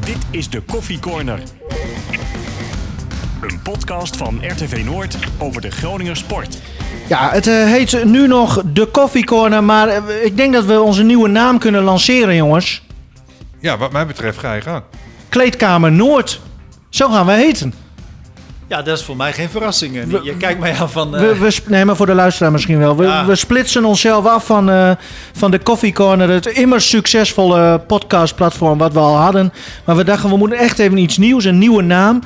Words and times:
Dit 0.00 0.16
is 0.30 0.50
de 0.50 0.60
Koffie 0.60 0.98
Corner. 0.98 1.40
Een 3.40 3.62
podcast 3.62 4.16
van 4.16 4.40
RTV 4.42 4.82
Noord 4.84 5.18
over 5.38 5.60
de 5.60 5.70
Groninger 5.70 6.16
sport. 6.16 6.58
Ja, 7.08 7.30
het 7.30 7.46
eh, 7.46 7.54
heet 7.54 8.04
nu 8.04 8.26
nog 8.26 8.62
de 8.72 8.90
Coffee 8.90 9.24
Corner, 9.24 9.64
maar 9.64 9.88
eh, 9.88 10.24
ik 10.24 10.36
denk 10.36 10.52
dat 10.52 10.64
we 10.64 10.80
onze 10.80 11.02
nieuwe 11.02 11.28
naam 11.28 11.58
kunnen 11.58 11.82
lanceren, 11.82 12.34
jongens. 12.34 12.82
Ja, 13.60 13.78
wat 13.78 13.92
mij 13.92 14.06
betreft 14.06 14.38
ga 14.38 14.54
je 14.54 14.60
gaan. 14.60 14.82
Kleedkamer 15.28 15.92
Noord. 15.92 16.40
Zo 16.88 17.08
gaan 17.08 17.26
we 17.26 17.32
heten. 17.32 17.74
Ja, 18.68 18.82
dat 18.82 18.98
is 18.98 19.04
voor 19.04 19.16
mij 19.16 19.32
geen 19.32 19.48
verrassing. 19.48 19.96
eh. 19.96 20.22
Je 20.22 20.36
kijkt 20.36 20.60
mij 20.60 20.74
aan 20.80 20.90
van... 20.90 21.14
eh, 21.16 21.20
We, 21.20 21.38
we, 21.38 21.50
sp- 21.50 21.68
nee, 21.68 21.84
maar 21.84 21.96
voor 21.96 22.06
de 22.06 22.14
luisteraar 22.14 22.52
misschien 22.52 22.78
wel. 22.78 22.96
We, 22.96 23.04
Ja. 23.04 23.26
we 23.26 23.36
splitsen 23.36 23.84
onszelf 23.84 24.26
af 24.26 24.46
van, 24.46 24.70
eh, 24.70 24.90
van 25.32 25.50
de 25.50 25.62
Coffee 25.62 25.92
Corner, 25.92 26.28
het 26.30 26.46
immers 26.46 26.88
succesvolle 26.88 27.78
podcastplatform 27.86 28.78
wat 28.78 28.92
we 28.92 28.98
al 28.98 29.16
hadden. 29.16 29.52
Maar 29.84 29.96
we 29.96 30.04
dachten, 30.04 30.30
we 30.30 30.36
moeten 30.36 30.58
echt 30.58 30.78
even 30.78 30.98
iets 30.98 31.16
nieuws, 31.18 31.44
een 31.44 31.58
nieuwe 31.58 31.82
naam. 31.82 32.20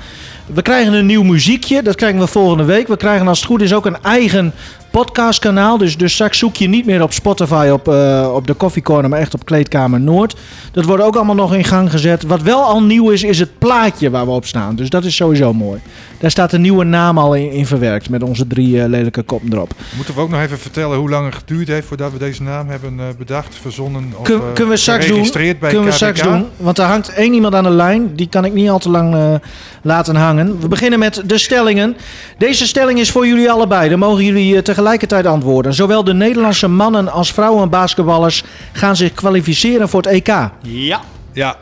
We 0.46 0.62
krijgen 0.62 0.92
een 0.92 1.06
nieuw 1.06 1.22
muziekje, 1.22 1.82
dat 1.82 1.94
krijgen 1.94 2.18
we 2.20 2.26
volgende 2.26 2.64
week. 2.64 2.88
We 2.88 2.96
krijgen 2.96 3.28
als 3.28 3.38
het 3.38 3.46
goed 3.48 3.62
is 3.62 3.74
ook 3.74 3.86
een 3.86 4.02
eigen 4.02 4.52
podcastkanaal. 4.90 5.78
Dus, 5.78 5.96
dus 5.96 6.12
straks 6.12 6.38
zoek 6.38 6.56
je 6.56 6.68
niet 6.68 6.86
meer 6.86 7.02
op 7.02 7.12
Spotify 7.12 7.68
op, 7.72 7.88
eh, 7.88 8.30
op 8.34 8.46
de 8.46 8.56
Coffee 8.56 8.82
Corner, 8.82 9.10
maar 9.10 9.18
echt 9.20 9.34
op 9.34 9.44
Kleedkamer 9.44 10.00
Noord. 10.00 10.36
Dat 10.72 10.84
wordt 10.84 11.02
ook 11.02 11.16
allemaal 11.16 11.34
nog 11.34 11.54
in 11.54 11.64
gang 11.64 11.90
gezet. 11.90 12.22
Wat 12.22 12.42
wel 12.42 12.62
al 12.62 12.82
nieuw 12.82 13.10
is, 13.10 13.22
is 13.22 13.38
het 13.38 13.58
plaatje 13.58 14.10
waar 14.10 14.24
we 14.24 14.30
op 14.30 14.46
staan. 14.46 14.74
Dus 14.76 14.90
dat 14.90 15.04
is 15.04 15.16
sowieso 15.16 15.52
mooi. 15.52 15.80
Daar 16.22 16.30
staat 16.30 16.52
een 16.52 16.60
nieuwe 16.60 16.84
naam 16.84 17.18
al 17.18 17.34
in, 17.34 17.50
in 17.50 17.66
verwerkt 17.66 18.08
met 18.10 18.22
onze 18.22 18.46
drie 18.46 18.82
eh, 18.82 18.88
lelijke 18.88 19.22
koppen 19.22 19.52
erop. 19.52 19.72
Moeten 19.96 20.14
we 20.14 20.20
ook 20.20 20.30
nog 20.30 20.40
even 20.40 20.58
vertellen 20.58 20.98
hoe 20.98 21.10
lang 21.10 21.24
het 21.26 21.34
geduurd 21.34 21.68
heeft 21.68 21.86
voordat 21.86 22.12
we 22.12 22.18
deze 22.18 22.42
naam 22.42 22.68
hebben 22.68 23.00
eh, 23.00 23.04
bedacht, 23.18 23.54
verzonnen 23.60 24.12
of 24.16 24.22
Kun- 24.24 24.40
eh, 24.40 24.52
kunnen 24.52 24.72
we 24.72 24.78
straks 24.78 25.06
doen? 25.06 25.30
bij 25.32 25.54
Kunnen 25.58 25.84
we 25.84 25.90
straks 25.92 26.22
doen? 26.22 26.46
Want 26.56 26.78
er 26.78 26.84
hangt 26.84 27.08
één 27.08 27.32
iemand 27.32 27.54
aan 27.54 27.62
de 27.64 27.70
lijn. 27.70 28.16
Die 28.16 28.28
kan 28.28 28.44
ik 28.44 28.52
niet 28.52 28.68
al 28.70 28.78
te 28.78 28.90
lang 28.90 29.14
eh, 29.14 29.34
laten 29.82 30.16
hangen. 30.16 30.60
We 30.60 30.68
beginnen 30.68 30.98
met 30.98 31.22
de 31.26 31.38
stellingen. 31.38 31.96
Deze 32.38 32.66
stelling 32.66 32.98
is 32.98 33.10
voor 33.10 33.26
jullie 33.26 33.50
allebei. 33.50 33.88
Dan 33.88 33.98
mogen 33.98 34.24
jullie 34.24 34.56
eh, 34.56 34.62
tegelijkertijd 34.62 35.26
antwoorden. 35.26 35.74
Zowel 35.74 36.04
de 36.04 36.14
Nederlandse 36.14 36.68
mannen 36.68 37.08
als 37.12 37.32
vrouwen 37.32 37.70
basketballers 37.70 38.44
gaan 38.72 38.96
zich 38.96 39.12
kwalificeren 39.12 39.88
voor 39.88 40.02
het 40.02 40.10
EK. 40.10 40.26
ja. 40.62 41.00
Ja, 41.34 41.56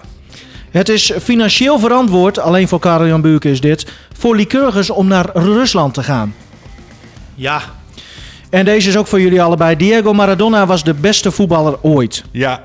Het 0.70 0.88
is 0.88 1.12
financieel 1.22 1.78
verantwoord, 1.78 2.38
alleen 2.38 2.68
voor 2.68 2.78
Karel-Jan 2.78 3.20
Buurke 3.20 3.50
is 3.50 3.60
dit, 3.60 3.86
voor 4.18 4.36
Lycurgus 4.36 4.90
om 4.90 5.06
naar 5.06 5.26
Rusland 5.34 5.94
te 5.94 6.02
gaan. 6.02 6.34
Ja. 7.34 7.60
En 8.50 8.64
deze 8.64 8.88
is 8.88 8.96
ook 8.96 9.06
voor 9.06 9.20
jullie 9.20 9.42
allebei. 9.42 9.76
Diego 9.76 10.12
Maradona 10.12 10.66
was 10.66 10.84
de 10.84 10.94
beste 10.94 11.30
voetballer 11.30 11.78
ooit. 11.82 12.24
ja, 12.30 12.62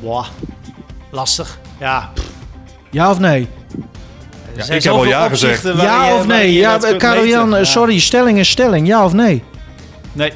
Boah. 0.00 0.26
Lastig. 1.10 1.58
Ja. 1.80 2.10
Ja 2.90 3.10
of 3.10 3.18
nee? 3.18 3.48
er 4.56 4.66
Ja, 4.66 4.74
ik 4.74 4.82
heb 4.82 4.92
al 4.92 4.98
zoveel 4.98 5.10
ja 5.10 5.28
gezegd. 5.28 5.62
Ja 5.62 6.14
of 6.14 6.26
nee? 6.26 6.52
Ja, 6.52 6.72
dat 6.72 6.84
kunt 6.88 6.96
Karel-Jan, 7.00 7.44
meten. 7.44 7.58
eh, 7.58 7.64
Ja. 7.64 7.70
sorry, 7.70 7.98
stelling 7.98 8.38
is 8.38 8.48
stelling. 8.50 8.86
Ja 8.86 9.04
of 9.04 9.12
nee? 9.12 9.42
Nee. 10.12 10.32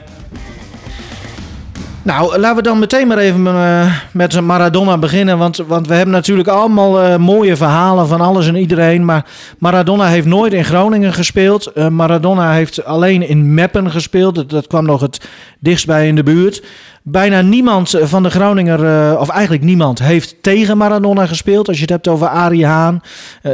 Nou, 2.04 2.38
laten 2.38 2.56
we 2.56 2.62
dan 2.62 2.78
meteen 2.78 3.06
maar 3.06 3.18
even 3.18 3.46
eh, 3.46 3.94
met 4.12 4.40
Maradona 4.40 4.98
beginnen. 4.98 5.38
Want, 5.38 5.56
want 5.56 5.86
we 5.86 5.94
hebben 5.94 6.14
natuurlijk 6.14 6.48
allemaal 6.48 7.00
eh, 7.02 7.16
mooie 7.16 7.56
verhalen 7.56 8.08
van 8.08 8.20
alles 8.20 8.46
en 8.46 8.54
iedereen. 8.56 9.04
Maar 9.04 9.26
Maradona 9.58 10.06
heeft 10.06 10.26
nooit 10.26 10.52
in 10.52 10.64
Groningen 10.64 11.12
gespeeld. 11.12 11.66
Eh, 11.66 11.88
Maradona 11.88 12.52
heeft 12.52 12.84
alleen 12.84 13.28
in 13.28 13.54
Meppen 13.54 13.90
gespeeld. 13.90 14.50
Dat, 14.50 14.66
kwam 14.66 14.84
nog 14.84 15.00
het 15.00 15.28
dichtst 15.58 15.86
bij 15.86 16.08
in 16.08 16.14
de 16.14 16.22
buurt. 16.22 16.62
Bijna 17.02 17.40
niemand 17.40 17.94
van 18.02 18.22
de 18.22 18.30
Groninger, 18.30 19.18
of 19.18 19.28
eigenlijk 19.28 19.62
niemand, 19.64 19.98
heeft 19.98 20.42
tegen 20.42 20.76
Maradona 20.76 21.26
gespeeld. 21.26 21.68
Als 21.68 21.76
je 21.76 21.82
het 21.82 21.90
hebt 21.90 22.08
over 22.08 22.26
Arie 22.26 22.66
Haan. 22.66 23.00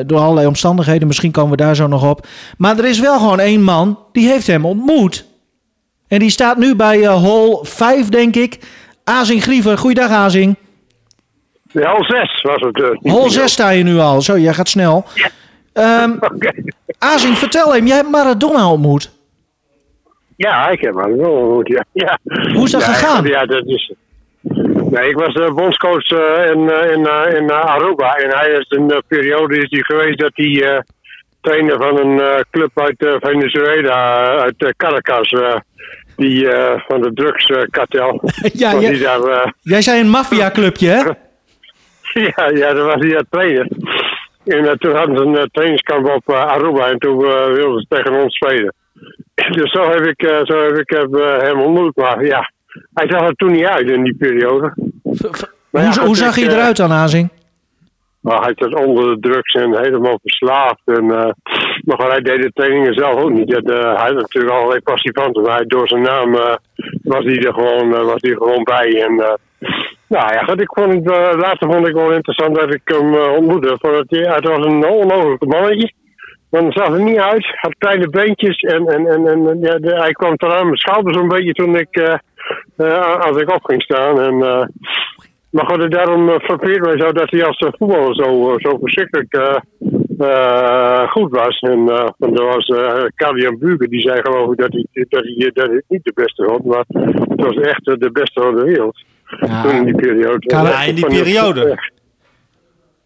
door 0.07 0.21
allerlei 0.21 0.47
omstandigheden, 0.47 1.07
misschien 1.07 1.31
komen 1.31 1.51
we 1.51 1.57
daar 1.57 1.77
zo 1.77 1.87
nog 1.87 2.09
op. 2.11 2.27
Maar 2.57 2.79
er 2.79 2.85
is 2.85 3.01
wel 3.01 3.19
gewoon 3.19 3.41
één 3.41 3.63
man, 3.63 3.99
die 4.13 4.29
heeft 4.29 4.47
hem 4.47 4.65
ontmoet. 4.65 5.28
En 6.09 6.19
die 6.19 6.31
staat 6.31 6.57
nu 6.57 6.77
bij 6.77 7.03
eh, 7.03 7.15
hol 7.23 7.65
5, 7.65 8.09
denk 8.09 8.35
ik. 8.37 8.59
Azing 9.05 9.43
Griever. 9.43 9.79
Goeiedag, 9.79 10.11
Azing. 10.11 10.57
Ja, 11.73 11.91
al 11.91 12.05
zes 12.05 12.43
was 12.43 12.61
het. 12.61 12.83
eh, 12.83 13.13
Hol 13.13 13.21
meer. 13.21 13.31
6 13.31 13.53
sta 13.53 13.71
je 13.71 13.83
nu 13.83 13.99
al. 13.99 14.21
Zo, 14.23 14.39
jij 14.39 14.55
gaat 14.55 14.69
snel. 14.69 15.05
Ehm 15.73 16.13
Oké. 16.35 16.53
Azing, 16.99 17.39
vertel 17.39 17.75
hem. 17.75 17.87
Jij 17.87 17.97
hebt 17.97 18.11
Maradona 18.11 18.71
ontmoet. 18.71 19.11
Ja, 20.37 20.69
ik 20.69 20.81
heb 20.81 20.95
wel 20.95 21.13
ontmoet, 21.19 21.69
ja. 21.69 21.85
ja. 21.93 22.19
Hoe 22.55 22.65
is 22.65 22.71
dat 22.71 22.81
ja, 22.81 22.93
gegaan? 22.93 23.25
Ja, 23.27 23.47
dat 23.47 23.67
is... 23.67 23.93
Nee, 24.91 25.09
ik 25.09 25.17
was 25.17 25.35
uh, 25.35 25.55
bondscoach 25.55 26.11
eh, 26.11 26.51
in, 26.51 26.71
eh, 26.71 26.91
in, 26.93 26.99
in 27.37 27.51
eh, 27.51 27.65
Aruba. 27.65 28.15
En 28.15 28.39
hij 28.39 28.51
is 28.51 28.67
een 28.69 29.03
periode 29.09 29.57
is 29.59 29.67
hij 29.71 29.81
geweest 29.83 30.19
dat 30.19 30.31
hij 30.35 30.83
trainer 31.41 31.77
van 31.77 31.99
een 31.99 32.45
club 32.51 32.71
uit 32.81 33.19
Venezuela, 33.21 34.27
uit 34.39 34.75
Caracas. 34.77 35.35
Eh, 36.19 36.27
die 36.27 36.49
eh, 36.51 36.81
van 36.89 37.03
de 37.03 37.13
drugskartel. 37.15 38.21
Ja, 38.53 38.73
jij- 38.81 38.81
hij 38.91 38.99
daar, 38.99 39.21
eh, 39.23 39.51
Jij 39.61 39.83
zei 39.83 40.01
een 40.01 40.09
maffiaclubje, 40.11 40.89
hè? 40.89 41.03
Ja, 42.37 42.51
ja, 42.55 42.73
dan 42.75 42.87
was 42.87 42.95
hij 42.99 43.11
aan 43.11 43.17
het 43.17 43.27
trainen. 43.31 43.69
En 44.45 44.65
eh, 44.69 44.73
toen 44.73 44.97
hadden 44.97 45.17
ze 45.17 45.23
een 45.23 45.37
eh, 45.37 45.45
trainingskamp 45.53 46.09
op 46.09 46.29
eh, 46.35 46.45
Aruba 46.45 46.87
en 46.91 46.99
toen 46.99 47.25
eh, 47.25 47.47
wilden 47.47 47.81
ze 47.81 47.87
tegen 47.89 48.23
ons 48.23 48.35
spelen. 48.37 48.75
Dus 49.59 49.71
zo 49.73 49.91
heb 49.91 50.01
ik, 50.07 50.23
eh, 50.23 50.39
zo 50.43 50.63
heb 50.65 50.77
ik 50.79 50.91
heb, 50.91 51.15
eh, 51.15 51.37
hem 51.39 51.61
ontmoet. 51.61 51.97
Maar 51.97 52.25
ja, 52.25 52.53
hij 52.95 53.07
zag 53.11 53.21
er 53.23 53.35
toen 53.35 53.53
niet 53.53 53.65
uit 53.65 53.91
in 53.91 54.03
die 54.05 54.17
periode. 54.17 54.73
Maar 55.71 55.83
ja, 55.83 55.91
hoe, 55.93 56.05
hoe 56.07 56.17
zag 56.17 56.35
hij 56.35 56.47
eh, 56.47 56.53
eruit 56.53 56.77
dan, 56.77 56.93
Azing? 56.93 57.29
Maar 58.21 58.43
hij 58.43 58.53
zat 58.55 58.75
onder 58.75 59.05
de 59.05 59.29
drugs 59.29 59.55
en 59.55 59.83
helemaal 59.83 60.19
verslaafd. 60.23 60.81
En, 60.85 61.11
eh, 61.11 61.31
maar 61.85 62.11
hij 62.11 62.21
deed 62.21 62.43
de 62.43 62.51
trainingen 62.53 62.95
zelf 62.95 63.15
ook 63.15 63.31
niet. 63.31 63.53
Hij 63.53 63.95
had 63.95 64.15
natuurlijk 64.15 64.55
allerlei 64.55 64.81
passivanten. 64.81 65.43
Maar 65.43 65.57
hij, 65.57 65.67
door 65.67 65.89
zijn 65.89 66.03
naam 66.03 66.35
eh, 66.35 66.55
was, 67.03 67.25
hij 67.25 67.37
er 67.37 67.55
gewoon, 67.55 67.95
eh, 67.95 68.05
was 68.05 68.21
hij 68.21 68.33
gewoon 68.33 68.63
bij. 68.63 69.03
En, 69.03 69.15
nou 70.09 70.33
ja, 70.35 70.43
goed, 70.43 70.61
ik 70.61 70.73
vond 70.75 70.93
het, 70.93 71.07
later 71.37 71.73
vond 71.73 71.89
ik 71.89 71.95
wel 71.95 72.13
interessant 72.13 72.55
dat 72.55 72.75
ik 72.75 72.81
hem 72.85 73.15
ontmoette. 73.15 73.77
Het, 73.81 74.05
ja, 74.09 74.35
het 74.35 74.49
was 74.49 74.65
een 74.67 74.87
onmogelijk 74.87 75.45
mannetje. 75.45 75.93
Maar 76.51 76.63
hij 76.63 76.73
zag 76.73 76.89
er 76.89 77.03
niet 77.03 77.19
uit. 77.19 77.47
Had 77.55 77.75
kleine 77.79 78.09
beentjes. 78.09 78.57
En, 78.57 78.87
en, 78.87 79.07
en, 79.07 79.27
en 79.27 79.59
ja, 79.61 79.79
hij 79.81 80.13
kwam 80.13 80.37
tot 80.37 80.53
aan 80.53 80.65
mijn 80.65 80.77
schouders 80.77 81.17
een 81.17 81.29
beetje 81.29 81.53
toen 81.53 81.77
ik, 81.77 82.21
als 83.21 83.37
ik 83.37 83.51
op 83.55 83.65
ging 83.65 83.83
staan. 83.83 84.21
En, 84.21 84.71
maar 85.51 85.67
goed, 85.67 85.91
daarom 85.91 86.29
uh, 86.29 86.39
frappeert 86.39 86.85
mij 86.85 86.99
zo 86.99 87.13
dat 87.13 87.31
hij 87.31 87.45
als 87.45 87.59
eh, 87.59 87.69
voetballer 87.79 88.15
zo, 88.15 88.51
eh, 88.51 88.71
zo 88.71 88.79
verschrikkelijk 88.79 89.33
eh, 89.33 89.57
eh, 90.19 91.11
goed 91.11 91.31
was. 91.31 91.59
En 91.59 91.89
eh 91.89 92.09
want 92.19 92.39
er 92.39 92.45
was 92.45 92.69
uh, 92.69 93.05
Kalian 93.15 93.59
Bugen, 93.59 93.91
die 93.91 94.01
zei 94.01 94.21
geloof 94.21 94.53
ik 94.53 94.59
dat 94.59 94.73
hij, 94.73 94.87
dat, 95.09 95.23
hij, 95.25 95.51
dat 95.55 95.67
hij 95.67 95.83
niet 95.89 96.05
de 96.05 96.13
beste 96.15 96.45
was. 96.45 96.59
Maar 96.65 96.85
het 97.29 97.45
was 97.45 97.57
echt 97.57 97.87
eh, 97.89 97.95
de 97.99 98.11
beste 98.11 98.41
van 98.41 98.55
de 98.55 98.65
wereld. 98.65 99.05
Toen 99.41 99.75
in 99.75 99.85
die 99.85 99.95
periode. 99.95 100.85
In 100.87 100.95
die 100.95 101.07
periode. 101.07 101.79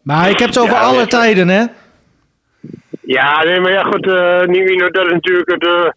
Maar 0.02 0.30
ik 0.30 0.38
heb 0.38 0.48
het 0.48 0.58
over 0.58 0.74
Ja, 0.74 0.80
alle 0.80 0.96
nee. 0.96 1.06
tijden, 1.06 1.48
hè? 1.48 1.64
Ja, 3.00 3.42
nee, 3.42 3.60
maar 3.60 3.72
ja, 3.72 3.82
goed, 3.82 4.06
eh 4.06 4.42
Nivino, 4.42 4.90
dat 4.90 5.06
is 5.06 5.12
natuurlijk 5.12 5.50
het, 5.50 5.66
eh, 5.66 5.90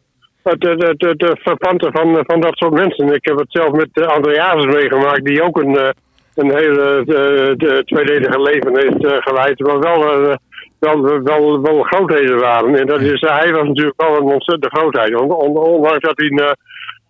het, 0.44 0.64
het, 0.64 0.82
het, 0.82 1.02
het, 1.02 1.22
het 1.22 1.40
verpante 1.42 1.90
van, 1.92 2.24
van 2.26 2.42
dat 2.42 2.58
soort 2.58 2.74
mensen. 2.74 3.14
Ik 3.14 3.26
heb 3.26 3.38
het 3.38 3.52
zelf 3.52 3.72
met 3.72 3.90
uh, 3.94 4.08
Andreas 4.08 4.66
meegemaakt, 4.66 5.26
die 5.26 5.44
ook 5.44 5.58
een, 5.62 5.78
eh, 5.78 5.90
een 6.36 6.56
hele 6.58 6.98
eh, 7.00 7.06
de 7.58 7.82
tweeledige 7.86 8.42
leven 8.42 8.78
heeft 8.80 9.06
eh, 9.06 9.18
geleid, 9.20 9.60
maar 9.60 9.80
wel, 9.80 10.04
eh, 10.30 10.36
wel, 10.80 11.02
wel, 11.24 11.62
wel 11.62 11.82
grootheden 11.84 12.40
waren. 12.40 12.76
En 12.76 12.88
dat 12.88 13.02
is, 13.02 13.22
hij 13.22 13.52
was 13.54 13.68
natuurlijk 13.68 14.02
wel 14.02 14.16
een 14.18 14.34
ontzettende 14.34 14.78
grootheid, 14.78 15.16
on, 15.22 15.32
on- 15.32 15.58
ondanks 15.58 16.00
dat 16.00 16.18
hij 16.18 16.28
een, 16.28 16.56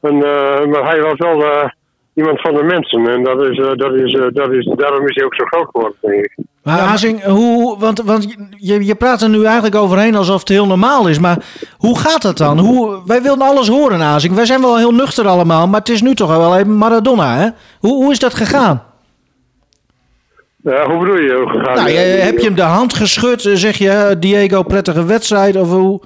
een 0.02 0.70
maar 0.70 0.84
hij 0.90 1.02
was 1.02 1.18
wel 1.18 1.44
eh, 1.46 1.70
iemand 2.14 2.42
van 2.42 2.54
de 2.54 2.64
mensen. 2.64 3.08
En 3.08 3.24
dat 3.24 3.42
is, 3.42 3.58
dat 3.76 3.94
is, 3.94 4.20
dat 4.34 4.52
is, 4.52 4.72
daarom 4.76 5.08
is 5.08 5.16
hij 5.16 5.26
ook 5.26 5.36
zo 5.36 5.46
groot 5.46 5.68
geworden, 5.72 5.98
denk 6.02 6.24
ik. 6.26 6.38
Maar 6.64 6.80
Azing, 6.80 7.24
hoe, 7.24 7.80
want, 7.80 8.02
want 8.02 8.36
je, 8.58 8.86
je 8.86 8.96
praat 8.96 9.22
er 9.22 9.30
nu 9.30 9.44
eigenlijk 9.44 9.76
overheen 9.76 10.16
alsof 10.16 10.40
het 10.40 10.50
heel 10.50 10.68
normaal 10.68 11.08
is. 11.08 11.20
Maar 11.20 11.38
hoe 11.78 12.00
gaat 12.00 12.22
dat 12.22 12.38
dan? 12.38 12.60
Hoe, 12.60 13.00
wij 13.06 13.22
wilden 13.22 13.48
alles 13.48 13.68
horen, 13.68 14.02
Azing. 14.02 14.36
Wij 14.36 14.46
zijn 14.46 14.62
wel 14.62 14.78
heel 14.78 14.92
nuchter 14.94 15.28
allemaal, 15.28 15.68
maar 15.68 15.80
het 15.80 15.90
is 15.90 16.02
nu 16.02 16.16
toch 16.16 16.38
wel 16.38 16.58
even 16.58 16.78
Maradona, 16.78 17.36
hè? 17.36 17.48
Hoe, 17.80 17.94
hoe 18.04 18.12
is 18.12 18.20
dat 18.20 18.34
gegaan? 18.34 18.84
Eh, 20.66 20.84
hoe 20.86 20.98
bedoel 21.00 21.20
je? 21.20 21.34
Hoe? 21.34 21.62
Nou, 21.62 21.90
je- 21.90 21.98
heb 22.00 22.38
je 22.38 22.46
hem 22.46 22.56
de 22.56 22.62
hand 22.62 22.94
geschud? 22.94 23.46
eh, 23.46 23.54
Zeg 23.56 23.78
je, 23.78 23.90
eh, 23.90 24.16
Diego, 24.20 24.64
prettige 24.64 25.06
wedstrijd? 25.06 25.56
Of 25.56 25.70
hoe, 25.70 26.02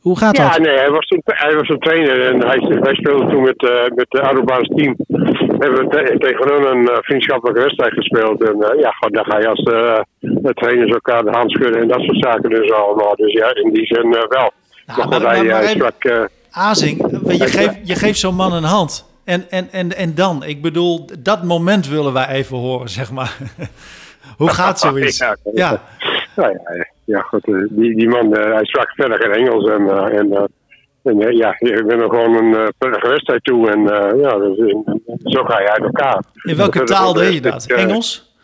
hoe 0.00 0.18
gaat 0.18 0.36
Ja, 0.36 0.48
dat? 0.50 0.58
nee, 0.58 0.76
hij 0.76 0.90
was 0.90 1.06
toen, 1.06 1.20
hij 1.24 1.54
was 1.54 1.68
een 1.68 1.78
trainer 1.78 2.26
en 2.26 2.46
hij, 2.46 2.58
wij 2.80 2.94
speelden 2.94 3.28
toen 3.28 3.42
met, 3.42 3.62
eh 3.68 3.94
met 3.94 4.06
de 4.08 4.20
Arubaans 4.22 4.68
team. 4.68 4.94
Hebben 5.58 5.78
we 5.84 5.86
te- 5.88 6.16
tegen 6.18 6.48
hun 6.54 6.76
een 6.76 6.88
eh, 6.88 6.96
vriendschappelijke 7.00 7.60
wedstrijd 7.62 7.92
gespeeld. 7.92 8.42
En 8.44 8.62
eh, 8.62 8.80
ja, 8.80 8.94
dan 9.10 9.24
ga 9.24 9.38
je 9.38 9.48
als 9.48 9.62
eh 9.62 9.98
trainers 10.54 10.90
elkaar 10.92 11.24
de 11.24 11.30
hand 11.30 11.50
schudden 11.50 11.80
en 11.82 11.88
dat 11.88 12.00
soort 12.00 12.18
zaken 12.24 12.50
dus 12.50 12.72
allemaal. 12.72 13.16
Dus 13.16 13.32
ja, 13.32 13.54
in 13.54 13.70
die 13.72 13.86
zin 13.86 14.14
eh, 14.14 14.22
wel. 14.28 14.50
Nou, 14.86 15.08
maar 15.08 15.20
maar- 15.22 15.36
hij 15.36 15.48
eh, 15.48 15.68
sprak... 15.68 16.04
eh, 16.04 16.20
Azing, 16.50 16.96
je 17.28 17.46
geeft, 17.46 17.76
je 17.84 17.94
geeft 17.94 18.18
zo'n 18.18 18.34
man 18.34 18.52
een 18.52 18.62
hand. 18.64 19.07
En, 19.28 19.44
en, 19.50 19.68
en, 19.72 19.96
en 19.96 20.14
dan? 20.14 20.42
Ik 20.44 20.62
bedoel, 20.62 21.06
dat 21.18 21.42
moment 21.42 21.88
willen 21.88 22.12
wij 22.12 22.26
even 22.28 22.56
horen, 22.56 22.88
zeg 22.88 23.10
maar. 23.12 23.36
Hoe 24.38 24.48
gaat 24.48 24.78
zoiets? 24.88 25.18
Ja, 25.18 25.36
Ja, 25.52 25.82
Nou 26.36 26.52
ja, 26.52 26.86
ja 27.04 27.20
goed. 27.20 27.44
eh, 27.46 27.54
Die, 27.70 27.96
die 27.96 28.08
man, 28.08 28.34
eh, 28.36 28.52
hij 28.54 28.64
sprak 28.64 28.90
verder 28.90 29.18
geen 29.20 29.32
Engels. 29.32 29.68
En, 29.70 29.88
en, 30.12 30.48
en 31.02 31.36
ja, 31.36 31.54
ik 31.58 31.86
ben 31.86 32.00
er 32.00 32.08
gewoon 32.10 32.34
een 32.54 32.72
prettige 32.78 33.08
wedstrijd 33.08 33.44
toe. 33.44 33.70
En 33.70 33.82
ja, 34.20 34.38
dus, 34.38 34.58
en- 34.58 35.02
zo 35.24 35.44
ga 35.44 35.60
je 35.60 35.70
uit 35.70 35.82
elkaar. 35.82 36.22
in 36.42 36.56
welke 36.56 36.78
Dat- 36.78 36.86
taal 36.86 37.12
deed 37.12 37.32
je 37.34 37.40
dat- 37.40 37.66
Engels? 37.66 38.36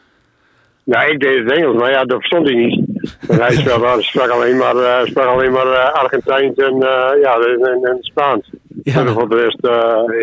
Ja, 0.85 1.03
ik 1.03 1.21
deed 1.21 1.39
het 1.45 1.53
Engels, 1.53 1.77
maar 1.77 1.91
ja, 1.91 2.05
dat 2.05 2.17
verstond 2.19 2.47
hij 2.49 2.57
niet. 2.57 2.81
Hij 3.27 4.03
sprak 4.03 4.29
alleen 4.29 4.57
maar, 4.57 4.77
eh, 4.77 5.07
sprak 5.07 5.27
alleen 5.27 5.53
maar 5.53 5.67
Argentijns 5.93 6.57
en, 6.57 6.77
ja, 7.23 7.37
en, 7.39 7.79
en 7.83 7.97
Spaans. 8.01 8.51
Ja. 8.83 9.01
En 9.01 9.09
voor 9.09 9.29
de 9.29 9.37
rest, 9.37 9.59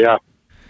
ja. 0.02 0.20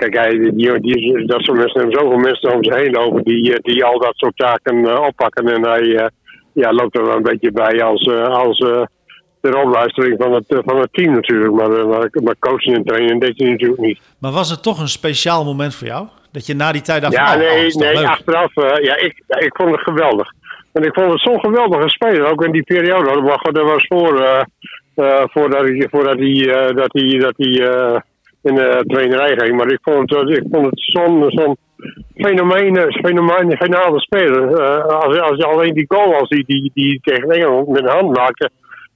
Kijk, 0.02 0.14
hij, 0.14 0.52
die, 0.54 1.26
dat 1.26 1.42
soort 1.42 1.58
mensen 1.58 1.80
hebben 1.80 2.00
zoveel 2.00 2.18
mensen 2.18 2.54
om 2.54 2.64
zich 2.64 2.76
heen 2.76 2.92
lopen 2.92 3.24
die, 3.24 3.54
eh, 3.54 3.60
die 3.62 3.84
al 3.84 4.00
dat 4.00 4.16
soort 4.16 4.38
taken 4.38 4.86
eh, 4.86 5.02
oppakken. 5.02 5.48
En 5.48 5.64
hij 5.64 5.96
eh, 5.96 6.08
ja, 6.54 6.74
loopt 6.74 6.98
er 6.98 7.06
wel 7.06 7.16
een 7.16 7.24
beetje 7.24 7.52
bij 7.52 7.84
als, 7.84 8.10
als 8.10 8.58
de 9.42 9.58
opluistering 9.64 10.22
van 10.22 10.34
het, 10.34 10.46
van 10.48 10.80
het 10.80 10.94
team 10.94 11.14
natuurlijk. 11.14 11.54
Maar, 11.54 11.88
maar, 11.88 12.10
maar 12.24 12.36
coachen 12.40 12.74
en 12.74 12.84
trainen 12.84 13.20
deed 13.20 13.40
hij 13.40 13.50
natuurlijk 13.50 13.82
niet. 13.82 14.00
Maar 14.18 14.32
was 14.32 14.50
het 14.50 14.64
toch 14.64 14.80
een 14.80 14.88
speciaal 14.88 15.46
moment 15.46 15.76
voor 15.76 15.88
jou? 15.88 16.08
Dat 16.32 16.46
je 16.46 16.56
na 16.56 16.72
die 16.72 16.82
tijd 16.82 17.02
dacht, 17.02 17.14
Ja, 17.14 17.26
oh, 17.26 17.32
oh, 17.32 17.38
nee, 17.40 17.76
nee 17.76 17.94
leuk? 17.94 18.06
achteraf, 18.06 18.54
ja, 18.82 18.96
ik, 18.98 19.24
ik 19.28 19.56
vond 19.56 19.72
het 19.72 19.82
geweldig. 19.82 20.34
En 20.72 20.84
ik 20.84 20.94
vond 20.94 21.12
het 21.12 21.22
zo'n 21.22 21.40
geweldige 21.40 21.90
speler, 21.90 22.32
ook 22.32 22.44
in 22.44 22.52
die 22.52 22.64
periode. 22.64 23.40
Dat 23.52 23.64
was 23.64 23.86
voor, 23.88 24.22
eh, 24.22 24.42
eh, 24.96 25.24
voordat 25.26 25.62
hij, 25.62 25.88
voordat 25.92 26.18
hij, 26.18 26.74
dat 26.74 26.94
hij, 26.94 27.20
dat 27.20 27.34
hij 27.38 28.02
in 28.42 28.56
de 28.56 28.84
trainerij 28.88 29.36
ging. 29.38 29.58
Maar 29.58 29.72
ik 29.72 29.80
vond 29.82 30.10
het, 30.10 30.30
ik 30.30 30.44
vond 30.52 30.66
het 30.66 30.74
zo'n 30.80 31.24
zo'n 31.28 31.58
fenomeen, 32.16 32.78
eh, 32.78 32.96
fenomenale 33.04 34.00
speler. 34.00 34.54
Eh, 34.54 34.86
als, 34.86 35.20
als 35.20 35.38
je 35.38 35.46
alleen 35.46 35.74
die 35.74 35.86
goal 35.88 36.16
als 36.16 36.30
die, 36.30 36.44
die, 36.48 36.72
die 36.74 37.00
tegen 37.04 37.30
Engeland 37.30 37.68
met 37.68 37.84
de 37.84 37.90
hand 37.90 38.16
maakte. 38.18 38.50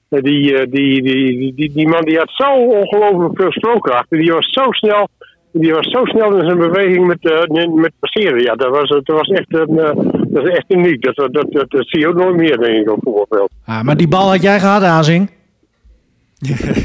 eh, 0.09 0.21
Die, 0.21 0.57
eh, 0.57 0.71
die, 0.71 1.01
die, 1.01 1.53
die, 1.55 1.71
die, 1.73 1.87
man 1.87 2.01
die 2.01 2.17
had 2.17 2.29
zo 2.33 2.53
ongelooflijk 2.53 3.41
veel 3.41 3.51
strookkracht. 3.51 4.09
Die 4.09 4.31
was 4.33 4.49
zo 4.49 4.63
snel. 4.69 5.07
Die 5.51 5.73
was 5.73 5.87
zo 5.89 6.05
snel 6.05 6.35
in 6.37 6.45
zijn 6.45 6.57
beweging 6.57 7.07
met, 7.07 7.29
eh, 7.29 7.73
met 7.73 7.91
passeren. 7.99 8.41
Ja, 8.41 8.55
dat 8.55 8.69
was, 8.69 8.89
dat 8.89 9.07
was 9.07 9.27
echt, 9.27 9.53
een, 9.53 9.79
eh, 9.79 9.91
dat 10.27 10.47
is 10.47 10.55
echt 10.55 10.65
uniek. 10.73 11.03
Dat, 11.03 11.15
dat, 11.15 11.51
dat, 11.51 11.71
dat, 11.71 11.87
zie 11.87 11.99
je 11.99 12.07
ook 12.07 12.15
nooit 12.15 12.35
meer, 12.35 12.57
denk 12.57 12.87
ik, 12.87 13.05
op. 13.07 13.49
Ah, 13.65 13.81
maar 13.81 13.97
die 13.97 14.07
bal 14.07 14.29
had 14.29 14.41
jij 14.41 14.59
gehad, 14.59 14.83
Azing. 14.83 15.29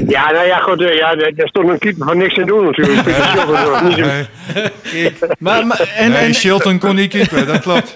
Ja, 0.07 0.31
nou 0.31 0.45
ja, 0.45 0.57
goed, 0.57 0.81
eh, 0.81 0.95
ja, 0.97 1.15
daar 1.15 1.47
stond 1.47 1.69
een 1.69 1.77
keeper 1.79 2.05
van 2.07 2.17
niks 2.17 2.37
aan 2.37 2.45
doen 2.45 2.65
natuurlijk. 2.65 3.05
Nee, 4.93 5.13
Maar, 5.39 5.65
maar, 5.67 5.91
en, 5.97 6.11
nee, 6.11 6.19
en, 6.19 6.33
Shilton 6.33 6.79
kon 6.79 6.95
niet 6.95 7.09
keeper, 7.09 7.45
dat 7.45 7.59
klopt. 7.61 7.93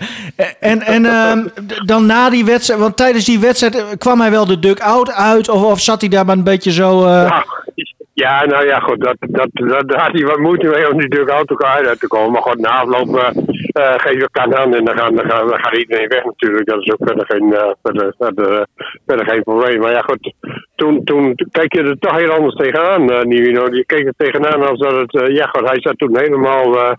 en, 0.60 0.81
en 0.81 1.06
ehm, 1.06 1.40
dan 1.86 2.06
na 2.06 2.30
die 2.30 2.46
wedstrijd, 2.46 2.80
want 2.80 2.98
tijdens 2.98 3.25
die 3.25 3.40
wedstrijd 3.40 3.75
eh, 3.75 3.84
kwam 3.98 4.22
hij 4.22 4.31
wel 4.31 4.46
de 4.46 4.60
duck-out 4.60 5.12
uit, 5.12 5.50
of, 5.50 5.62
of 5.62 5.81
zat 5.81 6.02
hij 6.02 6.10
daar 6.10 6.25
maar 6.25 6.36
een 6.38 6.44
beetje 6.44 6.72
zo... 6.72 7.06
eh, 7.06 7.12
Ja, 7.28 7.46
ja, 8.15 8.45
nou 8.45 8.65
ja, 8.65 8.79
goed, 8.79 9.01
dat, 9.01 9.15
dat, 9.19 9.50
dat, 9.51 9.89
daar 9.89 10.01
had 10.01 10.12
hij 10.12 10.25
wat 10.25 10.38
moeite 10.38 10.67
mee 10.67 10.91
om 10.91 11.00
die 11.00 11.09
deur 11.09 11.31
uit 11.31 12.00
te 12.00 12.07
komen. 12.07 12.31
Maar 12.31 12.41
goed, 12.41 12.59
na 12.59 12.69
afloop 12.69 13.15
eh, 13.17 13.94
geef 13.97 14.13
je 14.13 14.27
elkaar 14.31 14.57
aan 14.57 14.73
en 14.75 14.85
dan, 14.85 14.97
gaan, 14.97 15.15
dan, 15.15 15.29
gaan, 15.29 15.47
dan 15.47 15.59
gaat 15.59 15.77
iedereen 15.77 16.07
weg 16.07 16.25
natuurlijk. 16.25 16.65
Dat 16.65 16.81
is 16.81 16.91
ook 16.91 17.07
verder 17.07 17.25
geen, 17.25 17.53
eh, 17.53 17.71
verder, 17.83 18.15
verder, 18.17 18.67
verder 19.06 19.25
geen 19.25 19.44
probleem. 19.44 19.79
Maar 19.79 19.91
ja, 19.91 20.01
goed, 20.01 20.33
toen, 20.75 21.03
toen 21.03 21.35
keek 21.51 21.73
je 21.73 21.83
er 21.83 22.00
toch 22.00 22.17
heel 22.17 22.31
anders 22.31 22.56
tegenaan, 22.56 23.12
uh, 23.12 23.21
Nivino. 23.21 23.67
Je 23.71 23.85
keek 23.85 24.06
er 24.06 24.13
tegenaan 24.18 24.68
als 24.68 24.79
dat 24.79 24.95
het, 24.95 25.31
ja 25.31 25.45
goed, 25.45 25.69
hij 25.69 25.81
zat 25.81 25.97
toen 25.97 26.19
helemaal... 26.19 26.97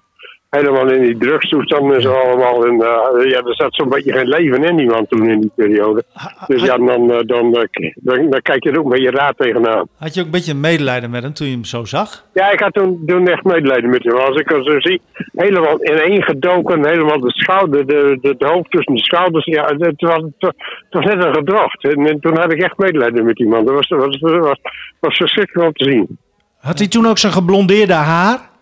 Helemaal 0.56 0.90
in 0.90 1.02
die 1.02 1.16
drugstoestand 1.16 1.92
en 1.92 2.02
zo 2.02 2.12
allemaal. 2.12 2.66
En, 2.66 2.72
eh, 2.72 3.30
ja, 3.30 3.38
er 3.38 3.54
zat 3.54 3.74
zo'n 3.74 3.88
beetje 3.88 4.12
geen 4.12 4.28
leven 4.28 4.64
in 4.64 4.76
die 4.76 4.86
man 4.86 5.06
toen 5.06 5.28
in 5.28 5.40
die 5.40 5.52
periode. 5.54 6.04
Dus 6.46 6.62
ja, 6.62 6.76
dan, 6.76 7.12
eh, 7.12 7.18
dan, 7.26 7.54
eh, 7.54 7.92
dan, 7.94 8.30
dan 8.30 8.42
kijk 8.42 8.64
je 8.64 8.70
er 8.70 8.78
ook 8.78 8.84
een 8.84 8.90
beetje 8.90 9.10
raar 9.10 9.34
tegenaan. 9.34 9.88
Had 9.98 10.14
je 10.14 10.20
ook 10.20 10.26
een 10.26 10.32
beetje 10.32 10.54
medelijden 10.54 11.10
met 11.10 11.22
hem 11.22 11.32
toen 11.32 11.46
je 11.46 11.52
hem 11.52 11.64
zo 11.64 11.84
zag? 11.84 12.24
Ja, 12.32 12.50
ik 12.50 12.60
had 12.60 12.72
toen, 12.72 13.02
toen 13.06 13.28
echt 13.28 13.44
medelijden 13.44 13.90
met 13.90 14.04
hem. 14.04 14.16
Als 14.16 14.40
ik 14.40 14.48
hem 14.48 14.64
zo 14.64 14.80
zie, 14.80 15.00
helemaal 15.32 15.84
ineen 15.84 16.22
gedoken, 16.22 16.86
helemaal 16.86 17.20
de 17.20 17.30
schouder, 17.30 17.86
de, 17.86 18.18
de, 18.20 18.34
de 18.38 18.46
hoofd 18.46 18.70
tussen 18.70 18.94
de 18.94 19.04
schouders. 19.04 19.44
Ja, 19.44 19.64
het 19.64 20.00
was, 20.00 20.22
het 20.38 20.54
was 20.90 21.04
net 21.04 21.24
een 21.24 21.34
gedrocht. 21.34 21.84
En, 21.84 22.06
en 22.06 22.20
toen 22.20 22.38
had 22.38 22.52
ik 22.52 22.62
echt 22.62 22.78
medelijden 22.78 23.24
met 23.24 23.36
die 23.36 23.48
man. 23.48 23.64
Dat 23.64 23.74
was, 23.74 23.88
was, 23.88 24.20
was, 24.20 24.60
was 25.00 25.16
verschrikkelijk 25.16 25.68
om 25.68 25.72
te 25.72 25.84
zien. 25.84 26.18
Had 26.60 26.78
hij 26.78 26.88
toen 26.88 27.06
ook 27.06 27.18
zijn 27.18 27.32
geblondeerde 27.32 27.92
haar? 27.92 28.54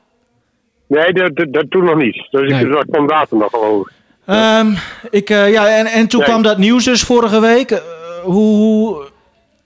Nee, 0.87 1.13
dat, 1.13 1.37
dat, 1.37 1.53
dat 1.53 1.71
toen 1.71 1.85
nog 1.85 1.97
niet. 1.97 2.27
Dus 2.31 2.51
Nee. 2.51 2.65
ik, 2.65 2.73
dat 2.73 2.85
kwam 2.91 3.07
later 3.07 3.37
nog 3.37 3.51
geloof 3.51 3.87
ik. 3.87 3.93
Ehm, 4.27 4.67
ik, 5.11 5.31
eh, 5.31 5.53
ja, 5.53 5.79
en, 5.79 5.87
en 5.87 6.09
toen 6.09 6.21
Nee. 6.21 6.29
kwam 6.29 6.43
dat 6.43 6.59
nieuws 6.59 6.85
dus 6.85 7.03
vorige 7.03 7.41
week. 7.41 7.71
Eh, 7.71 7.79
hoe, 8.23 8.57
hoe, 8.57 9.05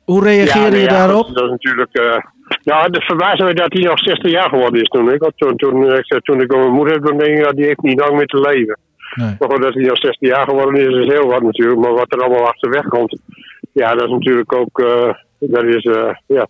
hoe 0.04 0.22
reageerde 0.24 0.70
nee, 0.70 0.80
je 0.80 0.86
ja, 0.90 0.96
daarop? 0.96 1.24
goed, 1.26 1.34
dat 1.34 1.44
is 1.44 1.50
natuurlijk. 1.50 1.94
eh 1.94 2.16
nou, 2.62 2.84
het 2.84 3.04
verbaasde 3.04 3.44
me 3.44 3.54
dat 3.54 3.72
hij 3.72 3.82
nog 3.82 3.98
60 3.98 4.30
jaar 4.30 4.48
geworden 4.48 4.80
is 4.80 4.88
toen. 4.88 5.12
Ik, 5.12 5.22
had 5.22 5.32
toen, 5.36 5.56
toen, 5.56 5.92
ik, 5.94 6.20
toen 6.22 6.40
ik 6.40 6.52
mijn 6.52 6.72
moeder 6.72 6.94
heb, 6.94 7.04
dan 7.04 7.18
denk 7.18 7.38
ik 7.38 7.44
dat 7.44 7.56
die 7.56 7.64
heeft 7.64 7.82
niet 7.82 8.00
lang 8.00 8.16
meer 8.16 8.26
te 8.26 8.40
leven. 8.40 8.78
Maar 9.16 9.50
goed, 9.50 9.62
dat 9.62 9.74
hij 9.74 9.82
nog 9.82 9.98
16 9.98 10.28
jaar 10.28 10.44
geworden 10.44 10.80
is, 10.88 11.06
is 11.06 11.12
heel 11.12 11.26
wat 11.26 11.42
natuurlijk. 11.42 11.80
Maar 11.80 11.92
wat 11.94 12.12
er 12.12 12.22
allemaal 12.22 12.48
achterweg 12.48 12.84
komt, 12.88 13.18
ja, 13.72 13.94
dat 13.94 14.06
is 14.06 14.12
natuurlijk 14.12 14.52
ook. 14.52 14.82
dat 15.38 15.64
is 15.64 15.88
ja, 16.26 16.46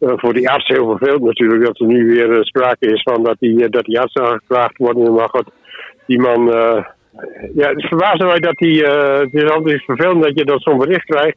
voor 0.00 0.34
die 0.34 0.50
arts 0.50 0.66
heel 0.66 0.86
vervelend 0.96 1.22
natuurlijk. 1.22 1.64
Dat 1.64 1.80
er 1.80 1.86
nu 1.86 2.06
weer 2.06 2.32
eh, 2.32 2.42
sprake 2.42 2.86
is 2.86 3.02
van 3.02 3.22
dat 3.22 3.36
die, 3.38 3.64
eh, 3.64 3.70
dat 3.70 3.84
die 3.84 4.00
arts 4.00 4.14
aangevraagd 4.14 4.76
worden. 4.76 5.14
Maar 5.14 5.28
goed, 5.28 5.48
die 6.06 6.18
man. 6.20 6.52
eh, 6.52 6.84
ja, 7.54 7.68
het 7.68 7.86
verbaasde 7.86 8.24
mij 8.24 8.38
dat 8.38 8.58
hij. 8.58 8.84
eh, 8.84 9.18
het 9.20 9.34
is 9.34 9.50
altijd 9.50 9.84
vervelend 9.84 10.22
dat 10.22 10.38
je 10.38 10.44
dat 10.44 10.62
zo'n 10.62 10.78
bericht 10.78 11.04
krijgt. 11.04 11.36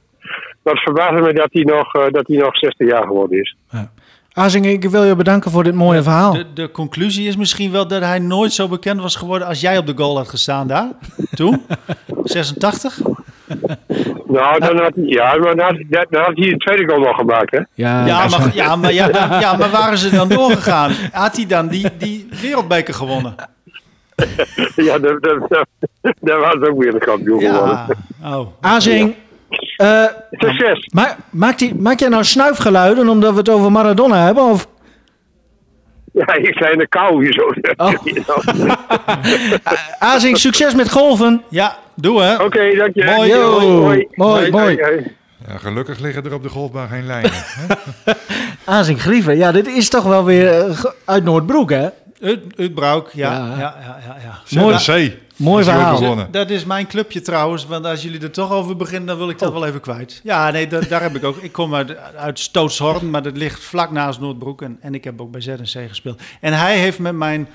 Maar 0.63 0.74
het 0.74 0.84
verbaasde 0.84 1.22
mij 1.22 1.34
dat 1.34 1.50
hij 1.52 1.63
nog, 1.63 1.94
eh, 1.96 2.12
dat 2.12 2.28
hij 2.28 2.38
nog 2.38 2.58
60 2.58 2.88
jaar 2.90 3.04
geworden 3.04 3.40
is. 3.40 3.56
Azing, 4.34 4.66
ik 4.66 4.84
wil 4.84 5.04
je 5.04 5.16
bedanken 5.16 5.52
voor 5.52 5.64
dit 5.64 5.74
mooie 5.74 6.04
verhaal. 6.04 6.34
De, 6.34 6.46
de 6.54 6.72
conclusie 6.72 7.28
is 7.28 7.36
misschien 7.38 7.72
wel 7.72 7.88
dat 7.88 8.02
hij 8.02 8.19
nooit 8.19 8.54
zo 8.54 8.68
bekend 8.68 9.02
was 9.02 9.16
geworden 9.16 9.48
als 9.48 9.62
jij 9.62 9.78
op 9.78 9.86
de 9.88 9.94
goal 9.96 10.18
had 10.18 10.30
gestaan 10.30 10.68
daar. 10.68 10.88
Toen? 11.36 11.62
86? 12.24 13.00
Nou, 14.27 14.59
dan 14.59 14.77
had 14.77 14.92
hij, 14.95 15.03
ja, 15.06 15.38
maar 15.38 15.56
dan 15.56 15.65
had, 15.65 16.06
dan 16.09 16.21
had 16.24 16.38
hij 16.38 16.50
de 16.50 16.57
tweede 16.57 16.88
goal 16.88 17.00
nog 17.00 17.15
gemaakt, 17.15 17.51
hè? 17.51 17.59
Ja, 17.74 18.06
Ja, 18.06 18.27
maar, 18.27 18.50
ja, 18.53 18.75
maar, 18.75 18.94
ja, 18.94 19.09
ja, 19.39 19.57
maar 19.57 19.69
waren 19.69 19.98
ze 19.98 20.09
dan 20.09 20.30
doorgegaan? 20.30 20.92
Had 21.12 21.36
hij 21.36 21.45
dan 21.45 21.68
die, 21.68 21.88
die 21.98 22.27
wereldbeker 22.42 22.94
gewonnen? 22.94 23.36
Ja, 24.75 25.00
dat, 25.00 25.21
dat, 25.21 25.50
dat, 25.50 25.68
dat 26.19 26.39
was 26.39 26.69
ook 26.69 26.83
weer 26.83 26.94
een 26.94 27.00
kampioen 27.00 27.39
geworden. 27.42 27.85
Ja. 28.21 28.37
Oh. 28.37 28.47
Azing, 28.61 29.16
eh, 29.78 30.04
Succes! 30.31 30.90
ma 30.94 31.16
maakt, 31.30 31.59
die, 31.59 31.76
maak 31.76 31.99
jij 31.99 32.09
nou 32.09 32.23
snuifgeluiden 32.23 33.09
omdat 33.09 33.31
we 33.31 33.37
het 33.37 33.49
over 33.49 33.71
Maradona 33.71 34.26
hebben? 34.26 34.44
Of? 34.44 34.68
Ja, 36.11 36.33
ik 36.35 36.57
zei 36.57 36.71
in 36.71 36.77
de 36.77 36.87
kou 36.87 37.23
hier 37.23 37.33
zo. 37.33 37.53
Oh. 37.77 37.94
Azing, 40.13 40.37
succes 40.37 40.73
met 40.75 40.91
golven. 40.91 41.44
Ja, 41.49 41.77
doe 41.95 42.21
hè. 42.21 42.44
Oké, 42.44 42.75
dank 42.75 42.95
je. 42.95 43.03
Mooi, 43.06 43.30
yo. 43.30 43.59
Mooi, 44.15 44.51
mooi. 44.51 44.80
Ja, 45.47 45.57
gelukkig 45.57 45.99
liggen 45.99 46.25
er 46.25 46.33
op 46.33 46.44
de 46.44 46.49
golfbaan 46.49 46.87
geen 46.89 47.06
lijnen. 47.06 47.31
hè? 47.33 47.73
Azing 48.77 49.01
Grieven, 49.01 49.37
ja, 49.37 49.51
dit 49.51 49.68
is 49.68 49.89
toch 49.89 50.03
wel 50.03 50.25
weer 50.25 50.47
eh, 50.47 50.83
uit 51.06 51.23
Noordbroek, 51.23 51.69
hè? 51.69 51.87
Uit, 52.21 52.44
ja. 53.13 53.33
Ja. 53.37 53.45
ja. 53.47 53.57
Ja, 53.59 53.99
ja, 54.07 54.18
ja, 54.23 54.61
Mooi. 54.61 54.78
ZRC. 54.80 55.18
Mooi 55.35 55.63
verhaal. 55.63 55.99
begonnen. 55.99 56.31
Dat 56.31 56.49
is 56.49 56.66
mijn 56.66 56.87
clubje 56.87 57.21
trouwens, 57.21 57.66
want 57.66 57.85
als 57.85 58.01
jullie 58.01 58.21
er 58.21 58.31
toch 58.31 58.51
over 58.51 58.75
beginnen, 58.75 59.07
dan 59.07 59.18
wil 59.18 59.30
ik 59.30 59.40
dat 59.40 59.51
wel 59.54 59.66
even 59.66 59.80
kwijt. 59.80 60.21
Ja, 60.23 60.51
nee, 60.51 60.68
da- 60.68 60.80
daar 60.80 61.01
heb 61.01 61.16
ik 61.16 61.23
ook. 61.23 61.37
Ik 61.37 61.51
kom 61.51 61.75
uit, 61.75 61.97
uit 62.16 62.40
Stootshorn, 62.40 63.09
maar 63.09 63.23
dat 63.23 63.37
ligt 63.37 63.59
vlak 63.63 63.92
naast 63.92 64.19
Noordbroek. 64.19 64.61
En, 64.61 64.78
en 64.81 64.94
ik 64.94 65.04
heb 65.04 65.21
ook 65.21 65.31
bij 65.31 65.42
ZNC 65.42 65.87
gespeeld. 65.87 66.21
En 66.42 66.54
hij 66.54 66.78
heeft 66.80 66.99
met 66.99 67.16
mijn 67.16 67.47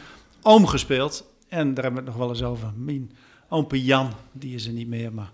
oom 0.42 0.66
gespeeld. 0.66 1.24
En 1.48 1.74
daar 1.74 1.84
hebben 1.84 2.02
we 2.04 2.08
het 2.10 2.18
nog 2.18 2.26
wel 2.26 2.28
eens 2.28 2.42
over. 2.42 2.68
Mijn 2.76 3.10
oompie 3.48 3.84
Jan, 3.84 4.10
die 4.32 4.54
is 4.54 4.66
er 4.66 4.72
niet 4.72 4.88
meer. 4.88 5.12
Maar 5.12 5.30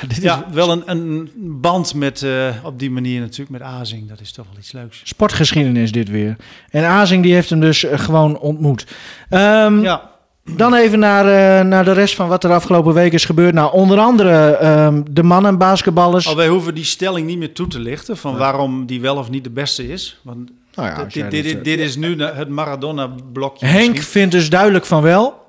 Dit 0.00 0.16
is 0.16 0.22
ja, 0.22 0.44
wel 0.52 0.70
een, 0.72 0.82
een 0.86 1.30
band 1.36 1.94
met, 1.94 2.22
eh, 2.22 2.48
op 2.62 2.78
die 2.78 2.90
manier 2.90 3.20
natuurlijk 3.20 3.50
met 3.50 3.62
Azing. 3.62 4.08
Dat 4.08 4.20
is 4.20 4.32
toch 4.32 4.46
wel 4.50 4.58
iets 4.58 4.72
leuks. 4.72 5.00
sportgeschiedenis 5.04 5.92
dit 5.92 6.08
weer. 6.08 6.36
En 6.70 6.84
Azing 6.84 7.22
die 7.22 7.34
heeft 7.34 7.50
hem 7.50 7.60
dus 7.60 7.84
eh, 7.84 7.98
gewoon 7.98 8.38
ontmoet. 8.38 8.86
Ehm, 9.28 9.80
Ja, 9.80 10.10
Dan 10.56 10.74
even 10.74 10.98
naar, 10.98 11.26
eh, 11.26 11.64
naar 11.66 11.84
de 11.84 11.92
rest 11.92 12.14
van 12.14 12.28
wat 12.28 12.44
er 12.44 12.52
afgelopen 12.52 12.94
week 12.94 13.12
is 13.12 13.24
gebeurd. 13.24 13.54
Nou, 13.54 13.72
onder 13.72 13.98
andere 13.98 14.56
ehm, 14.56 15.02
de 15.10 15.22
mannen 15.22 15.58
basketballers. 15.58 16.26
al 16.26 16.36
wij 16.36 16.48
hoeven 16.48 16.74
die 16.74 16.84
stelling 16.84 17.26
niet 17.26 17.38
meer 17.38 17.52
toe 17.52 17.66
te 17.66 17.78
lichten 17.80 18.16
van 18.16 18.36
waarom 18.36 18.86
die 18.86 19.00
wel 19.00 19.16
of 19.16 19.30
niet 19.30 19.44
de 19.44 19.50
beste 19.50 19.88
is. 19.88 20.20
Want 20.22 20.50
Nou 20.74 20.88
ja, 20.88 21.04
dit, 21.04 21.30
dit, 21.30 21.64
dit, 21.64 21.78
eh, 21.78 21.84
is 21.84 21.96
nu 21.96 22.22
het 22.22 22.48
Maradona-blokje. 22.48 23.66
Henk 23.66 23.88
misschien. 23.88 24.02
vindt 24.02 24.32
dus 24.32 24.50
duidelijk 24.50 24.86
van 24.86 25.02
wel. 25.02 25.41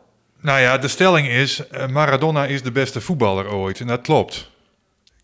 Nou 0.44 0.60
ja, 0.60 0.78
de 0.78 0.88
stelling 0.88 1.28
is, 1.28 1.68
eh, 1.68 1.88
Maradona 1.88 2.46
is 2.46 2.62
de 2.62 2.72
beste 2.72 3.02
voetballer 3.02 3.54
ooit. 3.54 3.80
En 3.80 3.88
dat 3.88 4.02
klopt. 4.02 4.52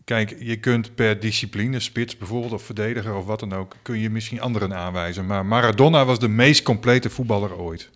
Kijk, 0.04 0.36
je 0.38 0.56
kunt 0.56 0.94
per 0.94 1.20
discipline, 1.20 1.80
spits 1.80 2.16
bijvoorbeeld, 2.18 2.52
of 2.52 2.62
verdediger 2.62 3.14
of 3.14 3.24
wat 3.24 3.40
dan 3.40 3.52
ook, 3.52 3.74
kun 3.82 3.98
je 3.98 4.10
misschien 4.10 4.40
anderen 4.40 4.74
aanwijzen. 4.74 5.26
Maar 5.26 5.46
Maradona 5.46 6.04
was 6.04 6.18
de 6.18 6.28
meest 6.28 6.62
complete 6.62 7.10
voetballer 7.10 7.58
ooit. 7.58 7.90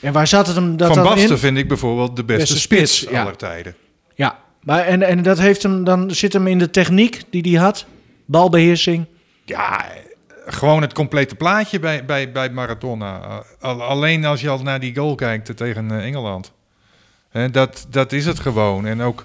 En 0.00 0.12
waar 0.12 0.26
zat 0.26 0.46
het 0.46 0.56
hem 0.56 0.76
dat 0.76 0.94
Van 0.94 1.02
Basten 1.02 1.30
in? 1.30 1.38
vind 1.38 1.58
ik 1.58 1.68
bijvoorbeeld 1.68 2.16
de 2.16 2.24
beste, 2.24 2.42
Beste 2.42 2.58
spits, 2.58 2.96
spits, 2.96 3.12
ja. 3.12 3.20
aller 3.22 3.36
tijden. 3.36 3.74
Ja, 4.14 4.38
maar 4.62 4.84
en, 4.84 5.02
en 5.02 5.22
dat 5.22 5.38
heeft 5.38 5.62
hem 5.62 5.84
dan 5.84 6.10
zit 6.10 6.32
hem 6.32 6.46
in 6.46 6.58
de 6.58 6.70
techniek 6.70 7.22
die 7.30 7.42
hij 7.42 7.60
had, 7.64 7.86
balbeheersing. 8.26 9.06
Ja, 9.44 9.86
gewoon 10.46 10.82
het 10.82 10.92
complete 10.92 11.34
plaatje 11.34 11.78
bij, 11.78 12.04
bij, 12.04 12.32
bij 12.32 12.50
Maradona. 12.50 13.42
Al- 13.60 13.82
alleen 13.82 14.24
als 14.24 14.40
je 14.40 14.48
al 14.48 14.62
naar 14.62 14.80
die 14.80 14.94
goal 14.94 15.14
kijkt 15.14 15.56
tegen 15.56 15.90
eh, 15.90 16.04
Engeland. 16.04 16.52
Dat, 17.50 17.86
dat 17.90 18.12
is 18.12 18.26
het 18.26 18.40
gewoon. 18.40 18.86
En 18.86 19.00
ook, 19.00 19.24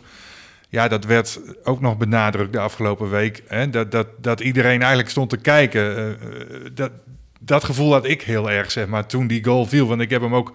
ja, 0.69 0.87
dat 0.87 1.05
werd 1.05 1.39
ook 1.63 1.81
nog 1.81 1.97
benadrukt 1.97 2.53
de 2.53 2.59
afgelopen 2.59 3.09
week. 3.09 3.43
Hè, 3.47 3.69
dat, 3.69 3.91
dat, 3.91 4.07
dat 4.17 4.39
iedereen 4.39 4.79
eigenlijk 4.79 5.09
stond 5.09 5.29
te 5.29 5.37
kijken. 5.37 5.97
Eh, 5.97 6.09
eh, 6.09 6.17
dat, 6.73 6.91
dat 7.39 7.63
gevoel 7.63 7.91
had 7.91 8.05
ik 8.05 8.21
heel 8.21 8.51
erg, 8.51 8.71
zeg 8.71 8.87
maar, 8.87 9.05
toen 9.05 9.27
die 9.27 9.43
goal 9.43 9.65
viel. 9.65 9.87
Want 9.87 10.01
ik 10.01 10.09
heb 10.09 10.21
hem 10.21 10.35
ook 10.35 10.51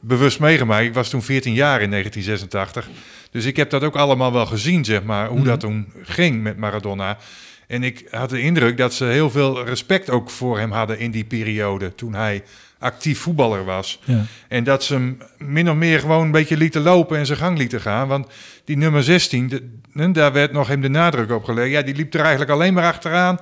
bewust 0.00 0.40
meegemaakt. 0.40 0.84
Ik 0.84 0.94
was 0.94 1.08
toen 1.08 1.22
14 1.22 1.52
jaar 1.52 1.80
in 1.80 1.90
1986. 1.90 2.88
Dus 3.30 3.44
ik 3.44 3.56
heb 3.56 3.70
dat 3.70 3.82
ook 3.82 3.96
allemaal 3.96 4.32
wel 4.32 4.46
gezien, 4.46 4.84
zeg 4.84 5.02
maar, 5.02 5.28
hoe 5.28 5.42
dat 5.42 5.60
toen 5.60 5.92
ging 6.02 6.42
met 6.42 6.56
Maradona. 6.56 7.18
En 7.66 7.82
ik 7.82 8.06
had 8.10 8.30
de 8.30 8.40
indruk 8.40 8.76
dat 8.76 8.94
ze 8.94 9.04
heel 9.04 9.30
veel 9.30 9.64
respect 9.64 10.10
ook 10.10 10.30
voor 10.30 10.58
hem 10.58 10.70
hadden 10.70 10.98
in 10.98 11.10
die 11.10 11.24
periode, 11.24 11.94
toen 11.94 12.14
hij 12.14 12.42
actief 12.84 13.18
voetballer 13.20 13.64
was. 13.64 14.00
Ja. 14.04 14.20
En 14.48 14.64
dat 14.64 14.84
ze 14.84 14.94
hem 14.94 15.18
min 15.38 15.70
of 15.70 15.76
meer 15.76 16.00
gewoon 16.00 16.24
een 16.24 16.30
beetje 16.30 16.56
lieten 16.56 16.82
lopen 16.82 17.18
en 17.18 17.26
zijn 17.26 17.38
gang 17.38 17.58
lieten 17.58 17.80
gaan. 17.80 18.08
Want 18.08 18.26
die 18.64 18.76
nummer 18.76 19.02
16, 19.02 19.48
de- 19.48 19.70
hè, 19.92 20.10
daar 20.10 20.32
werd 20.32 20.52
nog 20.52 20.68
hem 20.68 20.80
de 20.80 20.88
nadruk 20.88 21.30
op 21.30 21.44
gelegd. 21.44 21.70
Ja, 21.70 21.82
die 21.82 21.94
liep 21.94 22.14
er 22.14 22.20
eigenlijk 22.20 22.50
alleen 22.50 22.74
maar 22.74 22.84
achteraan 22.84 23.38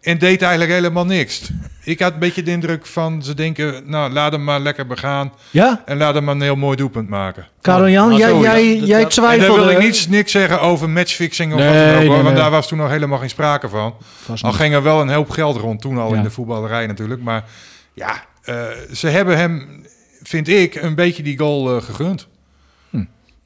en 0.00 0.18
deed 0.18 0.42
eigenlijk 0.42 0.72
helemaal 0.72 1.06
niks. 1.06 1.50
Ik 1.84 2.00
had 2.00 2.12
een 2.12 2.18
beetje 2.18 2.42
de 2.42 2.50
indruk 2.50 2.86
van, 2.86 3.22
ze 3.22 3.34
denken, 3.34 3.82
nou, 3.90 4.12
laat 4.12 4.32
hem 4.32 4.44
maar 4.44 4.60
lekker 4.60 4.86
begaan. 4.86 5.32
Ja, 5.50 5.82
En 5.84 5.96
laat 5.96 6.14
hem 6.14 6.24
maar 6.24 6.34
een 6.34 6.40
heel 6.40 6.56
mooi 6.56 6.76
doelpunt 6.76 7.08
maken. 7.08 7.46
Karel 7.60 7.88
Jan, 7.88 8.08
Nou, 8.08 8.20
jij, 8.20 8.40
jij, 8.40 8.64
jij 8.64 8.78
dat- 8.78 8.88
En 8.88 9.00
daar 9.00 9.08
twijfelde. 9.10 9.60
wil 9.64 9.70
ik 9.70 9.78
niets, 9.78 10.08
niks 10.08 10.32
zeggen 10.32 10.60
over 10.60 10.90
matchfixing 10.90 11.52
of 11.52 11.58
Nee, 11.58 11.68
wat 11.68 11.76
dan 11.84 11.92
ook, 11.94 11.98
nee, 12.00 12.08
want 12.08 12.22
nee. 12.24 12.34
daar 12.34 12.50
was 12.50 12.68
toen 12.68 12.78
nog 12.78 12.90
helemaal 12.90 13.18
geen 13.18 13.28
sprake 13.30 13.68
van. 13.68 13.94
Vast 14.22 14.44
Al 14.44 14.52
ging 14.52 14.74
er 14.74 14.82
wel 14.82 15.00
een 15.00 15.08
hoop 15.08 15.30
geld 15.30 15.56
rond 15.56 15.80
toen 15.80 15.98
al 15.98 16.10
Ja. 16.10 16.16
in 16.16 16.22
de 16.22 16.30
voetballerij 16.30 16.86
natuurlijk. 16.86 17.22
Maar 17.22 17.44
ja, 17.92 18.24
eh, 18.46 18.66
ze 18.92 19.08
hebben 19.08 19.36
hem, 19.36 19.84
vind 20.22 20.48
ik, 20.48 20.74
een 20.74 20.94
beetje 20.94 21.22
die 21.22 21.38
goal 21.38 21.76
eh, 21.76 21.82
gegund. 21.82 22.28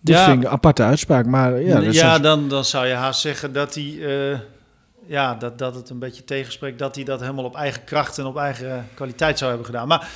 Dit 0.02 0.16
Ja. 0.16 0.24
vind 0.24 0.36
ik 0.36 0.44
een 0.44 0.50
aparte 0.50 0.82
uitspraak, 0.82 1.26
maar 1.26 1.60
ja, 1.60 1.78
ja, 1.78 2.18
dan, 2.18 2.48
dan 2.48 2.64
zou 2.64 2.86
je 2.86 2.94
haast 2.94 3.20
zeggen 3.20 3.52
dat 3.52 3.74
hij, 3.74 3.98
eh, 4.00 4.38
ja, 5.06 5.34
dat, 5.34 5.58
dat 5.58 5.74
het 5.74 5.90
een 5.90 5.98
beetje 5.98 6.24
tegenspreekt 6.24 6.78
dat 6.78 6.94
hij 6.94 7.04
dat 7.04 7.20
helemaal 7.20 7.44
op 7.44 7.56
eigen 7.56 7.84
kracht 7.84 8.18
en 8.18 8.24
op 8.24 8.36
eigen 8.36 8.88
kwaliteit 8.94 9.38
zou 9.38 9.50
hebben 9.50 9.68
gedaan. 9.68 9.88
Maar, 9.88 10.08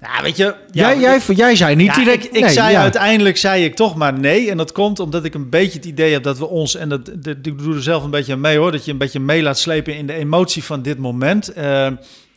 ja, 0.00 0.22
weet 0.22 0.36
je, 0.36 0.44
ja, 0.44 0.54
jij, 0.94 0.98
jij, 0.98 1.20
jij 1.34 1.56
zei 1.56 1.74
niet 1.76 1.86
ja, 1.86 1.94
direct. 1.94 2.24
ik, 2.24 2.32
ik 2.32 2.40
nee, 2.40 2.52
zei 2.52 2.72
ja. 2.72 2.80
uiteindelijk 2.80 3.36
zei 3.36 3.64
ik 3.64 3.74
toch 3.74 3.94
maar 3.96 4.12
nee. 4.12 4.50
En 4.50 4.56
dat 4.56 4.72
komt 4.72 5.00
omdat 5.00 5.24
ik 5.24 5.34
een 5.34 5.50
beetje 5.50 5.78
het 5.78 5.86
idee 5.86 6.12
heb 6.12 6.22
dat 6.22 6.38
we 6.38 6.46
ons, 6.46 6.74
en 6.74 6.88
dat, 6.88 7.06
dat, 7.06 7.36
ik 7.42 7.58
doe 7.58 7.74
er 7.74 7.82
zelf 7.82 8.04
een 8.04 8.10
beetje 8.10 8.32
aan 8.32 8.40
mee 8.40 8.58
hoor, 8.58 8.72
dat 8.72 8.84
je 8.84 8.90
een 8.92 8.98
beetje 8.98 9.20
mee 9.20 9.42
laat 9.42 9.58
slepen 9.58 9.96
in 9.96 10.06
de 10.06 10.14
emotie 10.14 10.64
van 10.64 10.82
dit 10.82 10.98
moment. 10.98 11.52
Eh, 11.52 11.88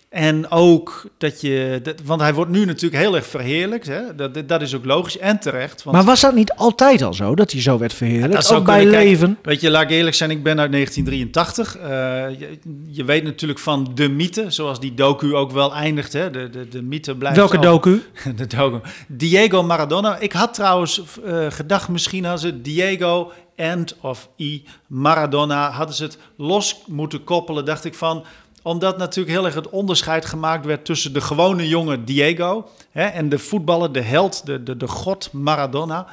en 0.10 0.52
ook 0.52 1.06
dat 1.18 1.42
je, 1.42 1.80
dat, 1.84 1.96
want 2.04 2.22
hij 2.22 2.34
wordt 2.34 2.52
nu 2.52 2.66
natuurlijk 2.66 3.02
heel 3.02 3.16
erg 3.16 3.26
verheerlijkt. 3.26 3.88
Hè? 3.88 4.16
Dat, 4.16 4.48
dat 4.48 4.62
is 4.62 4.76
ook 4.76 4.86
logisch 4.86 5.18
en 5.18 5.40
terecht. 5.40 5.84
Want 5.84 5.96
Maar 5.96 6.06
was 6.06 6.22
dat 6.22 6.34
niet 6.36 6.54
altijd 6.54 7.02
al 7.02 7.14
zo, 7.14 7.36
dat 7.36 7.52
hij 7.52 7.62
zo 7.62 7.78
werd 7.78 7.94
verheerlijkt? 7.94 8.34
dat 8.34 8.46
zou 8.46 8.60
ook 8.60 8.66
bij 8.66 8.86
leven? 8.86 9.38
Weet 9.42 9.62
je, 9.62 9.70
laat 9.70 9.82
ik 9.84 9.90
eerlijk 9.90 10.16
zijn, 10.16 10.32
ik 10.32 10.44
ben 10.44 10.60
uit 10.60 10.72
1983. 10.72 11.78
Eh, 11.78 12.40
je, 12.40 12.58
je 12.88 13.04
weet 13.04 13.24
natuurlijk 13.24 13.60
van 13.60 13.92
de 13.96 14.10
mythe, 14.10 14.46
zoals 14.52 14.80
die 14.80 14.94
docu 14.94 15.36
ook 15.36 15.52
wel 15.52 15.74
eindigt. 15.74 16.14
Hè? 16.14 16.32
De, 16.32 16.50
de, 16.50 16.68
de 16.68 16.82
mythe 16.82 17.16
blijft 17.16 17.38
Welke 17.38 17.58
al- 17.58 17.64
docu? 17.64 18.04
de 18.36 18.48
docu. 18.48 18.80
Diego 19.08 19.64
Maradona. 19.64 20.18
Ik 20.18 20.32
had 20.32 20.54
trouwens 20.54 21.02
eh, 21.26 21.46
gedacht, 21.50 21.90
misschien 21.90 22.24
hadden 22.26 22.42
ze 22.50 22.62
Diego 22.62 23.32
End 23.56 23.96
of 24.02 24.30
I 24.38 24.64
Maradona. 24.88 25.70
Hadden 25.72 25.96
ze 25.96 26.04
het 26.04 26.18
los 26.38 26.82
moeten 26.88 27.24
koppelen, 27.24 27.66
dacht 27.66 27.86
ik 27.86 27.94
van 27.94 28.24
omdat 28.62 28.98
natuurlijk 28.98 29.36
heel 29.36 29.46
erg 29.46 29.56
het 29.56 29.70
onderscheid 29.70 30.26
gemaakt 30.26 30.66
werd 30.66 30.86
tussen 30.86 31.14
de 31.14 31.22
gewone 31.22 31.68
jongen 31.68 32.06
Diego 32.06 32.68
hè, 32.92 33.06
en 33.06 33.30
de 33.30 33.40
voetballer, 33.40 33.92
de 33.92 34.02
held, 34.02 34.46
de, 34.46 34.64
de, 34.64 34.78
de 34.78 34.88
god 34.88 35.30
Maradona. 35.32 36.08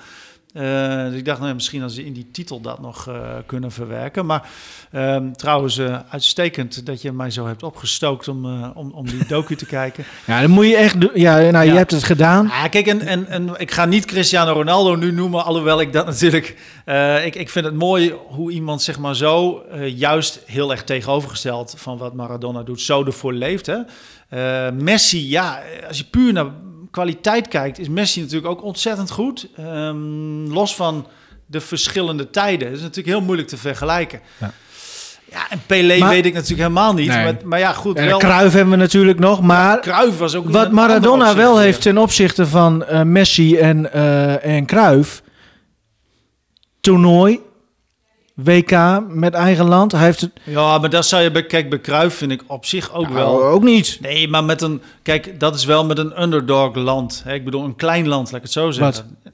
Eh, 0.56 1.04
dus 1.04 1.14
ik 1.14 1.24
dacht, 1.24 1.38
nou, 1.38 1.48
ja, 1.48 1.54
misschien 1.54 1.82
als 1.82 1.94
ze 1.94 2.04
in 2.04 2.12
die 2.12 2.26
titel 2.32 2.60
dat 2.60 2.80
nog 2.80 3.08
eh, 3.08 3.14
kunnen 3.46 3.72
verwerken. 3.72 4.26
Maar 4.26 4.48
ehm, 4.90 5.32
trouwens, 5.32 5.78
eh, 5.78 5.98
uitstekend 6.08 6.86
dat 6.86 7.02
je 7.02 7.12
mij 7.12 7.30
zo 7.30 7.46
hebt 7.46 7.62
opgestookt 7.62 8.28
om, 8.28 8.64
om, 8.64 8.90
om 8.90 9.06
die 9.06 9.26
docu 9.28 9.56
te 9.56 9.66
kijken. 9.66 10.04
Ja, 10.26 10.40
dan 10.40 10.50
moet 10.50 10.66
je 10.66 10.76
echt 10.76 11.00
doen. 11.00 11.10
Ja, 11.14 11.50
nou, 11.50 11.66
je 11.66 11.72
hebt 11.72 11.90
het 11.90 12.04
gedaan. 12.04 12.50
Ah, 12.50 12.64
kijk, 12.70 12.86
en, 12.86 13.00
en, 13.00 13.26
en 13.26 13.50
ik 13.56 13.70
ga 13.70 13.84
niet 13.84 14.04
Cristiano 14.04 14.52
Ronaldo 14.52 14.94
nu 14.94 15.12
noemen, 15.12 15.44
alhoewel 15.44 15.80
ik 15.80 15.92
dat 15.92 16.06
natuurlijk... 16.12 16.56
ik, 17.24 17.34
ik 17.34 17.50
vind 17.50 17.64
het 17.64 17.74
mooi 17.74 18.14
hoe 18.26 18.52
iemand 18.52 18.82
zeg 18.82 18.98
maar 18.98 19.16
zo, 19.16 19.62
juist 19.94 20.42
heel 20.46 20.70
erg 20.70 20.84
tegenovergesteld 20.84 21.74
van 21.76 21.98
wat 21.98 22.14
Maradona 22.14 22.62
doet, 22.62 22.80
zo 22.80 23.04
ervoor 23.04 23.32
leeft. 23.32 23.66
Hè? 23.66 24.70
Messi, 24.70 25.28
ja, 25.28 25.62
als 25.88 25.98
je 25.98 26.04
puur 26.04 26.32
naar 26.32 26.46
kwaliteit 26.96 27.48
kijkt, 27.48 27.78
is 27.78 27.88
Messi 27.88 28.20
natuurlijk 28.20 28.46
ook 28.46 28.62
ontzettend 28.62 29.10
goed. 29.10 29.48
Ehm, 29.56 30.46
los 30.52 30.74
van 30.74 31.06
de 31.46 31.60
verschillende 31.60 32.30
tijden. 32.30 32.68
Dat 32.68 32.76
is 32.76 32.82
natuurlijk 32.82 33.16
heel 33.16 33.24
moeilijk 33.24 33.48
te 33.48 33.56
vergelijken. 33.56 34.20
Ja. 34.38 34.52
Ja, 35.30 35.50
en 35.50 35.62
Pelé 35.66 35.98
Maar- 35.98 36.08
weet 36.08 36.26
ik 36.26 36.32
natuurlijk 36.32 36.60
helemaal 36.60 36.94
niet. 36.94 37.08
Nee. 37.08 37.24
Maar, 37.24 37.34
maar 37.44 37.58
ja, 37.58 37.72
goed, 37.72 37.96
En 37.96 38.06
wel... 38.06 38.18
Cruijff 38.18 38.54
hebben 38.54 38.70
we 38.70 38.80
natuurlijk 38.80 39.18
nog, 39.18 39.42
maar... 39.42 39.80
Cruijff 39.80 40.18
was 40.18 40.34
ook 40.34 40.50
Wat 40.50 40.72
Maradona 40.72 41.34
wel 41.34 41.58
heeft 41.58 41.82
ten 41.82 41.98
opzichte 41.98 42.46
van 42.46 42.84
eh, 42.84 43.02
Messi 43.02 43.56
en, 43.56 43.92
eh 43.92 44.56
en 44.56 44.66
Cruyff, 44.66 45.22
toernooi, 46.80 47.40
WK 48.44 49.00
met 49.08 49.34
eigen 49.34 49.68
land, 49.68 49.92
hij 49.92 50.04
heeft 50.04 50.20
het 50.20 50.30
Ja, 50.44 50.78
maar 50.78 50.90
dat 50.90 51.06
zou 51.06 51.22
je 51.22 51.30
bij, 51.30 51.46
kijk, 51.46 51.70
bij 51.70 51.80
Cruijff 51.80 52.16
vind 52.16 52.30
ik 52.32 52.42
op 52.46 52.64
zich 52.66 52.94
ook 52.94 53.08
wel. 53.08 53.32
Nou, 53.38 53.42
ook 53.44 53.62
niet. 53.62 53.98
Nee, 54.00 54.28
maar 54.28 54.44
met 54.44 54.62
een, 54.62 54.82
kijk, 55.02 55.40
dat 55.40 55.54
is 55.54 55.64
wel 55.64 55.84
met 55.86 55.98
een 55.98 56.22
underdog 56.22 56.74
land. 56.74 57.22
Hè? 57.24 57.34
Ik 57.34 57.44
bedoel, 57.44 57.64
een 57.64 57.76
klein 57.76 58.08
land, 58.08 58.26
laat 58.26 58.36
ik 58.36 58.42
het 58.42 58.52
zo 58.52 58.70
zeggen. 58.70 59.18
Eh, 59.24 59.30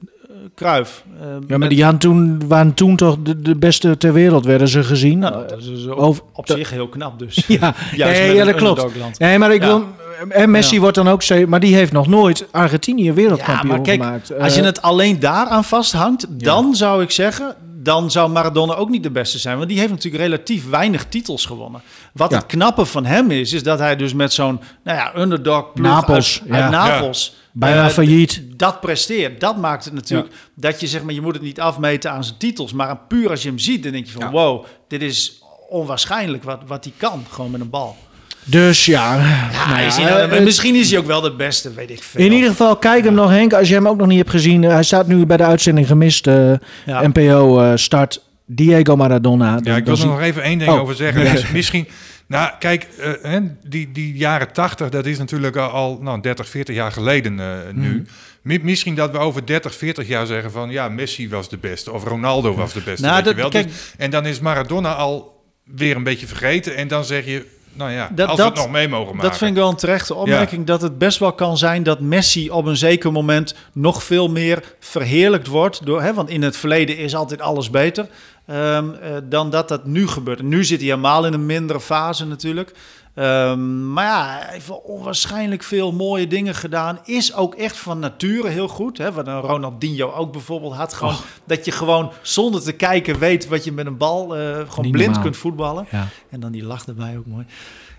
Cruijff. 0.55 1.05
eh, 1.21 1.27
Ja, 1.27 1.39
maar 1.49 1.59
met- 1.59 1.71
die 1.71 1.83
hadden 1.83 2.01
toen, 2.01 2.43
waren 2.49 2.75
toen 2.75 2.97
toch 2.97 3.17
de, 3.23 3.41
de 3.41 3.57
beste 3.57 3.97
ter 3.97 4.13
wereld, 4.13 4.45
werden 4.45 4.69
ze 4.69 4.83
gezien. 4.85 5.19
Nou, 5.19 5.49
dat 5.49 5.59
is 5.59 5.67
dus 5.67 5.87
op, 5.87 5.99
Over- 5.99 6.23
op 6.33 6.47
zich 6.51 6.71
heel 6.71 6.89
knap 6.89 7.19
dus. 7.19 7.35
ja, 7.47 7.75
Juist 7.95 8.21
ja, 8.21 8.27
een 8.41 8.47
dat 8.47 8.55
klopt. 8.55 9.19
Nee, 9.19 9.39
maar 9.39 9.53
ik 9.55 9.61
Ja. 9.63 9.67
wil... 9.67 9.85
En 10.29 10.51
Messi 10.51 10.75
Ja. 10.75 10.81
wordt 10.81 10.97
dan 10.97 11.09
ook... 11.09 11.23
Maar 11.47 11.61
die 11.61 11.75
heeft 11.75 11.93
nog 11.93 12.07
nooit 12.07 12.47
Argentinië 12.51 13.05
Ja, 13.05 13.13
wereldkampioen 13.13 13.69
maar 13.69 13.81
kijk, 13.81 14.03
gemaakt. 14.03 14.39
als 14.41 14.55
je 14.55 14.61
Eh, 14.61 14.67
het 14.67 14.83
alleen 14.83 15.21
daaraan 15.21 15.65
vasthangt, 15.65 16.27
dan 16.31 16.75
zou 16.75 17.03
ik 17.03 17.11
zeggen, 17.11 17.55
dan 17.83 18.11
zou 18.11 18.31
Maradona 18.31 18.75
ook 18.75 18.89
niet 18.89 19.03
de 19.03 19.11
beste 19.11 19.39
zijn. 19.39 19.57
Want 19.57 19.69
die 19.69 19.79
heeft 19.79 19.91
natuurlijk 19.91 20.23
relatief 20.23 20.69
weinig 20.69 21.05
titels 21.09 21.47
gewonnen. 21.47 21.83
Wat 22.12 22.31
Ja. 22.31 22.37
het 22.37 22.47
knappe 22.47 22.85
van 22.85 23.05
hem 23.05 23.31
is, 23.31 23.53
is 23.53 23.62
dat 23.62 23.79
hij 23.79 23.97
dus 23.97 24.15
met 24.15 24.33
zo'n 24.33 24.61
nou 24.85 24.99
ja, 24.99 25.17
underdog 25.17 25.75
Napels, 25.75 26.41
uit, 26.43 26.51
uit 26.51 26.62
ja. 26.62 26.71
Napels... 26.71 27.41
Bijna 27.55 27.85
eh, 27.87 27.91
failliet. 27.91 28.43
Dat 28.57 28.81
presteert. 28.81 29.41
Dat 29.41 29.57
maakt 29.57 29.85
het 29.85 29.95
natuurlijk 29.95 30.33
dat 30.55 30.81
je 30.81 30.87
zeg 30.87 31.03
maar, 31.03 31.15
je 31.15 31.21
moet 31.21 31.35
het 31.35 31.43
niet 31.43 31.61
afmeten 31.61 32.11
aan 32.11 32.25
zijn 32.25 32.39
titels. 32.39 32.73
Maar 32.73 32.99
puur 33.09 33.31
als 33.31 33.43
je 33.43 33.49
hem 33.49 33.59
ziet, 33.59 33.83
dan 33.83 33.93
denk 33.93 34.07
je 34.07 34.12
van 34.12 34.23
Ja. 34.23 34.31
wow, 34.31 34.65
dit 34.89 35.03
is 35.03 35.43
onwaarschijnlijk 35.69 36.43
wat, 36.43 36.61
wat 36.67 36.85
hij 36.85 36.93
kan. 36.97 37.25
Gewoon 37.31 37.51
met 37.51 37.61
een 37.61 37.71
bal. 37.71 37.97
Dus 38.45 38.85
ja... 38.87 39.17
Ja, 39.53 39.69
nou 39.69 39.87
is 39.87 39.97
ja, 39.97 40.03
hij 40.03 40.13
nou- 40.27 40.31
eh, 40.31 40.43
misschien 40.45 40.75
is 40.75 40.91
hij 40.91 40.99
ook 40.99 41.07
wel 41.07 41.21
de 41.21 41.35
beste, 41.35 41.75
weet 41.75 41.91
ik 41.91 42.03
veel. 42.03 42.25
In 42.25 42.33
ieder 42.33 42.51
geval, 42.51 42.77
kijk 42.77 43.05
hem 43.05 43.15
nog 43.15 43.31
Henk, 43.31 43.53
als 43.53 43.69
je 43.69 43.75
hem 43.75 43.89
ook 43.89 43.97
nog 43.97 44.07
niet 44.07 44.19
hebt 44.19 44.31
gezien. 44.31 44.65
Eh, 44.65 44.71
hij 44.73 44.83
staat 44.83 45.07
nu 45.07 45.27
bij 45.27 45.37
de 45.37 45.45
uitzending 45.45 45.87
gemist. 45.87 46.27
eh, 46.27 46.53
Ja. 46.87 47.07
NPO 47.09 47.61
eh, 47.61 47.73
start 47.75 48.23
Diego 48.47 48.97
Maradona. 48.97 49.59
Ja, 49.63 49.77
ik 49.77 49.87
dan 49.87 49.95
wil 49.95 50.05
er 50.05 50.11
nog 50.11 50.21
even 50.21 50.43
één 50.43 50.59
ding 50.59 50.71
Oh. 50.71 50.81
over 50.81 50.95
zeggen. 50.95 51.25
Dus 51.33 51.51
misschien, 51.51 51.89
nou 52.27 52.51
kijk, 52.59 52.87
eh, 52.99 53.11
hè, 53.23 53.39
die, 53.67 53.93
die 53.93 54.15
jaren 54.17 54.53
80, 54.53 54.89
dat 54.89 55.07
is 55.07 55.19
natuurlijk 55.19 55.57
al, 55.57 55.99
nou, 56.03 56.21
30, 56.21 56.49
40 56.49 56.75
jaar 56.75 56.93
geleden 56.93 57.41
eh, 57.41 57.47
nu. 57.73 57.89
Mhm. 57.89 58.03
Mi- 58.43 58.61
Misschien 58.63 58.95
dat 58.95 59.11
we 59.11 59.19
over 59.19 59.47
30, 59.47 59.75
40 59.75 60.09
jaar 60.09 60.27
zeggen 60.27 60.51
van 60.51 60.71
ja, 60.71 60.89
Messi 60.89 61.29
was 61.29 61.49
de 61.49 61.57
beste 61.59 61.93
of 61.93 62.05
Ronaldo 62.05 62.55
was 62.55 62.73
de 62.73 62.81
beste. 62.85 63.07
Nou, 63.07 63.23
weet 63.25 63.35
je 63.35 63.41
wel. 63.41 63.49
kijk- 63.49 63.67
Dus- 63.67 63.95
en 63.99 64.11
dan 64.11 64.27
is 64.27 64.41
Maradona 64.41 64.95
al 64.95 65.43
weer 65.65 65.97
een 65.97 66.03
beetje 66.03 66.27
vergeten. 66.27 66.77
En 66.77 66.89
dan 66.89 67.05
zeg 67.05 67.25
je, 67.25 67.47
nou 67.73 67.91
ja, 67.91 68.11
Dat- 68.14 68.29
als 68.29 68.37
dat- 68.37 68.47
we 68.47 68.52
het 68.52 68.62
nog 68.62 68.73
mee 68.73 68.88
mogen 68.88 69.14
maken. 69.14 69.29
Dat 69.31 69.38
vind 69.38 69.50
ik 69.50 69.57
wel 69.57 69.69
een 69.69 69.76
terechte 69.76 70.14
opmerking. 70.14 70.67
Dat 70.67 70.83
het 70.83 70.99
best 70.99 71.19
wel 71.19 71.33
kan 71.33 71.57
zijn 71.59 71.83
dat 71.83 72.00
Messi 72.00 72.50
op 72.50 72.64
een 72.67 72.76
zeker 72.76 73.12
moment 73.12 73.55
nog 73.73 74.02
veel 74.02 74.29
meer 74.29 74.62
verheerlijkt 74.81 75.47
wordt. 75.47 75.87
Door, 75.87 76.02
hè, 76.02 76.14
want 76.14 76.29
in 76.29 76.43
het 76.43 76.57
verleden 76.57 76.97
is 76.97 77.14
altijd 77.14 77.41
alles 77.41 77.71
beter. 77.71 78.07
ehm, 78.47 78.91
eh, 79.02 79.11
dan 79.25 79.50
dat 79.50 79.69
dat 79.69 79.85
nu 79.87 80.07
gebeurt. 80.09 80.38
En 80.38 80.49
nu 80.49 80.64
zit 80.64 80.79
hij 80.79 80.88
helemaal 80.88 81.26
in 81.26 81.33
een 81.33 81.47
mindere 81.47 81.81
fase 81.81 82.26
natuurlijk. 82.26 82.73
Ehm, 83.14 83.92
maar 83.92 84.04
ja, 84.04 84.38
hij 84.38 84.52
heeft 84.52 84.69
wel 84.69 84.76
onwaarschijnlijk 84.76 85.62
veel 85.62 85.92
mooie 85.92 86.26
dingen 86.26 86.54
gedaan. 86.54 86.99
Is 87.04 87.35
ook 87.35 87.54
echt 87.54 87.76
van 87.76 87.99
nature 87.99 88.49
heel 88.49 88.69
goed. 88.69 88.99
Hè? 88.99 89.12
Wat 89.12 89.26
een 89.26 89.40
Ronaldinho 89.40 90.12
ook 90.12 90.33
bijvoorbeeld 90.33 90.75
had. 90.75 90.95
Gewoon, 90.95 91.16
dat 91.45 91.64
je 91.64 91.73
gewoon 91.73 92.12
zonder 92.23 92.62
te 92.62 92.73
kijken 92.73 93.19
weet 93.19 93.49
wat 93.49 93.64
je 93.64 93.73
met 93.73 93.87
een 93.87 93.97
bal 93.97 94.37
eh, 94.37 94.42
gewoon 94.54 94.66
Niet 94.81 94.90
blind 94.92 95.04
normaal. 95.07 95.23
kunt 95.23 95.37
voetballen. 95.37 95.87
Ja. 95.90 96.07
En 96.31 96.40
dan 96.40 96.52
die 96.52 96.64
lach 96.64 96.87
erbij 96.87 97.19
ook 97.19 97.26
mooi. 97.26 97.47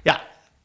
Ja, 0.04 0.22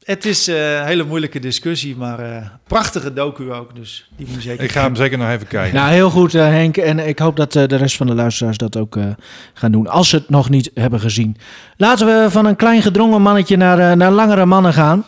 Het 0.09 0.25
is 0.25 0.49
eh, 0.49 0.77
een 0.77 0.85
hele 0.85 1.05
moeilijke 1.05 1.39
discussie, 1.39 1.97
maar 1.97 2.19
eh, 2.19 2.47
prachtige 2.67 3.13
docu 3.13 3.53
ook. 3.53 3.75
Dus 3.75 4.11
die 4.17 4.27
moet 4.27 4.35
je 4.35 4.41
zeker 4.41 4.65
Ik 4.65 4.73
ga 4.73 4.83
hem 4.83 4.97
zeker 4.97 5.19
nog 5.19 5.31
even 5.31 5.47
kijken. 5.47 5.75
Nou, 5.75 5.93
heel 5.93 6.11
goed 6.11 6.35
eh, 6.35 6.43
Henk. 6.47 6.77
En 6.77 6.99
ik 6.99 7.19
hoop 7.19 7.37
dat 7.37 7.57
eh, 7.57 7.67
de 7.67 7.77
rest 7.77 7.97
van 7.97 8.07
de 8.07 8.15
luisteraars 8.15 8.57
dat 8.57 8.77
ook 8.77 8.97
eh, 8.97 9.05
gaan 9.55 9.73
doen. 9.73 9.87
Als 9.87 10.09
ze 10.09 10.17
het 10.17 10.29
nog 10.29 10.51
niet 10.51 10.71
hebben 10.75 11.01
gezien. 11.01 11.37
Laten 11.77 12.07
we 12.07 12.31
van 12.31 12.47
een 12.47 12.57
klein 12.57 12.83
gedrongen 12.83 13.23
mannetje 13.23 13.57
naar, 13.57 13.79
eh, 13.79 13.97
naar 13.97 14.11
langere 14.11 14.47
mannen 14.47 14.73
gaan. 14.73 15.05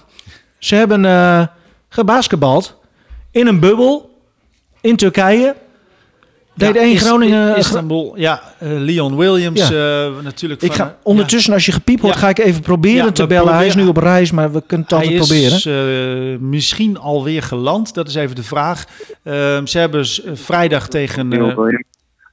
Ze 0.59 0.75
hebben 0.75 1.05
eh 1.05 1.43
gebasketbald 1.89 2.79
in 3.31 3.47
een 3.47 3.61
bubbel 3.61 4.21
in 4.81 4.97
Turkije. 4.97 5.57
Deed 6.55 6.75
Ja, 6.75 6.81
één 6.81 6.93
Is- 6.95 7.03
Groningen... 7.03 7.57
Istanbul, 7.57 8.13
ja. 8.17 8.43
eh, 8.59 8.69
Leon 8.71 9.17
Williams, 9.17 9.61
eh, 9.61 10.07
natuurlijk. 10.23 10.63
ik 10.63 10.73
van, 10.73 10.87
ga, 10.87 10.97
ondertussen, 11.03 11.53
als 11.53 11.67
je 11.67 11.73
gepiept 11.73 12.01
wordt, 12.01 12.17
Ja. 12.17 12.23
ga 12.23 12.29
ik 12.29 12.39
even 12.39 12.61
proberen 12.63 13.05
Ja, 13.07 13.13
te 13.13 13.27
bellen. 13.27 13.55
Hij 13.55 13.67
is 13.67 13.75
nu 13.75 13.87
op 13.87 13.97
reis, 13.97 14.31
maar 14.31 14.53
we 14.53 14.63
kunnen 14.67 14.87
het 14.89 14.97
Hij 14.99 15.07
altijd 15.19 15.31
is 15.31 15.63
proberen. 15.63 16.33
eh, 16.33 16.39
misschien 16.41 16.99
alweer 16.99 17.43
geland, 17.43 17.95
dat 17.95 18.09
is 18.09 18.15
even 18.15 18.37
de 18.37 18.43
vraag. 18.43 18.85
Ehm, 19.23 19.67
ze 19.67 19.79
hebben 19.79 20.01
eh, 20.01 20.31
vrijdag 20.35 20.89
tegen... 20.89 21.33
eh. 21.33 21.57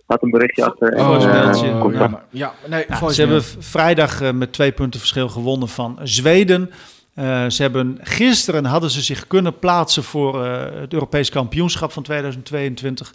Laat 0.08 0.24
een 0.24 0.30
berichtje 0.30 0.66
achter. 0.66 0.94
en, 0.94 1.06
Oh, 1.06 1.24
eh, 1.24 1.80
komt 1.80 1.94
Ja, 1.94 2.00
dat. 2.00 2.10
maar, 2.10 2.24
ja, 2.30 2.54
nee, 2.68 2.86
Ja, 2.88 3.10
ze 3.10 3.22
hebben 3.22 3.44
vrijdag 3.60 4.22
eh, 4.22 4.32
met 4.32 4.54
twee 4.54 4.72
punten 4.72 5.00
verschil 5.00 5.30
gewonnen 5.30 5.68
van 5.68 6.00
Zweden. 6.04 6.72
Eh, 7.14 7.46
ze 7.50 7.62
hebben 7.62 7.98
gisteren 8.02 8.66
hadden 8.66 8.90
ze 8.90 9.02
zich 9.02 9.28
kunnen 9.28 9.60
plaatsen 9.60 10.04
voor 10.04 10.46
eh, 10.46 10.82
het 10.82 10.94
Europees 10.94 11.30
kampioenschap 11.30 11.92
van 11.92 12.04
2022. 12.04 13.14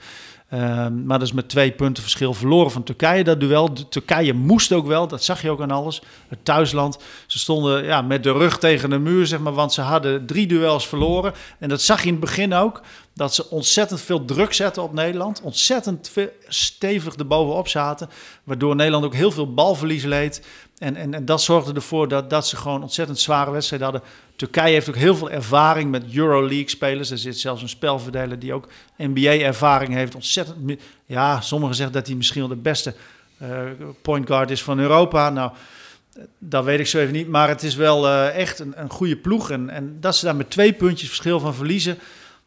Ehm, 0.53 1.05
maar 1.05 1.19
dat 1.19 1.29
is 1.29 1.35
met 1.35 1.49
twee 1.49 1.73
punten 1.73 2.03
verschil 2.03 2.35
verloren 2.35 2.71
van 2.71 2.83
Turkije. 2.83 3.25
Dat 3.25 3.41
duel. 3.41 3.73
Turkije 3.89 4.33
moest 4.33 4.73
ook 4.73 4.87
wel, 4.87 5.09
dat 5.09 5.25
zag 5.25 5.43
je 5.43 5.51
ook 5.51 5.61
aan 5.61 5.71
alles. 5.71 6.03
Het 6.29 6.45
thuisland. 6.45 6.99
Ze 7.27 7.39
stonden 7.39 7.85
ja, 7.85 8.03
met 8.03 8.23
de 8.23 8.33
rug 8.33 8.59
tegen 8.59 8.91
de 8.91 8.99
muur, 8.99 9.27
zeg 9.27 9.39
maar, 9.39 9.53
want 9.53 9.73
ze 9.73 9.81
hadden 9.81 10.27
drie 10.27 10.47
duels 10.47 10.89
verloren. 10.89 11.33
En 11.59 11.69
dat 11.69 11.83
zag 11.83 12.01
je 12.01 12.07
in 12.07 12.13
het 12.13 12.21
begin 12.21 12.55
ook. 12.55 12.81
Dat 13.15 13.35
ze 13.35 13.51
ontzettend 13.51 14.01
veel 14.01 14.25
druk 14.25 14.53
zetten 14.53 14.83
op 14.83 14.93
Nederland. 14.93 15.41
Ontzettend 15.43 16.11
stevig 16.49 17.15
erbovenop 17.15 17.69
zaten. 17.69 18.09
Waardoor 18.45 18.77
Nederland 18.77 19.05
ook 19.05 19.15
heel 19.15 19.31
veel 19.31 19.55
balverlies 19.55 20.05
leed. 20.05 20.47
En, 20.83 20.97
en, 20.97 21.15
en 21.15 21.25
dat 21.25 21.43
zorgde 21.43 21.73
ervoor 21.73 22.09
dat, 22.09 22.31
dat 22.31 22.47
ze 22.47 22.57
gewoon 22.57 22.83
ontzettend 22.83 23.19
zware 23.19 23.51
wedstrijden 23.51 23.89
hadden. 23.91 24.09
Turkije 24.37 24.73
heeft 24.73 24.89
ook 24.89 24.97
heel 24.97 25.17
veel 25.17 25.31
ervaring 25.31 25.91
met 25.91 26.15
Euroleague-spelers. 26.15 27.11
Er 27.11 27.19
zit 27.19 27.39
zelfs 27.39 27.63
een 27.63 27.69
spelverdeler 27.69 28.39
die 28.39 28.53
ook 28.53 28.69
NBA-ervaring 28.97 29.95
heeft. 29.95 30.15
Ontzettend. 30.15 30.81
Ja, 31.07 31.41
sommigen 31.41 31.75
zeggen 31.75 31.95
dat 31.95 32.07
hij 32.07 32.17
misschien 32.17 32.41
wel 32.41 32.49
de 32.49 32.57
beste 32.57 32.95
eh 33.39 33.49
point 34.03 34.27
guard 34.27 34.51
is 34.51 34.63
van 34.63 34.79
Europa. 34.79 35.31
Nou, 35.31 35.53
dat 36.39 36.65
weet 36.65 36.81
ik 36.81 36.87
zo 36.87 36.99
even 36.99 37.13
niet. 37.13 37.29
Maar 37.29 37.49
het 37.49 37.63
is 37.63 37.75
wel 37.75 38.09
eh, 38.09 38.37
echt 38.37 38.59
een, 38.59 38.73
een 38.77 38.91
goede 38.91 39.17
ploeg. 39.17 39.51
En, 39.51 39.71
en 39.71 39.97
dat 40.01 40.17
ze 40.17 40.25
daar 40.25 40.37
met 40.37 40.51
twee 40.51 40.73
puntjes 40.73 41.09
verschil 41.09 41.41
van 41.41 41.55
verliezen. 41.55 41.99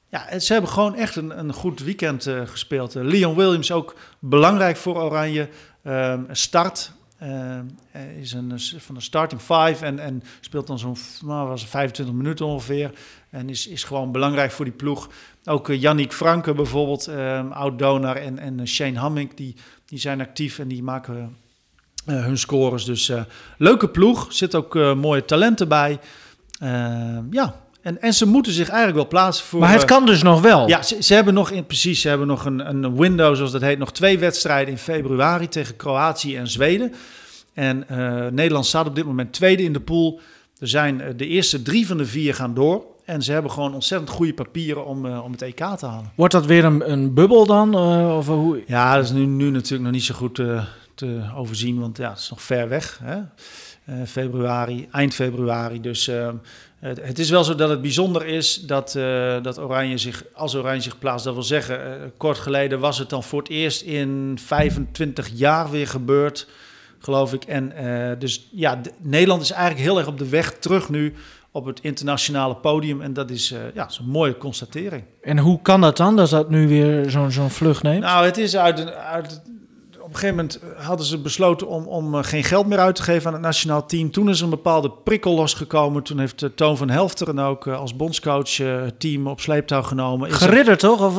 Ja, 0.09 0.39
ze 0.39 0.53
hebben 0.53 0.71
gewoon 0.71 0.95
echt 0.95 1.15
een, 1.15 1.39
een 1.39 1.53
goed 1.53 1.79
weekend 1.79 2.27
eh, 2.27 2.41
gespeeld. 2.45 2.93
Leon 2.93 3.35
Williams 3.35 3.71
ook 3.71 3.95
belangrijk 4.19 4.77
voor 4.77 5.03
Oranje. 5.03 5.49
Ehm, 5.83 6.21
start. 6.31 6.91
Ehm, 7.19 7.65
hij 7.91 8.15
is 8.15 8.33
een, 8.33 8.59
van 8.77 8.95
de 8.95 9.01
starting 9.01 9.41
five 9.41 9.85
en, 9.85 9.99
en 9.99 10.23
speelt 10.39 10.67
dan 10.67 10.79
zo'n 10.79 10.97
nou, 11.25 11.47
was 11.47 11.61
het 11.61 11.69
25 11.69 12.15
minuten 12.15 12.45
ongeveer. 12.45 12.91
En 13.29 13.49
is, 13.49 13.67
is 13.67 13.83
gewoon 13.83 14.11
belangrijk 14.11 14.51
voor 14.51 14.65
die 14.65 14.73
ploeg. 14.73 15.09
Ook 15.45 15.67
Yannick 15.67 16.13
Franke 16.13 16.53
bijvoorbeeld, 16.53 17.07
um, 17.07 17.51
oud-donor 17.51 18.15
en, 18.15 18.39
en 18.39 18.67
Shane 18.67 18.99
Hamming, 18.99 19.33
die, 19.33 19.55
die 19.85 19.99
zijn 19.99 20.21
actief 20.21 20.59
en 20.59 20.67
die 20.67 20.83
maken 20.83 21.37
hun 22.05 22.37
scores. 22.37 22.85
Dus 22.85 23.11
leuke 23.57 23.89
ploeg, 23.89 24.33
zit 24.33 24.55
ook 24.55 24.73
mooie 24.73 25.25
talenten 25.25 25.67
bij. 25.67 25.99
Ehm, 26.59 27.23
ja, 27.29 27.64
en, 27.85 28.01
en 28.01 28.13
ze 28.13 28.27
moeten 28.27 28.51
zich 28.51 28.67
eigenlijk 28.67 28.97
wel 28.97 29.07
plaatsen 29.07 29.45
voor... 29.45 29.59
Maar 29.59 29.73
het 29.73 29.85
kan 29.85 30.05
dus 30.05 30.23
nog 30.23 30.41
wel. 30.41 30.67
Ja, 30.67 30.83
ze, 30.83 31.03
ze 31.03 31.13
hebben 31.13 31.33
nog, 31.33 31.51
in, 31.51 31.65
precies, 31.65 32.01
ze 32.01 32.07
hebben 32.07 32.27
nog 32.27 32.45
een, 32.45 32.67
een 32.69 32.97
window, 32.97 33.35
zoals 33.35 33.51
dat 33.51 33.61
heet, 33.61 33.77
nog 33.77 33.91
twee 33.91 34.19
wedstrijden 34.19 34.73
in 34.73 34.77
februari 34.77 35.47
tegen 35.47 35.75
Kroatië 35.75 36.37
en 36.37 36.47
Zweden. 36.47 36.93
En 37.53 37.85
uh, 37.91 38.27
Nederland 38.27 38.65
staat 38.65 38.87
op 38.87 38.95
dit 38.95 39.05
moment 39.05 39.33
tweede 39.33 39.63
in 39.63 39.73
de 39.73 39.79
pool. 39.79 40.19
Er 40.59 40.67
zijn 40.67 40.99
uh, 40.99 41.07
de 41.15 41.27
eerste 41.27 41.61
drie 41.61 41.87
van 41.87 41.97
de 41.97 42.05
vier 42.05 42.33
gaan 42.33 42.53
door. 42.53 42.83
En 43.05 43.21
ze 43.21 43.31
hebben 43.31 43.51
gewoon 43.51 43.73
ontzettend 43.73 44.11
goede 44.11 44.33
papieren 44.33 44.85
om, 44.85 45.05
uh, 45.05 45.23
om 45.23 45.31
het 45.31 45.41
EK 45.41 45.63
te 45.77 45.85
halen. 45.85 46.11
Wordt 46.15 46.33
dat 46.33 46.45
weer 46.45 46.65
een, 46.65 46.91
een 46.91 47.13
bubbel 47.13 47.45
dan? 47.45 47.75
Of 48.11 48.27
hoe? 48.27 48.63
Ja, 48.67 48.95
dat 48.95 49.03
is 49.03 49.11
nu, 49.11 49.25
nu 49.25 49.49
natuurlijk 49.49 49.83
nog 49.83 49.91
niet 49.91 50.03
zo 50.03 50.15
goed 50.15 50.35
te, 50.35 50.61
te 50.95 51.21
overzien, 51.35 51.79
want 51.79 51.97
ja, 51.97 52.09
het 52.09 52.19
is 52.19 52.29
nog 52.29 52.41
ver 52.41 52.69
weg. 52.69 53.01
Hè? 53.03 53.21
Februari, 54.05 54.87
eind 54.91 55.13
februari. 55.13 55.81
Dus 55.81 56.07
uh, 56.07 56.29
het, 56.87 57.01
het, 57.01 57.19
is 57.19 57.29
wel 57.29 57.43
zo 57.43 57.55
dat 57.55 57.69
het 57.69 57.81
bijzonder 57.81 58.25
is 58.25 58.55
dat, 58.55 58.95
uh, 58.97 59.35
dat 59.41 59.59
Oranje 59.59 59.97
zich, 59.97 60.23
als 60.33 60.55
Oranje 60.55 60.81
zich 60.81 60.99
plaatst, 60.99 61.25
dat 61.25 61.33
wil 61.33 61.43
zeggen, 61.43 61.79
uh, 61.79 61.93
kort 62.17 62.37
geleden 62.37 62.79
was 62.79 62.97
het 62.97 63.09
dan 63.09 63.23
voor 63.23 63.39
het 63.39 63.49
eerst 63.49 63.81
in 63.81 64.37
25 64.41 65.29
jaar 65.33 65.69
weer 65.69 65.87
gebeurd, 65.87 66.47
geloof 66.99 67.33
ik. 67.33 67.43
En 67.43 67.73
uh, 67.81 68.11
dus 68.19 68.47
ja, 68.51 68.75
de, 68.75 68.91
Nederland 69.01 69.41
is 69.41 69.51
eigenlijk 69.51 69.83
heel 69.83 69.97
erg 69.97 70.07
op 70.07 70.17
de 70.17 70.29
weg 70.29 70.53
terug 70.59 70.89
nu 70.89 71.13
op 71.51 71.65
het 71.65 71.79
internationale 71.81 72.55
podium. 72.55 73.01
En 73.01 73.13
dat 73.13 73.29
is, 73.29 73.53
ja, 73.73 73.87
is 73.87 73.97
een 73.97 74.09
mooie 74.09 74.37
constatering. 74.37 75.03
En 75.21 75.37
hoe 75.37 75.61
kan 75.61 75.81
dat 75.81 75.97
dan, 75.97 76.15
dat 76.15 76.29
dat 76.29 76.49
nu 76.49 76.67
weer 76.67 77.09
zo'n 77.09 77.31
zo'n 77.31 77.49
vlucht 77.49 77.83
neemt? 77.83 78.01
Nou, 78.01 78.25
het 78.25 78.37
is 78.37 78.57
uit, 78.57 78.93
uit 78.93 79.41
een 80.15 80.21
gegeven 80.21 80.35
moment 80.35 80.85
hadden 80.85 81.05
ze 81.05 81.17
besloten 81.17 81.67
om, 81.67 81.85
om 81.87 82.23
geen 82.23 82.43
geld 82.43 82.67
meer 82.67 82.79
uit 82.79 82.95
te 82.95 83.03
geven 83.03 83.27
aan 83.27 83.33
het 83.33 83.41
nationaal 83.41 83.85
team. 83.85 84.11
Toen 84.11 84.29
is 84.29 84.37
er 84.37 84.43
een 84.43 84.49
bepaalde 84.49 84.91
prikkel 85.03 85.35
losgekomen. 85.35 86.03
Toen 86.03 86.19
heeft 86.19 86.41
uh, 86.41 86.49
Toon 86.55 86.77
van 86.77 86.89
Helfteren 86.89 87.39
ook 87.39 87.67
als 87.67 87.95
bondscoach 87.95 88.57
het 88.57 88.99
team 88.99 89.27
op 89.27 89.41
sleeptouw 89.41 89.81
genomen. 89.81 90.29
Is 90.29 90.35
Geridderd 90.35 90.83
er, 90.83 90.89
toch? 90.89 91.01
Of, 91.01 91.15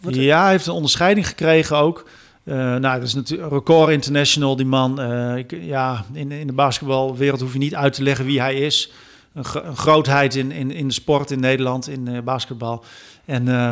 wat 0.00 0.14
ja, 0.14 0.42
hij 0.42 0.50
heeft 0.50 0.66
een 0.66 0.72
onderscheiding 0.72 1.26
gekregen 1.26 1.76
ook. 1.76 2.08
Uh, 2.44 2.54
nou, 2.54 2.80
dat 2.80 3.02
is 3.02 3.14
natuurlijk 3.14 3.52
record 3.52 3.90
international, 3.90 4.56
die 4.56 4.66
man. 4.66 5.00
Uh, 5.00 5.36
ik, 5.36 5.56
ja, 5.60 6.04
in, 6.12 6.32
in 6.32 6.46
de 6.46 6.52
basketbalwereld 6.52 7.40
hoef 7.40 7.52
je 7.52 7.58
niet 7.58 7.74
uit 7.74 7.92
te 7.92 8.02
leggen 8.02 8.24
wie 8.24 8.40
hij 8.40 8.54
is. 8.54 8.92
Een, 9.34 9.44
gro 9.44 9.62
een 9.64 9.76
grootheid 9.76 10.34
in, 10.34 10.52
in, 10.52 10.70
in 10.70 10.86
de 10.86 10.94
sport 10.94 11.30
in 11.30 11.40
Nederland, 11.40 11.88
in 11.88 12.20
basketbal. 12.24 12.84
En 13.24 13.46
uh, 13.46 13.70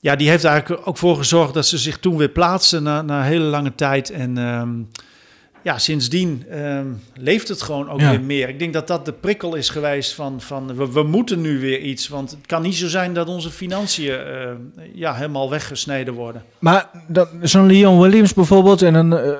ja, 0.00 0.16
die 0.16 0.28
heeft 0.28 0.44
eigenlijk 0.44 0.86
ook 0.88 0.96
voor 0.96 1.16
gezorgd 1.16 1.54
dat 1.54 1.66
ze 1.66 1.78
zich 1.78 1.98
toen 1.98 2.16
weer 2.16 2.28
plaatsten 2.28 2.82
na, 2.82 3.02
na 3.02 3.18
een 3.18 3.26
hele 3.26 3.44
lange 3.44 3.74
tijd. 3.74 4.10
En 4.10 4.36
um, 4.36 4.88
ja, 5.62 5.78
sindsdien 5.78 6.44
um, 6.58 7.02
leeft 7.14 7.48
het 7.48 7.62
gewoon 7.62 7.90
ook 7.90 8.00
ja. 8.00 8.10
weer 8.10 8.20
meer. 8.20 8.48
Ik 8.48 8.58
denk 8.58 8.72
dat 8.72 8.86
dat 8.86 9.04
de 9.04 9.12
prikkel 9.12 9.54
is 9.54 9.68
geweest 9.68 10.14
van, 10.14 10.40
van 10.40 10.76
we, 10.76 10.92
we, 10.92 11.02
moeten 11.02 11.40
nu 11.40 11.60
weer 11.60 11.80
iets. 11.80 12.08
Want 12.08 12.30
het 12.30 12.46
kan 12.46 12.62
niet 12.62 12.74
zo 12.74 12.88
zijn 12.88 13.14
dat 13.14 13.28
onze 13.28 13.50
financiën 13.50 14.20
uh, 14.20 14.50
ja, 14.94 15.14
helemaal 15.14 15.50
weggesneden 15.50 16.14
worden. 16.14 16.44
Maar 16.58 16.90
zo'n 17.42 17.66
Leon 17.66 18.00
Williams 18.00 18.34
bijvoorbeeld 18.34 18.82
en 18.82 18.94
een... 18.94 19.10
Uh, 19.10 19.38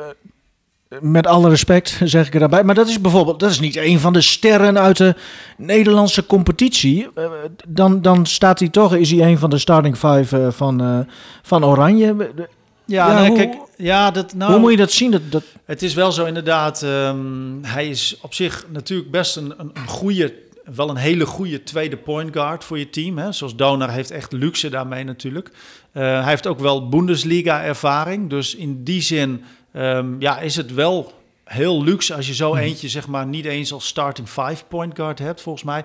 met 1.01 1.27
alle 1.27 1.49
respect 1.49 2.01
zeg 2.05 2.27
ik 2.27 2.35
er 2.35 2.41
daarbij. 2.41 2.65
Maar 2.65 2.75
dat 2.75 2.89
is 2.89 3.01
bijvoorbeeld, 3.01 3.41
dat 3.41 3.51
is 3.51 3.61
niet 3.61 3.77
een 3.77 4.01
van 4.01 4.13
de 4.13 4.21
sterren 4.21 4.79
uit 4.79 4.97
de 4.97 5.15
Nederlandse 5.57 6.27
competitie. 6.27 7.07
Uh, 7.15 7.25
dan, 7.69 8.03
dan 8.03 8.27
staat 8.27 8.59
hij 8.59 8.69
toch, 8.69 8.95
is 8.95 9.11
hij 9.11 9.31
een 9.31 9.39
van 9.39 9.51
de 9.51 9.59
starting 9.59 9.97
five 9.97 10.39
uh, 10.39 10.51
van, 10.51 10.83
uh, 10.83 10.99
van 11.43 11.65
Oranje. 11.65 12.17
Ja, 12.17 13.09
ja 13.09 13.19
nee, 13.21 13.29
hoe, 13.29 13.37
kijk, 13.37 13.57
ja, 13.77 14.11
dat, 14.11 14.35
nou, 14.35 14.51
hoe 14.51 14.61
moet 14.61 14.71
je 14.71 14.77
dat 14.77 14.93
zien? 14.93 15.11
Dat, 15.11 15.23
dat... 15.31 15.43
Het 15.65 15.83
is 15.83 15.95
wel 15.95 16.13
zo 16.13 16.25
inderdaad. 16.25 16.83
Um, 16.83 17.59
hij 17.63 17.89
is 17.89 18.19
op 18.21 18.35
zich 18.35 18.67
natuurlijk 18.73 19.11
best 19.11 19.37
een, 19.37 19.55
een, 19.57 19.71
een 19.75 19.89
goede, 19.89 20.35
wel 20.75 20.91
een 20.91 20.97
hele 20.97 21.27
goede 21.27 21.63
tweede 21.63 21.97
point 21.97 22.33
guard 22.33 22.65
voor 22.65 22.79
je 22.79 22.91
team. 22.91 23.19
Hè? 23.19 23.33
Zoals 23.33 23.57
Donar 23.57 23.91
heeft 23.91 24.11
echt 24.11 24.33
luxe 24.33 24.69
daarmee 24.69 25.05
natuurlijk. 25.05 25.49
Uh, 25.49 26.03
hij 26.03 26.29
heeft 26.29 26.47
ook 26.47 26.61
wel 26.61 26.89
Bundesliga 26.89 27.63
ervaring. 27.63 28.31
Dus 28.31 28.55
in 28.55 28.85
die 28.85 29.01
zin 29.03 29.45
um, 29.73 30.17
ja, 30.21 30.39
is 30.39 30.57
het 30.57 30.75
wel 30.75 31.13
heel 31.45 31.83
luxe 31.85 32.15
als 32.15 32.27
je 32.27 32.35
zo 32.35 32.55
eentje 32.55 32.89
zeg 32.89 33.09
maar 33.09 33.27
niet 33.27 33.45
eens 33.45 33.73
als 33.73 33.87
starting 33.87 34.29
five 34.29 34.65
point 34.69 34.97
guard 34.97 35.19
hebt 35.19 35.41
volgens 35.41 35.65
mij. 35.65 35.85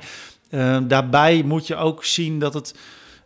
Uh, 0.49 0.77
daarbij 0.83 1.43
moet 1.43 1.67
je 1.67 1.75
ook 1.75 2.05
zien 2.05 2.39
dat 2.39 2.53
het 2.53 2.75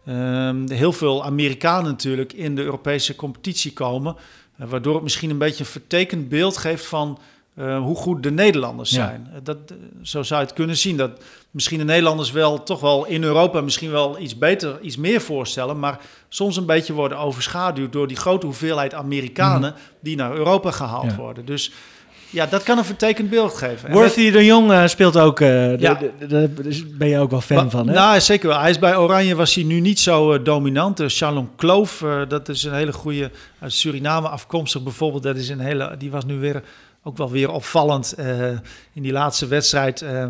um, 0.07 0.69
heel 0.69 0.93
veel 0.93 1.23
Amerikanen 1.23 1.91
natuurlijk 1.91 2.33
in 2.33 2.55
de 2.55 2.61
Europese 2.61 3.15
competitie 3.15 3.73
komen. 3.73 4.15
Uh, 4.59 4.67
waardoor 4.67 4.93
het 4.93 5.03
misschien 5.03 5.29
een 5.29 5.37
beetje 5.37 5.63
een 5.63 5.69
vertekend 5.69 6.29
beeld 6.29 6.57
geeft 6.57 6.85
van 6.85 7.19
uh, 7.59 7.79
hoe 7.79 7.95
goed 7.95 8.23
de 8.23 8.31
Nederlanders 8.31 8.89
zijn. 8.89 9.29
Ja. 9.33 9.39
Dat, 9.43 9.57
zo 10.01 10.23
zou 10.23 10.39
je 10.39 10.45
het 10.45 10.55
kunnen 10.55 10.77
zien. 10.77 10.97
Dat 10.97 11.11
misschien 11.51 11.77
de 11.77 11.83
Nederlanders 11.83 12.31
wel 12.31 12.63
toch 12.63 12.79
wel 12.79 13.05
in 13.05 13.23
Europa 13.23 13.61
misschien 13.61 13.91
wel 13.91 14.19
iets 14.19 14.37
beter, 14.37 14.81
iets 14.81 14.97
meer 14.97 15.21
voorstellen. 15.21 15.79
Maar 15.79 15.99
soms 16.29 16.57
een 16.57 16.65
beetje 16.65 16.93
worden 16.93 17.17
overschaduwd 17.17 17.91
door 17.91 18.07
die 18.07 18.17
grote 18.17 18.45
hoeveelheid 18.45 18.93
Amerikanen 18.93 19.71
mm. 19.71 19.81
die 19.99 20.15
naar 20.15 20.35
Europa 20.35 20.71
gehaald 20.71 21.11
ja. 21.11 21.15
worden. 21.15 21.45
Dus 21.45 21.71
ja, 22.29 22.45
dat 22.45 22.63
kan 22.63 22.77
een 22.77 22.85
vertekend 22.85 23.29
beeld 23.29 23.53
geven. 23.53 23.91
Worthy 23.91 24.31
de 24.31 24.45
Jong 24.45 24.71
uh, 24.71 24.87
speelt 24.87 25.17
ook, 25.17 25.39
uh, 25.39 25.79
ja. 25.79 25.99
daar 26.27 26.49
ben 26.97 27.07
je 27.07 27.19
ook 27.19 27.31
wel 27.31 27.41
fan 27.41 27.57
maar, 27.57 27.69
van, 27.69 27.87
hè? 27.87 27.93
Nou, 27.93 28.19
zeker 28.19 28.47
wel. 28.49 28.59
Hij 28.59 28.69
is 28.69 28.79
bij 28.79 28.97
Oranje 28.97 29.35
was 29.35 29.55
hij 29.55 29.63
nu 29.63 29.79
niet 29.79 29.99
zo 29.99 30.33
uh, 30.33 30.43
dominant. 30.43 31.03
Charlon 31.05 31.49
Kloof, 31.55 32.03
dat 32.27 32.49
is 32.49 32.63
een 32.63 32.73
hele 32.73 32.93
goede, 32.93 33.31
uit 33.59 33.73
Suriname 33.73 34.27
afkomstig 34.27 34.83
bijvoorbeeld. 34.83 35.23
Dat 35.23 35.35
is 35.35 35.49
een 35.49 35.59
hele, 35.59 35.95
die 35.97 36.11
was 36.11 36.25
nu 36.25 36.39
weer 36.39 36.63
ook 37.07 37.17
wel 37.17 37.31
weer 37.31 37.51
opvallend 37.51 38.13
uh, 38.19 38.49
in 38.93 39.01
die 39.01 39.11
laatste 39.11 39.47
wedstrijd. 39.47 40.01
Uh, 40.01 40.25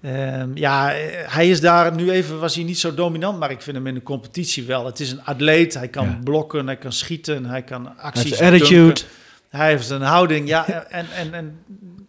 Ehm, 0.00 0.50
ja, 0.54 0.92
eh, 0.94 1.32
hij 1.34 1.48
is 1.48 1.60
daar 1.60 1.94
nu 1.94 2.10
even, 2.10 2.38
was 2.40 2.54
hij 2.54 2.64
niet 2.64 2.78
zo 2.78 2.94
dominant, 2.94 3.38
maar 3.38 3.50
ik 3.50 3.62
vind 3.62 3.76
hem 3.76 3.86
in 3.86 3.94
de 3.94 4.02
competitie 4.02 4.64
wel. 4.64 4.86
Het 4.86 5.00
is 5.00 5.10
een 5.10 5.24
atleet, 5.24 5.74
hij 5.74 5.88
kan 5.88 6.06
Ja. 6.06 6.18
blokken, 6.24 6.66
hij 6.66 6.76
kan 6.76 6.92
schieten, 6.92 7.44
hij 7.44 7.62
kan 7.62 7.84
Hij 7.84 7.94
acties 8.04 8.38
heeft 8.38 8.42
attitude. 8.42 8.84
dunken. 8.84 9.04
Hij 9.48 9.68
heeft 9.68 9.90
een 9.90 10.02
houding, 10.02 10.48
ja, 10.48 10.68
en, 10.88 11.06
en, 11.10 11.34
en 11.34 11.58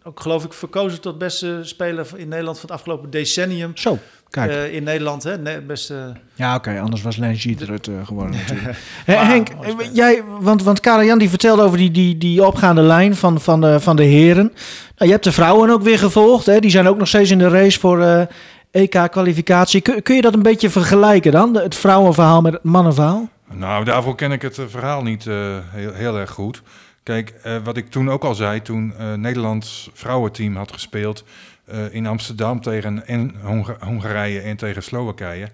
ook 0.02 0.20
geloof 0.20 0.44
ik 0.44 0.52
verkozen 0.52 1.00
tot 1.00 1.18
beste 1.18 1.58
speler 1.62 2.06
in 2.16 2.28
Nederland 2.28 2.58
van 2.58 2.68
het 2.68 2.78
afgelopen 2.78 3.10
decennium. 3.10 3.76
Zo, 3.76 3.98
kijk. 4.30 4.50
Eh, 4.50 4.74
in 4.74 4.82
Nederland, 4.82 5.22
hè, 5.22 5.60
beste... 5.60 6.12
ja, 6.34 6.54
oké, 6.54 6.80
anders 6.80 7.02
was 7.02 7.16
Len 7.16 7.34
Jeter 7.34 7.72
het 7.72 7.88
eh, 7.88 7.94
geworden 8.04 8.36
natuurlijk. 8.40 8.78
Henk, 9.04 9.48
eh, 9.48 9.74
jij, 9.92 10.22
want, 10.40 10.62
want 10.62 10.80
Karel-Jan 10.80 11.18
die 11.18 11.28
vertelde 11.28 11.62
over 11.62 11.78
die, 11.78 11.90
die, 11.90 12.18
die 12.18 12.44
opgaande 12.44 12.82
lijn 12.82 13.16
van, 13.16 13.40
van, 13.40 13.60
de, 13.60 13.80
van 13.80 13.96
de 13.96 14.04
heren. 14.04 14.52
Nou, 14.96 15.06
je 15.06 15.10
hebt 15.10 15.24
de 15.24 15.32
vrouwen 15.32 15.70
ook 15.70 15.82
weer 15.82 15.98
gevolgd. 15.98 16.46
Hè? 16.46 16.60
Die 16.60 16.70
zijn 16.70 16.88
ook 16.88 16.98
nog 16.98 17.08
steeds 17.08 17.30
in 17.30 17.38
de 17.38 17.48
race 17.48 17.80
voor 17.80 18.02
eh, 18.02 18.22
EK-kwalificatie. 18.70 19.80
Kun, 19.80 20.02
kun 20.02 20.14
je 20.14 20.22
dat 20.22 20.34
een 20.34 20.42
beetje 20.42 20.70
vergelijken 20.70 21.32
dan? 21.32 21.56
Het 21.56 21.74
vrouwenverhaal 21.74 22.40
met 22.40 22.52
het 22.52 22.62
mannenverhaal? 22.62 23.28
Nou, 23.52 23.84
daarvoor 23.84 24.14
ken 24.14 24.32
ik 24.32 24.42
het 24.42 24.58
eh, 24.58 24.64
verhaal 24.68 25.02
niet 25.02 25.26
eh, 25.26 25.58
heel, 25.70 25.92
heel 25.92 26.18
erg 26.18 26.30
goed. 26.30 26.62
Kijk, 27.02 27.34
eh, 27.42 27.56
wat 27.64 27.76
ik 27.76 27.90
toen 27.90 28.10
ook 28.10 28.24
al 28.24 28.34
zei, 28.34 28.62
toen 28.62 28.94
eh 28.98 29.12
Nederlands 29.12 29.90
vrouwenteam 29.92 30.56
had 30.56 30.72
gespeeld 30.72 31.24
eh, 31.70 31.94
in 31.94 32.06
Amsterdam 32.06 32.60
tegen 32.60 33.06
en 33.06 33.34
Honga- 33.42 33.76
Hongarije 33.80 34.40
en 34.40 34.56
tegen 34.56 34.82
Slowakije. 34.82 35.48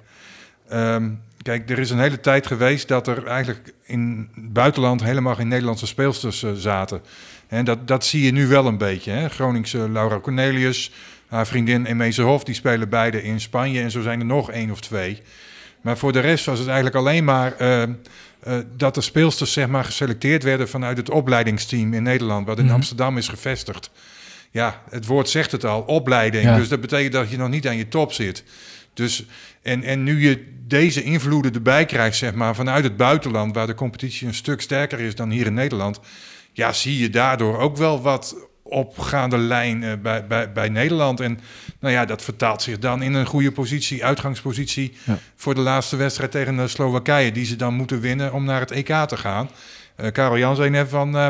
Ehm, 0.68 1.10
kijk, 1.42 1.70
er 1.70 1.78
is 1.78 1.90
een 1.90 1.98
hele 1.98 2.20
tijd 2.20 2.46
geweest 2.46 2.88
dat 2.88 3.06
er 3.06 3.26
eigenlijk 3.26 3.72
in 3.82 4.28
het 4.34 4.52
buitenland 4.52 5.02
helemaal 5.02 5.34
geen 5.34 5.48
Nederlandse 5.48 5.86
speelsters 5.86 6.42
eh, 6.42 6.50
zaten. 6.52 7.00
En 7.48 7.64
dat, 7.64 7.88
dat 7.88 8.04
zie 8.04 8.24
je 8.24 8.32
nu 8.32 8.46
wel 8.46 8.66
een 8.66 8.78
beetje. 8.78 9.10
Hè? 9.10 9.28
Groningse 9.28 9.90
Laura 9.90 10.20
Cornelius, 10.20 10.90
haar 11.28 11.46
vriendin 11.46 11.84
Emese 11.86 12.22
Hof, 12.22 12.44
die 12.44 12.54
spelen 12.54 12.88
beide 12.88 13.22
in 13.22 13.40
Spanje. 13.40 13.80
En 13.80 13.90
zo 13.90 14.02
zijn 14.02 14.20
er 14.20 14.26
nog 14.26 14.50
één 14.50 14.70
of 14.70 14.80
twee. 14.80 15.22
Maar 15.80 15.98
voor 15.98 16.12
de 16.12 16.20
rest 16.20 16.44
was 16.44 16.58
het 16.58 16.66
eigenlijk 16.66 16.96
alleen 16.96 17.24
maar 17.24 17.52
eh, 17.56 17.82
dat 18.76 18.94
de 18.94 19.00
speelsters 19.00 19.52
zeg 19.52 19.68
maar, 19.68 19.84
geselecteerd 19.84 20.42
werden 20.42 20.68
vanuit 20.68 20.96
het 20.96 21.10
opleidingsteam 21.10 21.94
in 21.94 22.02
Nederland, 22.02 22.46
wat 22.46 22.58
in 22.58 22.64
Mhm. 22.64 22.74
Amsterdam 22.74 23.16
is 23.18 23.28
gevestigd. 23.28 23.90
Ja, 24.54 24.82
het 24.90 25.06
woord 25.06 25.28
zegt 25.28 25.52
het 25.52 25.64
al, 25.64 25.80
opleiding. 25.80 26.44
Ja. 26.44 26.56
Dus 26.56 26.68
dat 26.68 26.80
betekent 26.80 27.12
dat 27.12 27.30
je 27.30 27.36
nog 27.36 27.48
niet 27.48 27.68
aan 27.68 27.76
je 27.76 27.88
top 27.88 28.12
zit. 28.12 28.44
Dus, 28.92 29.24
en, 29.62 29.82
en 29.82 30.02
nu 30.02 30.28
je 30.28 30.52
deze 30.66 31.02
invloeden 31.02 31.54
erbij 31.54 31.84
krijgt, 31.84 32.16
zeg 32.16 32.34
maar, 32.34 32.54
vanuit 32.54 32.84
het 32.84 32.96
buitenland, 32.96 33.54
waar 33.54 33.66
de 33.66 33.74
competitie 33.74 34.26
een 34.26 34.34
stuk 34.34 34.60
sterker 34.60 35.00
is 35.00 35.14
dan 35.14 35.30
hier 35.30 35.46
in 35.46 35.54
Nederland, 35.54 36.00
ja, 36.52 36.72
zie 36.72 36.98
je 36.98 37.10
daardoor 37.10 37.58
ook 37.58 37.76
wel 37.76 38.02
wat 38.02 38.36
opgaande 38.62 39.38
lijn 39.38 39.82
eh, 39.82 39.92
bij, 40.02 40.26
bij, 40.26 40.52
bij 40.52 40.68
Nederland. 40.68 41.20
En 41.20 41.40
nou 41.80 41.94
ja, 41.94 42.04
dat 42.04 42.22
vertaalt 42.22 42.62
zich 42.62 42.78
dan 42.78 43.02
in 43.02 43.14
een 43.14 43.26
goede 43.26 43.52
positie, 43.52 44.04
uitgangspositie 44.04 44.96
Ja. 45.04 45.18
voor 45.36 45.54
de 45.54 45.60
laatste 45.60 45.96
wedstrijd 45.96 46.30
tegen 46.30 46.56
de 46.56 46.68
Slowakije, 46.68 47.32
die 47.32 47.44
ze 47.44 47.56
dan 47.56 47.74
moeten 47.74 48.00
winnen 48.00 48.32
om 48.32 48.44
naar 48.44 48.60
het 48.60 48.70
EK 48.70 48.86
te 49.06 49.16
gaan. 49.16 49.50
Eh 49.96 50.12
Karel 50.12 50.38
Jan 50.38 50.56
zei 50.56 50.70
net 50.70 50.88
van, 50.88 51.16
eh, 51.16 51.26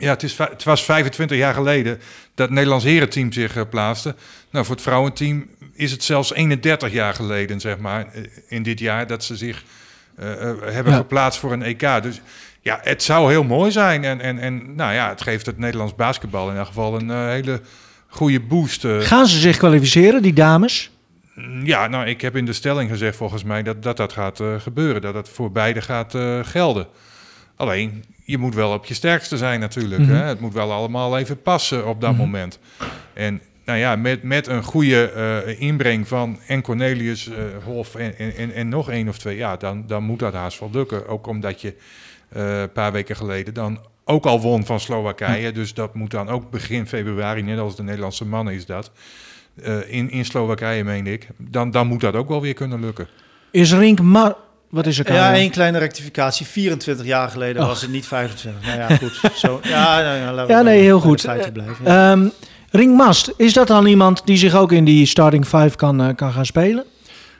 ja, 0.00 0.10
het, 0.10 0.22
is, 0.22 0.38
het 0.38 0.64
was 0.64 0.84
25 0.84 1.36
jaar 1.36 1.54
geleden 1.54 1.96
dat 2.34 2.46
het 2.46 2.50
Nederlands 2.50 2.84
herenteam 2.84 3.32
zich 3.32 3.56
eh, 3.56 3.62
plaatste. 3.70 4.14
Nou, 4.50 4.64
voor 4.64 4.74
het 4.74 4.84
vrouwenteam 4.84 5.46
is 5.72 5.90
het 5.90 6.04
zelfs 6.04 6.34
31 6.34 6.92
jaar 6.92 7.14
geleden, 7.14 7.60
zeg 7.60 7.78
maar, 7.78 8.06
eh, 8.12 8.22
in 8.48 8.62
dit 8.62 8.78
jaar 8.78 9.06
dat 9.06 9.24
ze 9.24 9.36
zich 9.36 9.64
eh, 10.16 10.26
hebben 10.60 10.92
Ja. 10.92 10.98
geplaatst 10.98 11.40
voor 11.40 11.52
een 11.52 11.62
EK. 11.62 12.02
Dus 12.02 12.20
ja, 12.60 12.80
het 12.82 13.02
zou 13.02 13.30
heel 13.30 13.44
mooi 13.44 13.70
zijn. 13.70 14.04
En, 14.04 14.20
en, 14.20 14.38
en 14.38 14.74
nou 14.74 14.92
ja, 14.92 15.08
het 15.08 15.22
geeft 15.22 15.46
het 15.46 15.58
Nederlands 15.58 15.94
basketbal 15.94 16.50
in 16.50 16.56
elk 16.56 16.66
geval 16.66 16.94
een 16.94 17.28
hele 17.28 17.60
goede 18.08 18.40
boost. 18.40 18.86
Gaan 18.86 19.26
ze 19.26 19.38
zich 19.38 19.56
kwalificeren, 19.56 20.22
die 20.22 20.32
dames? 20.32 20.90
Ja, 21.62 21.86
nou, 21.86 22.06
ik 22.06 22.20
heb 22.20 22.36
in 22.36 22.44
de 22.44 22.52
stelling 22.52 22.90
gezegd 22.90 23.16
volgens 23.16 23.44
mij 23.44 23.62
dat 23.62 23.82
dat, 23.82 23.96
dat 23.96 24.12
gaat 24.12 24.42
gebeuren. 24.58 25.02
Dat 25.02 25.14
het 25.14 25.28
voor 25.28 25.52
beide 25.52 25.80
gaat 25.80 26.14
gelden. 26.42 26.86
Alleen, 27.60 28.04
je 28.24 28.38
moet 28.38 28.54
wel 28.54 28.72
op 28.72 28.84
je 28.84 28.94
sterkste 28.94 29.36
zijn 29.36 29.60
natuurlijk. 29.60 30.02
Mhm. 30.02 30.10
hè? 30.10 30.22
Het 30.22 30.40
moet 30.40 30.52
wel 30.52 30.72
allemaal 30.72 31.18
even 31.18 31.42
passen 31.42 31.86
op 31.86 32.00
dat 32.00 32.16
moment. 32.16 32.58
En 33.12 33.40
nou 33.64 33.78
ja, 33.78 33.96
met, 33.96 34.22
met 34.22 34.46
een 34.46 34.62
goede 34.62 35.10
eh, 35.10 35.60
inbreng 35.60 36.08
van 36.08 36.38
en 36.46 36.62
Cornelius 36.62 37.28
eh, 37.28 37.36
Hof 37.64 37.94
en, 37.94 38.18
en, 38.36 38.52
en, 38.54 38.68
nog 38.68 38.90
één 38.90 39.08
of 39.08 39.18
twee... 39.18 39.36
ja, 39.36 39.56
dan, 39.56 39.86
dan 39.86 40.02
moet 40.02 40.18
dat 40.18 40.32
haast 40.32 40.60
wel 40.60 40.70
lukken. 40.72 41.08
Ook 41.08 41.26
omdat 41.26 41.60
je 41.60 41.74
eh, 42.28 42.60
een 42.60 42.72
paar 42.72 42.92
weken 42.92 43.16
geleden 43.16 43.54
dan 43.54 43.78
ook 44.04 44.26
al 44.26 44.40
won 44.40 44.64
van 44.64 44.80
Slowakije. 44.80 45.52
Dus 45.52 45.74
dat 45.74 45.94
moet 45.94 46.10
dan 46.10 46.28
ook 46.28 46.50
begin 46.50 46.86
februari, 46.86 47.42
net 47.42 47.58
als 47.58 47.76
de 47.76 47.82
Nederlandse 47.82 48.24
mannen 48.24 48.54
is 48.54 48.66
dat... 48.66 48.90
in, 49.86 50.10
in 50.10 50.24
Slowakije, 50.24 50.84
meen 50.84 51.06
ik. 51.06 51.28
Dan, 51.36 51.70
dan 51.70 51.86
moet 51.86 52.00
dat 52.00 52.14
ook 52.14 52.28
wel 52.28 52.40
weer 52.40 52.54
kunnen 52.54 52.80
lukken. 52.80 53.08
Is 53.50 53.72
Rink 53.72 54.00
maar... 54.00 54.34
Wat 54.70 54.86
is 54.86 54.98
er, 54.98 55.12
Ja, 55.12 55.34
één 55.34 55.50
kleine 55.50 55.78
rectificatie. 55.78 56.46
24 56.46 57.06
jaar 57.06 57.28
geleden 57.28 57.62
Oh. 57.62 57.68
was 57.68 57.80
het 57.82 57.90
niet 57.90 58.06
25. 58.06 58.66
Nou 58.66 58.78
ja, 58.78 58.96
goed. 58.96 59.20
Zo, 59.34 59.60
ja, 59.68 60.00
nou 60.02 60.18
ja, 60.18 60.32
laten 60.32 60.54
Ja, 60.54 60.62
nee, 60.62 60.80
heel 60.80 61.00
goed. 61.00 61.22
blijven. 61.52 61.74
ja. 61.84 62.10
Ehm, 62.12 62.28
Rink 62.70 62.96
Mast, 62.96 63.32
is 63.36 63.52
dat 63.52 63.66
dan 63.66 63.86
iemand 63.86 64.22
die 64.24 64.36
zich 64.36 64.54
ook 64.54 64.72
in 64.72 64.84
die 64.84 65.06
starting 65.06 65.44
five 65.46 65.76
kan, 65.76 66.02
eh, 66.02 66.14
kan 66.16 66.32
gaan 66.32 66.46
spelen? 66.46 66.84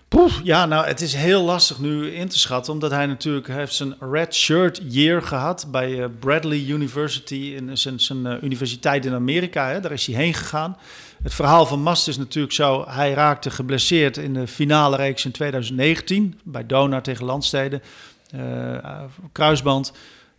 Poef, 0.09 0.41
ja, 0.45 0.67
nou, 0.67 0.87
het 0.87 1.01
is 1.01 1.15
heel 1.15 1.43
lastig 1.43 1.79
nu 1.79 2.11
in 2.11 2.29
te 2.29 2.39
schatten, 2.39 2.73
omdat 2.73 2.91
hij 2.91 3.07
natuurlijk 3.07 3.47
hij 3.47 3.57
heeft 3.57 3.75
zijn 3.75 3.95
red 4.13 4.35
shirt 4.35 4.81
year 4.89 5.23
gehad 5.23 5.67
bij 5.71 5.99
eh, 6.03 6.05
Bradley 6.21 6.65
University, 6.69 7.55
in 7.57 7.79
zijn, 7.79 8.01
zijn 8.01 8.27
eh, 8.27 8.43
universiteit 8.43 9.07
in 9.07 9.15
Amerika. 9.15 9.69
Hè, 9.69 9.81
daar 9.81 9.93
is 9.93 10.07
hij 10.07 10.15
heen 10.17 10.35
gegaan. 10.35 10.77
Het 11.23 11.35
verhaal 11.35 11.67
van 11.67 11.81
Mast 11.83 12.09
is 12.09 12.17
natuurlijk 12.19 12.55
zo, 12.55 12.85
hij 12.89 13.13
raakte 13.13 13.51
geblesseerd 13.51 14.17
in 14.17 14.35
de 14.35 14.47
finale 14.47 14.97
reeks 14.97 15.25
in 15.25 15.31
2019 15.31 16.41
bij 16.45 16.67
Donar 16.67 17.03
tegen 17.03 17.25
Landsteden. 17.25 17.83
Eh, 18.31 18.41
kruisband. 19.33 19.93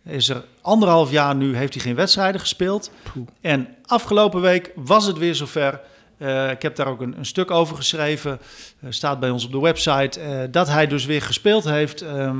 Is 0.04 0.28
er 0.28 0.44
anderhalf 0.60 1.10
jaar 1.10 1.34
nu, 1.34 1.56
heeft 1.56 1.74
hij 1.74 1.82
geen 1.82 1.94
wedstrijden 1.94 2.40
gespeeld. 2.40 2.90
En 3.40 3.68
afgelopen 3.86 4.40
week 4.40 4.72
was 4.74 5.06
het 5.06 5.18
weer 5.18 5.34
zover. 5.34 5.80
Eh, 6.18 6.50
ik 6.50 6.62
heb 6.62 6.76
daar 6.76 6.86
ook 6.86 7.00
een, 7.00 7.14
een 7.18 7.26
stuk 7.26 7.50
over 7.50 7.76
geschreven. 7.76 8.38
Eh, 8.80 8.86
staat 8.90 9.20
bij 9.20 9.30
ons 9.30 9.44
op 9.44 9.52
de 9.52 9.60
website. 9.60 10.48
dat 10.50 10.68
hij 10.68 10.86
dus 10.86 11.04
weer 11.04 11.22
gespeeld 11.22 11.64
heeft. 11.64 12.00
Ehm, 12.00 12.38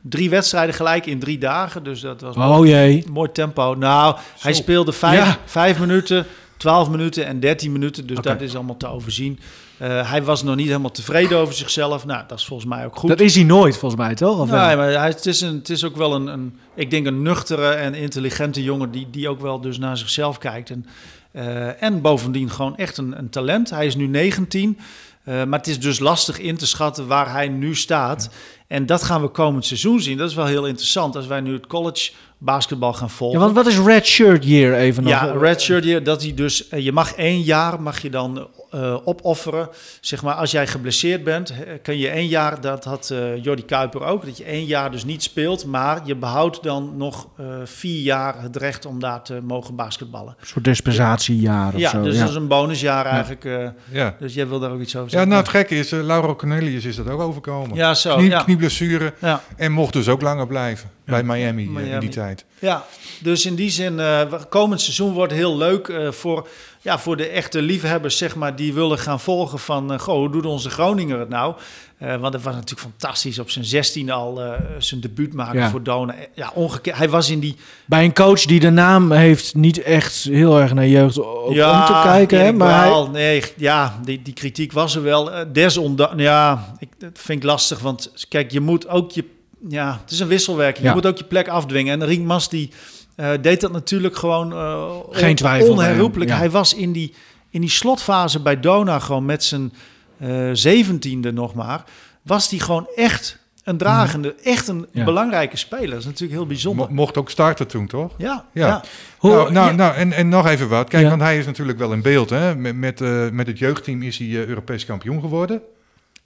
drie 0.00 0.30
wedstrijden 0.30 0.74
gelijk 0.74 1.06
in 1.06 1.18
drie 1.18 1.38
dagen. 1.38 1.82
Dus 1.82 2.00
dat 2.00 2.20
was 2.20 2.36
Oh 2.36 2.66
jee. 2.66 3.04
mooi 3.10 3.32
tempo. 3.32 3.74
Nou, 3.74 4.16
hij 4.40 4.52
speelde 4.52 4.92
vijf, 4.92 5.18
Ja. 5.18 5.38
vijf 5.44 5.78
minuten, 5.78 6.26
12 6.58 6.90
minuten 6.90 7.26
en 7.26 7.40
13 7.40 7.72
minuten. 7.72 8.06
Dus 8.06 8.18
dat 8.20 8.40
is 8.40 8.54
allemaal 8.54 8.76
te 8.76 8.86
overzien. 8.86 9.38
Eh, 9.78 10.10
hij 10.10 10.22
was 10.22 10.42
nog 10.42 10.56
niet 10.56 10.66
helemaal 10.66 10.90
tevreden 10.90 11.38
over 11.38 11.54
zichzelf. 11.54 12.06
Nou, 12.06 12.24
dat 12.26 12.38
is 12.38 12.44
volgens 12.44 12.68
mij 12.68 12.84
ook 12.84 12.96
goed. 12.96 13.08
Dat 13.08 13.20
is 13.20 13.34
hij 13.34 13.44
nooit, 13.44 13.76
volgens 13.76 14.00
mij, 14.00 14.14
toch? 14.14 14.38
Of? 14.38 14.50
Nee, 14.50 14.76
maar 14.76 14.92
hij, 14.92 15.08
het, 15.08 15.26
is 15.26 15.40
een, 15.40 15.54
het 15.54 15.70
is 15.70 15.84
ook 15.84 15.96
wel 15.96 16.14
een, 16.14 16.26
een, 16.26 16.58
ik 16.74 16.90
denk 16.90 17.06
een 17.06 17.22
nuchtere 17.22 17.68
en 17.68 17.94
intelligente 17.94 18.62
jongen 18.62 18.90
die, 18.90 19.06
die 19.10 19.28
ook 19.28 19.40
wel 19.40 19.60
dus 19.60 19.78
naar 19.78 19.96
zichzelf 19.96 20.38
kijkt. 20.38 20.70
En, 20.70 20.86
eh, 21.30 21.82
en 21.82 22.00
bovendien 22.00 22.50
gewoon 22.50 22.76
echt 22.76 22.96
een, 22.96 23.18
een 23.18 23.30
talent. 23.30 23.70
Hij 23.70 23.86
is 23.86 23.96
nu 23.96 24.06
19, 24.06 24.78
eh, 25.24 25.44
maar 25.44 25.58
het 25.58 25.68
is 25.68 25.80
dus 25.80 25.98
lastig 25.98 26.38
in 26.38 26.56
te 26.56 26.66
schatten 26.66 27.06
waar 27.06 27.32
hij 27.32 27.48
nu 27.48 27.74
staat. 27.74 28.30
En 28.68 28.86
dat 28.86 29.02
gaan 29.02 29.20
we 29.22 29.28
komend 29.28 29.64
seizoen 29.66 30.00
zien. 30.00 30.16
Dat 30.18 30.28
is 30.28 30.34
wel 30.34 30.46
heel 30.46 30.66
interessant 30.66 31.16
als 31.16 31.26
wij 31.26 31.40
nu 31.40 31.52
het 31.52 31.66
college 31.66 32.10
basketbal 32.40 32.92
gaan 32.92 33.10
volgen. 33.10 33.38
Ja, 33.38 33.44
want 33.44 33.56
wat 33.56 33.66
is 33.66 33.78
red 33.78 34.06
shirt 34.06 34.44
year 34.44 34.74
even 34.74 35.02
nog? 35.02 35.12
Ja, 35.12 35.32
redshirt 35.40 35.84
year, 35.84 36.02
dat 36.02 36.22
hij 36.22 36.34
dus, 36.34 36.68
eh, 36.68 36.84
je 36.84 36.92
mag 36.92 37.12
één 37.14 37.40
jaar 37.40 37.82
mag 37.82 38.02
je 38.02 38.10
dan 38.10 38.48
eh, 38.70 38.96
opofferen. 39.04 39.68
Zeg 40.00 40.22
maar, 40.22 40.34
als 40.34 40.50
jij 40.50 40.66
geblesseerd 40.66 41.24
bent, 41.24 41.52
kun 41.82 41.98
je 41.98 42.08
één 42.08 42.26
jaar, 42.26 42.60
dat 42.60 42.84
had 42.84 43.10
eh 43.10 43.42
Jordi 43.44 43.64
Kuiper 43.64 44.02
ook, 44.04 44.24
dat 44.24 44.36
je 44.36 44.44
één 44.44 44.64
jaar 44.64 44.90
dus 44.90 45.04
niet 45.04 45.22
speelt, 45.22 45.66
maar 45.66 46.00
je 46.04 46.16
behoudt 46.16 46.62
dan 46.62 46.92
nog 46.96 47.28
eh, 47.36 47.46
vier 47.64 48.02
jaar 48.02 48.42
het 48.42 48.56
recht 48.56 48.86
om 48.86 48.98
daar 49.00 49.22
te 49.22 49.40
mogen 49.42 49.74
basketballen. 49.76 50.36
Een 50.40 50.46
soort 50.46 50.64
dispensatiejaar 50.64 51.74
of 51.74 51.80
Ja, 51.80 51.90
zo. 51.90 52.02
dus 52.02 52.14
ja. 52.14 52.20
dat 52.20 52.28
is 52.30 52.34
een 52.36 52.48
bonusjaar 52.48 53.06
eigenlijk. 53.06 53.44
eh, 53.44 53.68
Ja, 53.90 54.16
dus 54.18 54.34
jij 54.34 54.48
wil 54.48 54.58
daar 54.58 54.70
ook 54.70 54.80
iets 54.80 54.96
over 54.96 55.04
ja 55.04 55.10
zeggen? 55.12 55.28
nou 55.30 55.42
het 55.42 55.50
gekke 55.50 55.74
is, 55.74 55.90
Laura 55.90 56.34
Cornelius 56.34 56.84
is 56.84 56.96
dat 56.96 57.08
ook 57.08 57.20
overkomen. 57.20 57.76
ja, 57.76 57.94
zo. 57.94 58.16
Knie, 58.16 58.28
ja. 58.28 58.42
Knieblessure 58.58 59.12
Ja. 59.18 59.42
en 59.56 59.72
mocht 59.72 59.92
dus 59.92 60.08
ook 60.08 60.22
langer 60.22 60.46
blijven 60.46 60.90
bij 61.08 61.22
Miami, 61.22 61.70
eh, 61.76 61.92
in 61.92 62.00
die 62.00 62.08
tijd. 62.08 62.44
Ja, 62.58 62.84
dus 63.22 63.46
in 63.46 63.54
die 63.54 63.70
zin, 63.70 64.00
eh, 64.00 64.20
komend 64.48 64.80
seizoen 64.80 65.12
wordt 65.12 65.32
heel 65.32 65.56
leuk 65.56 65.88
eh, 65.88 66.10
voor, 66.10 66.48
ja, 66.80 66.98
voor 66.98 67.16
de 67.16 67.26
echte 67.26 67.62
liefhebbers, 67.62 68.16
zeg 68.16 68.36
maar, 68.36 68.56
die 68.56 68.74
willen 68.74 68.98
gaan 68.98 69.20
volgen 69.20 69.58
van, 69.58 70.00
goh, 70.00 70.16
hoe 70.16 70.30
doet 70.30 70.46
onze 70.46 70.70
Groninger 70.70 71.18
het 71.18 71.28
nou? 71.28 71.54
Eh, 71.98 72.16
want 72.16 72.34
het 72.34 72.42
was 72.42 72.54
natuurlijk 72.54 72.80
fantastisch 72.80 73.38
op 73.38 73.50
zijn 73.50 73.64
16 73.64 74.10
al 74.10 74.42
eh, 74.42 74.52
zijn 74.78 75.00
debuut 75.00 75.32
maken 75.32 75.60
Ja. 75.60 75.70
voor 75.70 75.82
Dona. 75.82 76.14
Ja, 76.34 76.50
ongekend. 76.54 76.96
Hij 76.96 77.08
was 77.08 77.30
in 77.30 77.40
die... 77.40 77.56
Bij 77.84 78.04
een 78.04 78.14
coach 78.14 78.40
die 78.40 78.60
de 78.60 78.70
naam 78.70 79.12
heeft 79.12 79.54
niet 79.54 79.82
echt 79.82 80.22
heel 80.22 80.60
erg 80.60 80.74
naar 80.74 80.86
jeugd 80.86 81.14
ja, 81.50 81.80
om 81.80 81.86
te 81.86 82.00
kijken. 82.02 82.40
Hè? 82.44 82.52
Maar 82.52 82.84
hij, 82.84 83.06
nee, 83.12 83.42
ja, 83.56 84.00
die, 84.04 84.22
die 84.22 84.34
kritiek 84.34 84.72
was 84.72 84.94
er 84.94 85.02
wel. 85.02 85.30
Desondanks, 85.52 86.22
ja, 86.22 86.74
ik, 86.78 86.88
dat 86.98 87.10
vind 87.14 87.38
ik 87.38 87.44
lastig, 87.44 87.78
want 87.78 88.12
kijk, 88.28 88.50
je 88.50 88.60
moet 88.60 88.88
ook 88.88 89.10
je, 89.10 89.24
ja, 89.68 89.98
het 90.02 90.10
is 90.10 90.20
een 90.20 90.28
wisselwerking. 90.28 90.84
Ja. 90.84 90.88
Je 90.90 90.94
moet 90.96 91.06
ook 91.06 91.18
je 91.18 91.24
plek 91.24 91.48
afdwingen. 91.48 92.00
En 92.00 92.06
Ringmas 92.08 92.48
die 92.48 92.70
eh, 93.16 93.30
deed 93.40 93.60
dat 93.60 93.72
natuurlijk 93.72 94.16
gewoon 94.16 94.52
eh, 94.52 94.90
Geen 95.10 95.34
twijfel 95.36 95.70
onherroepelijk. 95.72 96.30
ja. 96.30 96.36
Hij 96.36 96.50
was 96.50 96.74
in 96.74 96.92
die 96.92 97.14
in 97.50 97.60
die 97.60 97.70
slotfase 97.70 98.40
bij 98.42 98.60
Dona 98.60 98.98
gewoon 98.98 99.24
met 99.24 99.44
zijn 99.44 99.72
eh, 100.18 100.50
zeventiende 100.52 101.32
nog 101.32 101.54
maar, 101.54 101.84
was 102.22 102.50
hij 102.50 102.58
gewoon 102.58 102.88
echt 102.96 103.38
een 103.64 103.76
dragende, 103.76 104.34
echt 104.42 104.68
een 104.68 104.86
Ja. 104.92 105.04
belangrijke 105.04 105.56
speler. 105.56 105.88
Dat 105.90 105.98
is 105.98 106.04
natuurlijk 106.04 106.32
heel 106.38 106.46
bijzonder. 106.46 106.86
Mo- 106.88 106.94
mocht 106.94 107.16
ook 107.16 107.30
starten 107.30 107.66
toen, 107.66 107.86
toch? 107.86 108.12
ja, 108.18 108.44
Ja. 108.52 108.66
ja. 108.66 108.82
Hoe- 109.18 109.30
nou, 109.30 109.52
nou, 109.52 109.66
ja. 109.68 109.74
nou 109.74 109.94
en, 109.94 110.12
en 110.12 110.28
nog 110.28 110.46
even 110.46 110.68
wat. 110.68 110.88
Kijk, 110.88 111.02
Ja. 111.02 111.08
want 111.08 111.22
hij 111.22 111.38
is 111.38 111.46
natuurlijk 111.46 111.78
wel 111.78 111.92
in 111.92 112.02
beeld. 112.02 112.30
Hè? 112.30 112.54
Met, 112.56 112.76
met, 112.76 113.00
eh, 113.00 113.28
met 113.30 113.46
het 113.46 113.58
jeugdteam 113.58 114.02
is 114.02 114.18
hij 114.18 114.28
Europees 114.46 114.84
kampioen 114.86 115.20
geworden. 115.20 115.60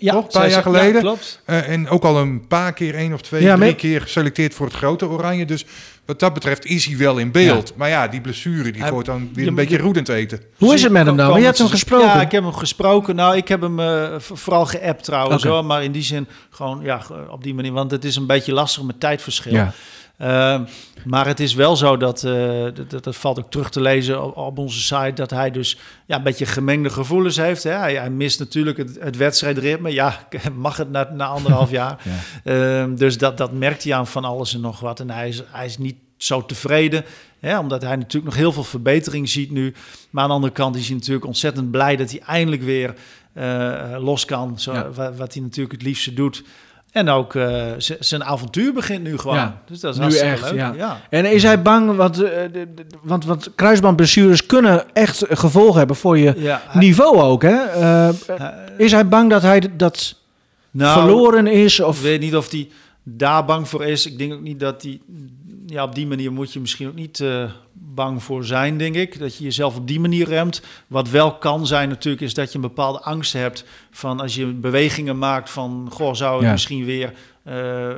Ja 0.03 0.13
Toch? 0.13 0.25
Een 0.25 0.31
paar 0.31 0.43
jaar 0.49 0.51
ja, 0.57 0.63
geleden? 0.63 1.01
klopt. 1.01 1.41
Eh, 1.45 1.69
en 1.69 1.89
ook 1.89 2.03
al 2.05 2.19
een 2.19 2.47
paar 2.47 2.73
keer, 2.73 2.95
één 2.95 3.13
of 3.13 3.21
twee, 3.23 3.43
Ja, 3.43 3.55
drie 3.57 3.67
maar- 3.67 3.75
keer 3.77 4.01
geselecteerd 4.01 4.55
voor 4.55 4.67
het 4.67 4.75
grote 4.77 5.09
oranje. 5.09 5.45
Dus 5.45 5.65
wat 6.07 6.19
dat 6.21 6.35
betreft 6.35 6.65
is 6.65 6.85
hij 6.87 6.97
wel 6.97 7.19
in 7.19 7.31
beeld. 7.31 7.73
Maar 7.77 7.89
ja, 7.89 8.09
die 8.09 8.21
blessure 8.21 8.71
die 8.73 8.83
gooit 8.83 9.07
dan 9.07 9.31
weer 9.35 9.45
je- 9.45 9.49
een 9.51 9.55
beetje 9.57 9.77
je- 9.77 9.83
roedend 9.83 10.09
eten. 10.09 10.41
Hoe 10.59 10.75
is 10.75 10.83
het 10.83 10.93
met 10.93 11.07
hem 11.07 11.15
nou? 11.15 11.39
Je 11.39 11.45
hebt 11.45 11.59
hem 11.59 11.67
gesproken. 11.69 12.07
Ja, 12.07 12.21
ik 12.21 12.33
heb 12.33 12.43
hem 12.43 12.53
gesproken. 12.53 13.15
Nou, 13.17 13.37
ik 13.37 13.49
heb 13.49 13.61
hem 13.61 13.81
eh, 13.81 14.15
vooral 14.19 14.67
geappt 14.67 15.05
trouwens, 15.05 15.43
hoor. 15.45 15.65
Maar 15.65 15.85
in 15.85 15.93
die 15.93 16.03
zin 16.03 16.27
gewoon, 16.51 16.81
ja, 16.83 17.01
op 17.31 17.43
die 17.43 17.55
manier. 17.55 17.73
Want 17.73 17.91
het 17.91 18.05
is 18.05 18.17
een 18.17 18.27
beetje 18.27 18.53
lastig 18.53 18.83
met 18.83 19.01
tijdverschil. 19.01 19.53
Ja. 19.53 19.73
Ehm, 20.19 20.63
maar 21.05 21.27
het 21.27 21.41
is 21.41 21.55
wel 21.55 21.77
zo 21.77 21.97
dat, 21.97 22.25
eh, 22.25 22.63
dat, 22.75 22.91
dat, 22.91 23.05
dat 23.05 23.17
valt 23.17 23.39
ook 23.39 23.51
terug 23.51 23.71
te 23.71 23.81
lezen 23.81 24.25
op, 24.25 24.37
op 24.37 24.59
onze 24.59 24.81
site, 24.81 25.13
dat 25.15 25.31
hij 25.31 25.51
dus 25.51 25.79
ja, 26.07 26.17
een 26.17 26.23
beetje 26.23 26.47
gemengde 26.47 26.91
gevoelens 26.91 27.37
heeft. 27.37 27.63
Hè? 27.63 27.71
Hij, 27.71 27.95
hij 27.95 28.11
mist 28.11 28.39
natuurlijk 28.39 28.77
het, 28.77 28.97
het 29.01 29.17
wedstrijdritme. 29.17 29.93
Ja, 29.93 30.29
mag 30.55 30.77
het 30.77 30.91
na, 30.91 31.11
na 31.13 31.27
anderhalf 31.27 31.71
jaar. 31.81 31.99
Ehm, 32.45 32.95
dus 32.95 33.19
dat, 33.19 33.37
dat 33.37 33.53
merkt 33.53 33.85
hij 33.85 33.95
aan 33.95 34.07
van 34.07 34.25
alles 34.25 34.55
en 34.55 34.61
nog 34.61 34.81
wat. 34.81 35.01
En 35.01 35.11
hij 35.11 35.29
is, 35.29 35.43
hij 35.47 35.67
is 35.67 35.79
niet 35.79 35.97
zo 36.17 36.47
tevreden, 36.47 37.05
hè? 37.41 37.59
omdat 37.59 37.83
hij 37.83 37.97
natuurlijk 37.97 38.25
nog 38.25 38.37
heel 38.37 38.53
veel 38.53 38.65
verbetering 38.65 39.29
ziet 39.29 39.51
nu. 39.51 39.75
Maar 40.11 40.23
aan 40.23 40.29
de 40.29 40.35
andere 40.35 40.53
kant 40.53 40.77
is 40.77 40.87
hij 40.87 40.97
natuurlijk 40.97 41.27
ontzettend 41.27 41.71
blij 41.71 41.97
dat 41.97 42.11
hij 42.11 42.21
eindelijk 42.27 42.63
weer 42.63 42.95
eh, 43.33 43.97
los 43.99 44.25
kan. 44.25 44.59
Zo, 44.61 44.73
Ja. 44.73 44.91
wat, 44.91 45.33
hij 45.33 45.43
natuurlijk 45.43 45.73
het 45.73 45.83
liefste 45.83 46.15
doet. 46.15 46.43
En 46.93 47.09
ook 47.09 47.35
eh, 47.35 47.65
zijn 47.79 48.25
avontuur 48.25 48.73
begint 48.73 49.03
nu 49.03 49.19
gewoon. 49.19 49.37
Ja, 49.37 49.61
Dus 49.67 49.81
dat 49.81 49.95
is 49.95 50.01
nu 50.01 50.17
echt, 50.29 50.43
leuk. 50.43 50.55
ja. 50.55 50.73
ja. 50.77 51.01
En 51.11 51.25
is 51.33 51.43
hij 51.43 51.63
bang, 51.63 51.97
want, 51.97 52.23
eh, 52.23 52.33
want, 53.03 53.25
want 53.25 53.51
kruisbandblessures 53.55 54.47
kunnen 54.47 54.85
echt 54.95 55.25
gevolgen 55.31 55.79
hebben 55.79 55.97
voor 55.97 56.19
je 56.19 56.35
Ja, 56.37 56.61
hij- 56.69 56.81
niveau 56.81 57.21
ook. 57.21 57.43
Hè? 57.43 57.57
Eh, 57.65 58.09
is 58.77 58.93
hij 58.93 59.09
bang 59.09 59.31
dat 59.31 59.43
hij 59.43 59.63
dat 59.77 60.15
nou, 60.71 61.01
verloren 61.01 61.47
is? 61.47 61.79
Ik 61.79 61.87
Of, 61.87 62.03
weet 62.03 62.21
niet 62.21 62.37
of 62.37 62.51
hij 62.51 62.69
daar 63.03 63.45
bang 63.45 63.69
voor 63.69 63.85
is. 63.85 64.07
Ik 64.07 64.19
denk 64.19 64.33
ook 64.33 64.41
niet 64.43 64.61
dat 64.61 64.83
hij... 64.83 65.01
Ja, 65.67 65.85
op 65.85 65.95
die 65.95 66.07
manier 66.07 66.33
moet 66.33 66.53
je 66.53 66.61
misschien 66.61 66.89
ook 66.89 66.95
niet 66.95 67.21
eh, 67.21 67.51
bang 67.73 68.23
voor 68.23 68.45
zijn, 68.45 68.79
denk 68.79 68.95
ik. 68.95 69.19
Dat 69.19 69.37
je 69.37 69.45
jezelf 69.45 69.77
op 69.77 69.87
die 69.87 70.01
manier 70.01 70.29
remt. 70.29 70.63
Wat 70.87 71.09
wel 71.09 71.35
kan 71.35 71.67
zijn 71.67 71.89
natuurlijk, 71.89 72.23
is 72.23 72.35
dat 72.35 72.49
je 72.49 72.55
een 72.55 72.61
bepaalde 72.61 73.01
angst 73.01 73.33
hebt... 73.33 73.65
van 73.91 74.21
als 74.21 74.35
je 74.35 74.47
bewegingen 74.47 75.19
maakt 75.19 75.51
van... 75.51 75.89
goh, 75.91 76.15
zou 76.15 76.45
Ja. 76.45 76.51
misschien 76.53 76.85
weer 76.85 77.13
eh, 77.43 77.89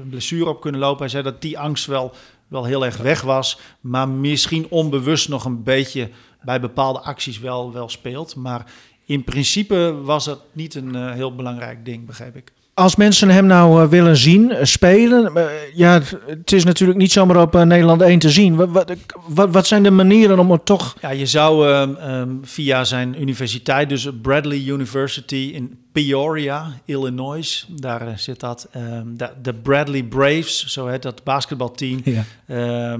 een 0.00 0.08
blessure 0.08 0.48
op 0.48 0.60
kunnen 0.60 0.80
lopen. 0.80 1.00
Hij 1.00 1.08
zei 1.08 1.22
dat 1.22 1.42
die 1.42 1.58
angst 1.58 1.86
wel, 1.86 2.12
wel 2.48 2.64
heel 2.64 2.84
erg 2.84 2.96
weg 2.96 3.20
was... 3.20 3.58
maar 3.80 4.08
misschien 4.08 4.66
onbewust 4.68 5.28
nog 5.28 5.44
een 5.44 5.62
beetje 5.62 6.10
bij 6.42 6.60
bepaalde 6.60 7.00
acties 7.00 7.38
wel, 7.38 7.72
wel 7.72 7.88
speelt. 7.88 8.36
Maar 8.36 8.72
in 9.04 9.24
principe 9.24 10.00
was 10.02 10.24
dat 10.24 10.40
niet 10.52 10.74
een 10.74 10.94
eh, 10.94 11.12
heel 11.12 11.34
belangrijk 11.34 11.84
ding, 11.84 12.06
begreep 12.06 12.36
ik. 12.36 12.52
Als 12.74 12.96
mensen 12.96 13.28
hem 13.28 13.46
nou 13.46 13.82
eh, 13.82 13.88
willen 13.88 14.16
zien, 14.16 14.50
eh, 14.50 14.64
spelen... 14.64 15.36
eh, 15.36 15.44
ja, 15.74 16.00
het 16.26 16.52
is 16.52 16.64
natuurlijk 16.64 16.98
niet 16.98 17.12
zomaar 17.12 17.40
op 17.40 17.52
Nederland 17.52 18.02
1 18.02 18.18
te 18.18 18.30
zien. 18.30 18.72
Wat, 18.72 18.94
wat, 19.26 19.66
zijn 19.66 19.82
de 19.82 19.90
manieren 19.90 20.38
om 20.38 20.50
het 20.50 20.64
toch... 20.64 20.96
Ja, 21.00 21.10
je 21.10 21.26
zou 21.26 21.68
ehm, 21.68 21.94
ehm, 21.94 22.30
via 22.42 22.84
zijn 22.84 23.20
universiteit, 23.20 23.88
dus 23.88 24.08
Bradley 24.22 24.62
University 24.66 25.50
in 25.54 25.78
Peoria, 25.92 26.72
Illinois, 26.84 27.66
daar 27.68 28.12
zit 28.16 28.40
dat. 28.40 28.68
ehm, 28.72 29.06
de, 29.16 29.30
de 29.42 29.54
Bradley 29.54 30.02
Braves, 30.02 30.66
zo 30.66 30.86
heet 30.86 31.02
dat 31.02 31.24
basketbalteam. 31.24 32.00
Ja. 32.04 32.96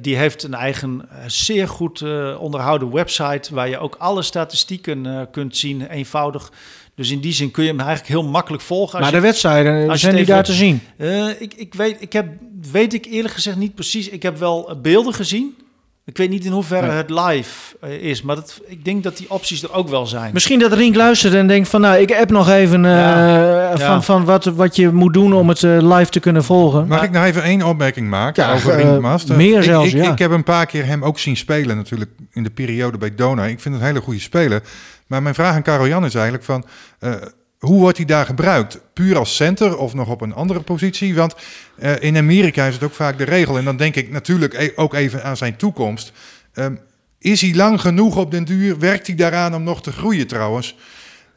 Die 0.00 0.16
heeft 0.16 0.42
een 0.42 0.54
eigen 0.54 1.08
zeer 1.26 1.68
goed 1.68 2.04
onderhouden 2.38 2.92
website 2.92 3.54
waar 3.54 3.68
je 3.68 3.78
ook 3.78 3.96
alle 3.98 4.22
statistieken 4.22 5.28
kunt 5.30 5.56
zien, 5.56 5.86
eenvoudig. 5.86 6.50
Dus 6.98 7.10
in 7.10 7.20
die 7.20 7.32
zin 7.32 7.50
kun 7.50 7.62
je 7.64 7.68
hem 7.70 7.78
eigenlijk 7.80 8.08
heel 8.08 8.24
makkelijk 8.24 8.62
volgen. 8.62 8.92
Als 8.94 9.00
Maar 9.02 9.14
je- 9.14 9.20
de 9.20 9.26
wedstrijden, 9.26 9.88
als 9.90 10.00
zijn 10.00 10.12
die 10.12 10.22
even- 10.22 10.34
daar 10.34 10.44
te 10.44 10.52
zien? 10.52 10.80
Eh, 10.96 11.28
ik, 11.40 11.54
ik, 11.56 11.74
weet, 11.74 11.96
ik 12.00 12.12
heb, 12.12 12.26
weet 12.72 12.94
ik 12.94 13.04
eerlijk 13.06 13.34
gezegd 13.34 13.56
niet 13.56 13.74
precies. 13.74 14.08
Ik 14.08 14.22
heb 14.22 14.38
wel 14.38 14.68
eh, 14.70 14.76
beelden 14.82 15.14
gezien. 15.14 15.56
Ik 16.04 16.16
weet 16.16 16.30
niet 16.30 16.44
in 16.44 16.52
hoeverre 16.52 16.86
Nee. 16.86 16.96
het 16.96 17.10
live 17.10 17.76
eh, 17.80 17.92
is, 17.92 18.22
maar 18.22 18.36
dat, 18.36 18.60
ik 18.66 18.84
denk 18.84 19.02
dat 19.02 19.16
die 19.16 19.30
opties 19.30 19.62
er 19.62 19.72
ook 19.72 19.88
wel 19.88 20.06
zijn. 20.06 20.30
Misschien 20.32 20.58
dat 20.58 20.72
Rink 20.72 20.94
luistert 20.94 21.34
en 21.34 21.46
denkt 21.46 21.68
van... 21.68 21.80
nou, 21.80 21.96
ik 22.00 22.08
heb 22.08 22.30
nog 22.30 22.48
even 22.48 22.84
eh, 22.84 22.90
Ja. 22.90 23.70
van, 23.76 23.80
Ja. 23.86 24.00
van 24.02 24.24
wat, 24.24 24.44
wat 24.44 24.76
je 24.76 24.90
moet 24.92 25.14
doen 25.14 25.32
om 25.34 25.48
het 25.48 25.62
live 25.62 26.10
te 26.10 26.20
kunnen 26.20 26.44
volgen. 26.44 26.86
Mag 26.86 27.02
ik 27.02 27.10
nou 27.10 27.26
even 27.26 27.42
één 27.42 27.62
opmerking 27.62 28.08
maken 28.08 28.42
Ja, 28.44 28.52
over 28.54 28.76
Rink 28.76 29.00
Master? 29.00 29.36
meer 29.36 29.56
ik, 29.58 29.62
zelfs, 29.62 29.92
ik, 29.92 30.02
ja. 30.04 30.12
ik 30.12 30.18
heb 30.18 30.30
een 30.30 30.44
paar 30.44 30.66
keer 30.66 30.86
hem 30.86 31.04
ook 31.04 31.18
zien 31.18 31.36
spelen 31.36 31.76
natuurlijk 31.76 32.10
in 32.32 32.42
de 32.42 32.50
periode 32.50 32.98
bij 32.98 33.14
Dona. 33.14 33.44
Ik 33.44 33.60
vind 33.60 33.74
het 33.74 33.82
een 33.82 33.88
hele 33.90 34.00
goede 34.00 34.20
speler. 34.20 34.62
Maar 35.08 35.22
mijn 35.22 35.34
vraag 35.34 35.54
aan 35.54 35.62
Karel 35.62 35.88
Jan 35.88 36.04
is 36.04 36.14
eigenlijk 36.14 36.44
van... 36.44 36.64
eh, 36.98 37.14
hoe 37.58 37.80
wordt 37.80 37.96
hij 37.96 38.06
daar 38.06 38.26
gebruikt? 38.26 38.80
Puur 38.92 39.18
als 39.18 39.36
center 39.36 39.76
of 39.76 39.94
nog 39.94 40.08
op 40.08 40.20
een 40.20 40.34
andere 40.34 40.60
positie? 40.60 41.14
Want 41.14 41.34
eh, 41.78 41.92
in 42.02 42.16
Amerika 42.16 42.66
is 42.66 42.74
het 42.74 42.82
ook 42.82 42.94
vaak 42.94 43.18
de 43.18 43.24
regel. 43.24 43.58
En 43.58 43.64
dan 43.64 43.76
denk 43.76 43.94
ik 43.94 44.10
natuurlijk 44.10 44.54
e- 44.54 44.72
ook 44.74 44.94
even 44.94 45.24
aan 45.24 45.36
zijn 45.36 45.56
toekomst. 45.56 46.12
Ehm, 46.52 46.74
is 47.18 47.40
hij 47.40 47.54
lang 47.54 47.80
genoeg 47.80 48.16
op 48.16 48.30
den 48.30 48.44
duur? 48.44 48.78
Werkt 48.78 49.06
hij 49.06 49.16
daaraan 49.16 49.54
om 49.54 49.62
nog 49.62 49.82
te 49.82 49.92
groeien 49.92 50.26
trouwens? 50.26 50.76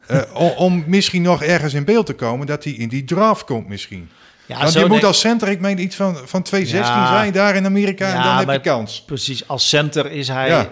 Eh, 0.06 0.20
om 0.56 0.84
misschien 0.86 1.22
nog 1.22 1.42
ergens 1.42 1.74
in 1.74 1.84
beeld 1.84 2.06
te 2.06 2.14
komen 2.14 2.46
dat 2.46 2.64
hij 2.64 2.72
in 2.72 2.88
die 2.88 3.04
draft 3.04 3.44
komt 3.44 3.68
misschien. 3.68 4.08
Ja, 4.52 4.58
Want 4.62 4.72
je 4.72 4.80
moet 4.80 4.90
denk- 4.90 5.02
als 5.02 5.20
center, 5.20 5.48
ik 5.48 5.60
meen 5.60 5.78
iets 5.80 5.96
van, 5.96 6.16
van 6.24 6.42
216 6.42 6.94
Ja. 7.02 7.06
zijn 7.08 7.32
daar 7.32 7.56
in 7.56 7.64
Amerika 7.64 8.06
en 8.06 8.22
dan 8.22 8.36
heb 8.38 8.50
je 8.64 8.70
kans. 8.70 9.02
Precies, 9.02 9.48
als 9.48 9.68
center 9.68 10.10
is 10.10 10.28
hij, 10.28 10.48
Ja. 10.48 10.68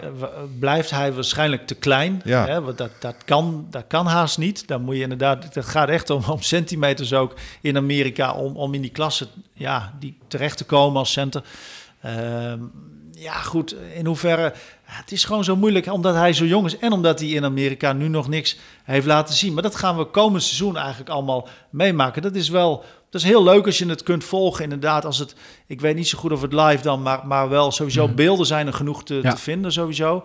blijft 0.59 0.91
hij 0.91 1.13
waarschijnlijk 1.13 1.67
te 1.67 1.75
klein. 1.75 2.21
Ja. 2.25 2.47
Hè, 2.47 2.63
want 2.63 2.79
dat, 2.79 2.91
dat, 3.01 3.15
kan, 3.25 3.67
dat 3.71 3.85
kan 3.89 4.07
haast 4.07 4.39
niet. 4.39 4.69
Dan 4.69 4.83
moet 4.83 4.97
je 4.97 5.03
inderdaad, 5.03 5.55
het 5.55 5.67
gaat 5.67 5.89
echt 5.89 6.11
om, 6.11 6.23
om 6.29 6.43
centimeters 6.43 7.13
ook 7.13 7.35
in 7.61 7.77
Amerika 7.77 8.33
om, 8.33 8.57
om 8.57 8.75
in 8.75 8.81
die 8.81 8.91
klasse 8.91 9.27
ja, 9.53 9.93
die 10.01 10.19
terecht 10.29 10.57
te 10.57 10.65
komen 10.65 10.97
als 10.99 11.13
center. 11.13 11.43
Ehm, 12.03 12.59
ja, 13.13 13.33
goed, 13.33 13.75
in 13.95 14.07
hoeverre. 14.07 14.53
Het 14.85 15.13
is 15.13 15.25
gewoon 15.25 15.45
zo 15.45 15.57
moeilijk 15.57 15.93
omdat 15.93 16.15
hij 16.15 16.33
zo 16.33 16.45
jong 16.45 16.67
is 16.67 16.79
en 16.79 16.93
omdat 16.93 17.19
hij 17.21 17.29
in 17.29 17.45
Amerika 17.45 17.93
nu 17.93 18.09
nog 18.09 18.29
niks 18.29 18.57
heeft 18.85 19.07
laten 19.07 19.35
zien. 19.35 19.55
Maar 19.55 19.63
dat 19.63 19.77
gaan 19.77 19.97
we 19.97 20.05
komend 20.05 20.43
seizoen 20.43 20.77
eigenlijk 20.77 21.11
allemaal 21.11 21.49
meemaken. 21.71 22.23
Dat 22.23 22.35
is 22.35 22.49
wel. 22.49 22.85
Dat 23.11 23.21
is 23.21 23.27
heel 23.27 23.43
leuk 23.43 23.67
als 23.67 23.79
je 23.79 23.87
het 23.89 24.03
kunt 24.03 24.25
volgen, 24.25 24.65
inderdaad. 24.65 25.05
Als 25.05 25.19
het, 25.19 25.35
ik 25.67 25.81
weet 25.81 25.95
niet 25.97 26.09
zo 26.09 26.19
goed 26.19 26.33
of 26.33 26.43
het 26.43 26.53
live 26.53 26.83
dan, 26.83 27.03
maar, 27.03 27.27
maar 27.27 27.49
wel 27.49 27.71
sowieso 27.73 28.09
beelden 28.09 28.47
zijn 28.47 28.67
er 28.67 28.73
genoeg 28.73 29.05
te, 29.05 29.19
Ja. 29.23 29.31
te 29.31 29.37
vinden, 29.41 29.73
sowieso. 29.73 30.25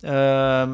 Ehm, 0.00 0.70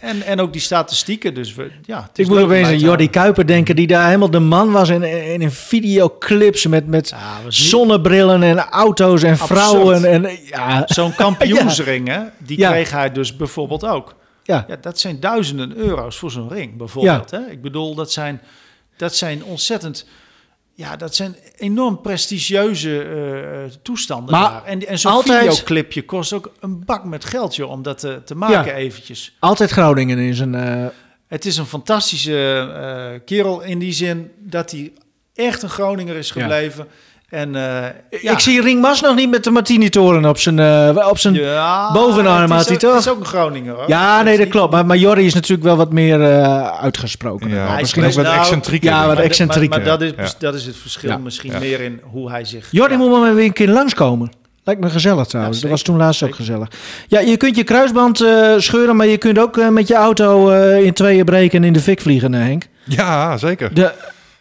en, 0.00 0.22
en 0.22 0.40
ook 0.40 0.52
die 0.52 0.60
statistieken. 0.60 1.34
Dus 1.34 1.54
we, 1.54 1.70
ja, 1.84 2.10
Ik 2.14 2.28
moet 2.28 2.38
opeens 2.38 2.68
aan 2.68 2.78
Jordi 2.78 3.10
Kuiper 3.10 3.46
denken, 3.46 3.76
die 3.76 3.86
daar 3.86 4.04
helemaal 4.06 4.30
de 4.30 4.38
man 4.38 4.70
was 4.72 4.88
in, 4.88 5.02
in, 5.02 5.40
in 5.40 5.50
videoclips 5.50 6.66
met, 6.66 6.86
met 6.86 7.08
Ja, 7.08 7.38
niet- 7.44 7.54
zonnebrillen 7.54 8.42
en 8.42 8.58
auto's 8.58 9.22
en 9.22 9.30
Absurd. 9.30 9.48
vrouwen. 9.50 10.04
En, 10.04 10.38
ja, 10.44 10.82
Zo'n 10.86 11.14
kampioensring, 11.24 12.08
hè, 12.08 12.20
die 12.38 12.56
kreeg 12.56 12.90
hij 12.90 13.12
dus 13.12 13.36
bijvoorbeeld 13.36 13.84
ook. 13.86 14.14
ja. 14.42 14.64
Ja, 14.68 14.76
dat 14.80 14.98
zijn 14.98 15.20
duizenden 15.20 15.76
euro's 15.76 16.16
voor 16.16 16.30
zo'n 16.30 16.48
ring, 16.48 16.76
bijvoorbeeld. 16.76 17.30
Hè? 17.30 17.40
Ik 17.50 17.62
bedoel, 17.62 17.94
dat 17.94 18.12
zijn, 18.12 18.40
dat 18.96 19.14
zijn 19.16 19.44
ontzettend... 19.44 20.06
Ja, 20.78 20.96
dat 20.96 21.14
zijn 21.14 21.36
enorm 21.56 22.00
prestigieuze 22.00 23.02
eh, 23.02 23.76
toestanden 23.82 24.30
Maar 24.30 24.50
daar. 24.50 24.64
En, 24.64 24.86
en 24.86 24.98
zo'n 24.98 25.12
altijd- 25.12 25.40
videoclipje 25.48 26.02
kost 26.04 26.32
ook 26.32 26.52
een 26.60 26.84
bak 26.84 27.04
met 27.04 27.24
geld, 27.24 27.56
joh, 27.56 27.70
om 27.70 27.82
dat 27.82 27.98
te, 27.98 28.22
te 28.24 28.34
maken 28.34 28.70
Ja. 28.72 28.78
eventjes. 28.78 29.36
Altijd 29.40 29.70
Groningen 29.70 30.18
is 30.18 30.38
een... 30.38 30.54
eh, 30.54 30.86
Het 31.26 31.44
is 31.44 31.56
een 31.56 31.66
fantastische 31.66 32.58
eh, 33.14 33.20
kerel 33.24 33.60
in 33.62 33.78
die 33.78 33.92
zin 33.92 34.30
dat 34.38 34.70
hij 34.70 34.92
echt 35.34 35.62
een 35.62 35.68
Groninger 35.68 36.16
is 36.16 36.30
Ja. 36.32 36.84
En, 37.28 37.54
eh, 37.54 37.62
ja. 38.22 38.32
Ik 38.32 38.38
zie 38.38 38.60
Ring 38.60 38.80
Mas 38.80 39.00
nog 39.00 39.14
niet 39.14 39.30
met 39.30 39.44
de 39.44 39.50
Martini-toren 39.50 40.24
op 40.24 40.38
zijn, 40.38 40.58
eh, 40.58 41.08
op 41.08 41.18
zijn... 41.18 41.34
Ja, 41.34 41.42
ja, 41.52 41.92
bovenarm 41.92 42.50
had 42.50 42.60
is 42.60 42.66
hij 42.66 42.74
ook- 42.74 42.80
toch? 42.80 42.94
Het 42.94 43.00
is 43.04 43.08
ook 43.10 43.18
een 43.18 43.26
Groninger, 43.26 43.74
hoor. 43.74 43.84
nee, 44.22 44.32
is 44.32 44.38
dat 44.38 44.48
klopt. 44.48 44.72
Maar, 44.72 44.86
maar 44.86 44.96
is 45.18 45.34
natuurlijk 45.34 45.62
wel 45.62 45.76
wat 45.76 45.92
meer 45.92 46.22
eh, 46.22 46.68
uitgesproken. 46.80 47.48
Ja, 47.50 47.66
Hij 47.66 47.80
misschien 47.80 48.04
ook 48.04 48.12
wat 48.12 48.24
nou- 48.24 48.38
excentrieker. 48.38 48.88
Ja, 48.90 48.96
wat 48.98 49.06
Maar, 49.06 49.16
de- 49.16 49.22
excentriek. 49.22 49.70
maar, 49.70 49.78
maar 49.78 49.88
dat, 49.88 50.00
is, 50.02 50.12
Ja. 50.16 50.28
dat 50.38 50.54
is 50.54 50.66
het 50.66 50.76
verschil 50.76 51.10
Ja. 51.10 51.16
misschien 51.18 51.52
Ja. 51.52 51.58
meer 51.58 51.80
in 51.80 52.00
hoe 52.10 52.30
hij 52.30 52.44
zich... 52.44 52.68
Ja. 52.70 52.96
moet 52.96 53.10
maar 53.20 53.34
weer 53.34 53.44
een 53.44 53.52
keer 53.52 53.68
langskomen. 53.68 54.30
Lijkt 54.64 54.80
me 54.80 54.90
gezellig 54.90 55.26
trouwens. 55.26 55.56
Ja, 55.56 55.62
dat 55.62 55.70
was 55.70 55.82
toen 55.82 55.96
laatst 55.96 56.22
ook 56.22 56.34
gezellig. 56.34 56.68
Ja, 57.08 57.20
je 57.20 57.36
kunt 57.36 57.56
je 57.56 57.64
kruisband 57.64 58.20
eh, 58.20 58.52
scheuren, 58.56 58.96
maar 58.96 59.06
je 59.06 59.16
kunt 59.16 59.38
ook 59.38 59.70
met 59.70 59.88
je 59.88 59.94
auto 59.94 60.50
eh, 60.50 60.84
in 60.84 60.92
tweeën 60.92 61.24
breken 61.24 61.58
en 61.58 61.64
in 61.64 61.72
de 61.72 61.80
fik 61.80 62.00
vliegen, 62.00 62.32
Henk. 62.32 62.64
Ja, 62.84 63.36
zeker. 63.36 63.74
De, 63.74 63.92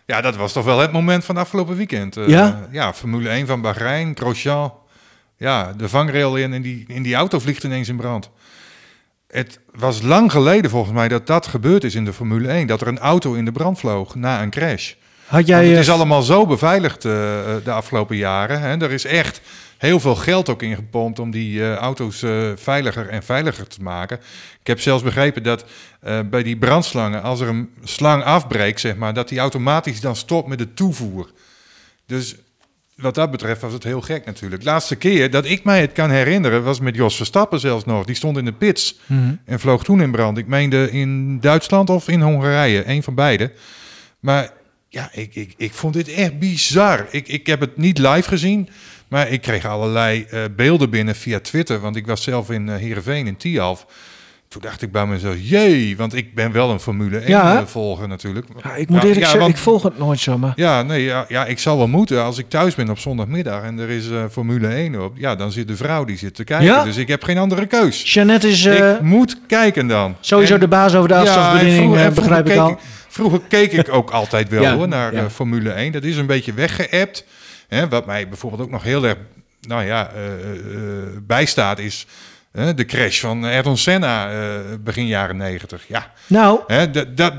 Ja, 0.05 0.21
dat 0.21 0.35
was 0.35 0.53
toch 0.53 0.65
wel 0.65 0.79
het 0.79 0.91
moment 0.91 1.25
van 1.25 1.37
afgelopen 1.37 1.75
weekend. 1.75 2.17
Eh, 2.17 2.27
Ja? 2.27 2.67
Ja, 2.71 2.93
Formule 2.93 3.29
1 3.29 3.47
van 3.47 3.61
Bahrein, 3.61 4.15
Grosjean. 4.15 4.73
Ja, 5.37 5.73
de 5.77 5.89
vangrail 5.89 6.35
in 6.35 6.53
en 6.53 6.61
die, 6.61 6.85
in 6.87 7.03
die 7.03 7.15
auto 7.15 7.39
vliegt 7.39 7.63
ineens 7.63 7.89
in 7.89 7.95
brand. 7.95 8.29
het 9.27 9.59
was 9.71 10.01
lang 10.01 10.31
geleden 10.31 10.71
volgens 10.71 10.93
mij 10.93 11.07
dat 11.07 11.27
dat 11.27 11.47
gebeurd 11.47 11.83
is 11.83 11.95
in 11.95 12.05
de 12.05 12.13
Formule 12.13 12.47
1. 12.47 12.67
Dat 12.67 12.81
er 12.81 12.87
een 12.87 12.99
auto 12.99 13.33
in 13.33 13.45
de 13.45 13.51
brand 13.51 13.79
vloog 13.79 14.15
na 14.15 14.41
een 14.41 14.49
crash. 14.49 14.93
Had 15.25 15.47
jij... 15.47 15.55
Want 15.55 15.67
het 15.67 15.75
eh, 15.75 15.81
is 15.81 15.89
allemaal 15.89 16.21
zo 16.21 16.45
beveiligd 16.45 17.05
eh, 17.05 17.11
de 17.63 17.71
afgelopen 17.71 18.15
jaren. 18.15 18.61
Hè. 18.61 18.81
Er 18.81 18.91
is 18.91 19.05
echt 19.05 19.41
heel 19.85 19.99
veel 19.99 20.15
geld 20.15 20.49
ook 20.49 20.61
ingepompt 20.61 21.19
om 21.19 21.31
die 21.31 21.61
eh, 21.61 21.75
auto's 21.75 22.23
eh, 22.23 22.51
veiliger 22.55 23.09
en 23.09 23.23
veiliger 23.23 23.67
te 23.67 23.81
maken. 23.81 24.19
Ik 24.59 24.67
heb 24.67 24.79
zelfs 24.79 25.03
begrepen 25.03 25.43
dat 25.43 25.65
eh, 25.99 26.19
bij 26.29 26.43
die 26.43 26.57
brandslangen, 26.57 27.21
als 27.21 27.39
er 27.39 27.47
een 27.47 27.69
slang 27.83 28.23
afbreekt, 28.23 28.79
zeg 28.79 28.95
maar, 28.95 29.13
dat 29.13 29.29
die 29.29 29.39
automatisch 29.39 30.01
dan 30.01 30.15
stopt 30.15 30.47
met 30.47 30.57
de 30.57 30.73
toevoer. 30.73 31.31
Dus 32.05 32.35
wat 32.95 33.15
dat 33.15 33.31
betreft 33.31 33.61
was 33.61 33.73
het 33.73 33.83
heel 33.83 34.01
gek 34.01 34.25
natuurlijk. 34.25 34.63
Laatste 34.63 34.95
keer 34.95 35.31
dat 35.31 35.45
ik 35.45 35.63
mij 35.63 35.81
het 35.81 35.91
kan 35.91 36.09
herinneren 36.09 36.63
was 36.63 36.79
met 36.79 36.95
Jos 36.95 37.15
Verstappen 37.15 37.59
zelfs 37.59 37.85
nog. 37.85 38.05
Die 38.05 38.15
stond 38.15 38.37
in 38.37 38.45
de 38.45 38.53
pits 38.53 38.99
mhm. 39.05 39.33
en 39.45 39.59
vloog 39.59 39.83
toen 39.83 40.01
in 40.01 40.11
brand. 40.11 40.37
Ik 40.37 40.47
meende 40.47 40.91
in 40.91 41.39
Duitsland 41.39 41.89
of 41.89 42.07
in 42.07 42.21
Hongarije, 42.21 42.89
een 42.89 43.03
van 43.03 43.15
beide. 43.15 43.51
Maar 44.19 44.51
ja, 44.95 45.09
ik, 45.13 45.35
ik, 45.35 45.53
ik 45.57 45.73
vond 45.73 45.93
dit 45.93 46.13
echt 46.13 46.39
bizar. 46.39 47.05
Ik, 47.09 47.27
ik 47.27 47.47
heb 47.47 47.59
het 47.59 47.77
niet 47.77 47.97
live 47.97 48.27
gezien, 48.29 48.69
maar 49.07 49.29
ik 49.29 49.41
kreeg 49.41 49.65
allerlei 49.65 50.25
eh, 50.29 50.39
beelden 50.55 50.89
binnen 50.89 51.15
via 51.15 51.39
Twitter. 51.39 51.79
Want 51.79 51.95
ik 51.95 52.05
was 52.07 52.23
zelf 52.23 52.49
in 52.51 52.69
eh 52.69 52.75
Heerenveen, 52.75 53.27
in 53.27 53.37
Tialf. 53.37 53.85
Toen 54.47 54.61
dacht 54.61 54.81
ik 54.81 54.91
bij 54.91 55.05
mezelf, 55.05 55.35
jee, 55.39 55.97
want 55.97 56.13
ik 56.15 56.35
ben 56.35 56.51
wel 56.51 56.69
een 56.69 56.79
Formule 56.79 57.17
1 57.17 57.27
Ja, 57.29 57.59
eh, 57.59 57.65
volger 57.65 58.07
natuurlijk. 58.07 58.47
Ja, 58.63 58.75
ik 58.75 58.89
moet 58.89 59.01
Ja, 59.01 59.07
eerlijk 59.07 59.25
ja, 59.25 59.31
zeggen, 59.31 59.49
ik 59.49 59.57
volg 59.57 59.83
het 59.83 59.97
nooit 59.97 60.19
zo, 60.19 60.37
maar... 60.37 60.53
Ja, 60.55 60.81
nee, 60.81 61.03
ja, 61.03 61.25
ja, 61.27 61.45
ik 61.45 61.59
zal 61.59 61.77
wel 61.77 61.87
moeten. 61.87 62.23
Als 62.23 62.37
ik 62.37 62.49
thuis 62.49 62.75
ben 62.75 62.89
op 62.89 62.99
zondagmiddag 62.99 63.63
en 63.63 63.79
er 63.79 63.89
is 63.89 64.05
Formule 64.31 64.67
1 64.67 65.01
op, 65.03 65.13
ja, 65.17 65.35
dan 65.35 65.51
zit 65.51 65.67
de 65.67 65.75
vrouw 65.75 66.03
die 66.05 66.17
zit 66.17 66.35
te 66.35 66.43
kijken. 66.43 66.65
Ja? 66.65 66.83
Dus 66.83 66.97
ik 66.97 67.07
heb 67.07 67.23
geen 67.23 67.37
andere 67.37 67.65
keus. 67.65 68.13
Jeannette 68.13 68.49
is 68.49 68.65
eh, 68.65 68.91
ik 68.91 69.01
moet 69.01 69.37
kijken 69.47 69.87
dan. 69.87 70.15
sowieso 70.19 70.53
En- 70.53 70.59
de 70.59 70.67
baas 70.67 70.95
over 70.95 71.07
de 71.07 71.13
en 71.13 71.19
afstandsbediening, 71.21 72.13
begrijp 72.13 72.45
ik 72.45 72.51
keek 72.51 72.57
al. 72.61 72.79
Vroeger 73.15 73.39
keek 73.47 73.71
ik 73.71 73.93
ook 73.93 74.09
altijd 74.09 74.49
wel 74.49 74.61
Ja, 74.61 74.75
hoor, 74.75 74.87
naar 74.87 75.13
ja. 75.13 75.19
eh, 75.23 75.29
Formule 75.29 75.69
1. 75.71 75.91
Dat 75.91 76.03
is 76.03 76.17
een 76.17 76.25
beetje 76.25 76.53
weggeëpt. 76.53 77.25
Hè, 77.67 77.87
wat 77.89 78.05
mij 78.05 78.27
bijvoorbeeld 78.27 78.61
ook 78.61 78.69
nog 78.69 78.83
heel 78.83 79.03
erg 79.05 79.17
nou 79.61 79.83
ja, 79.83 80.09
eh, 80.15 80.25
eh, 80.25 80.37
bijstaat 81.21 81.79
is 81.79 82.05
de 82.75 82.85
crash 82.85 83.19
van 83.19 83.43
Ayrton 83.43 83.77
Senna 83.77 84.29
begin 84.83 85.07
jaren 85.07 85.37
90. 85.37 85.83
Ja, 85.87 86.11
Nou, 86.27 86.59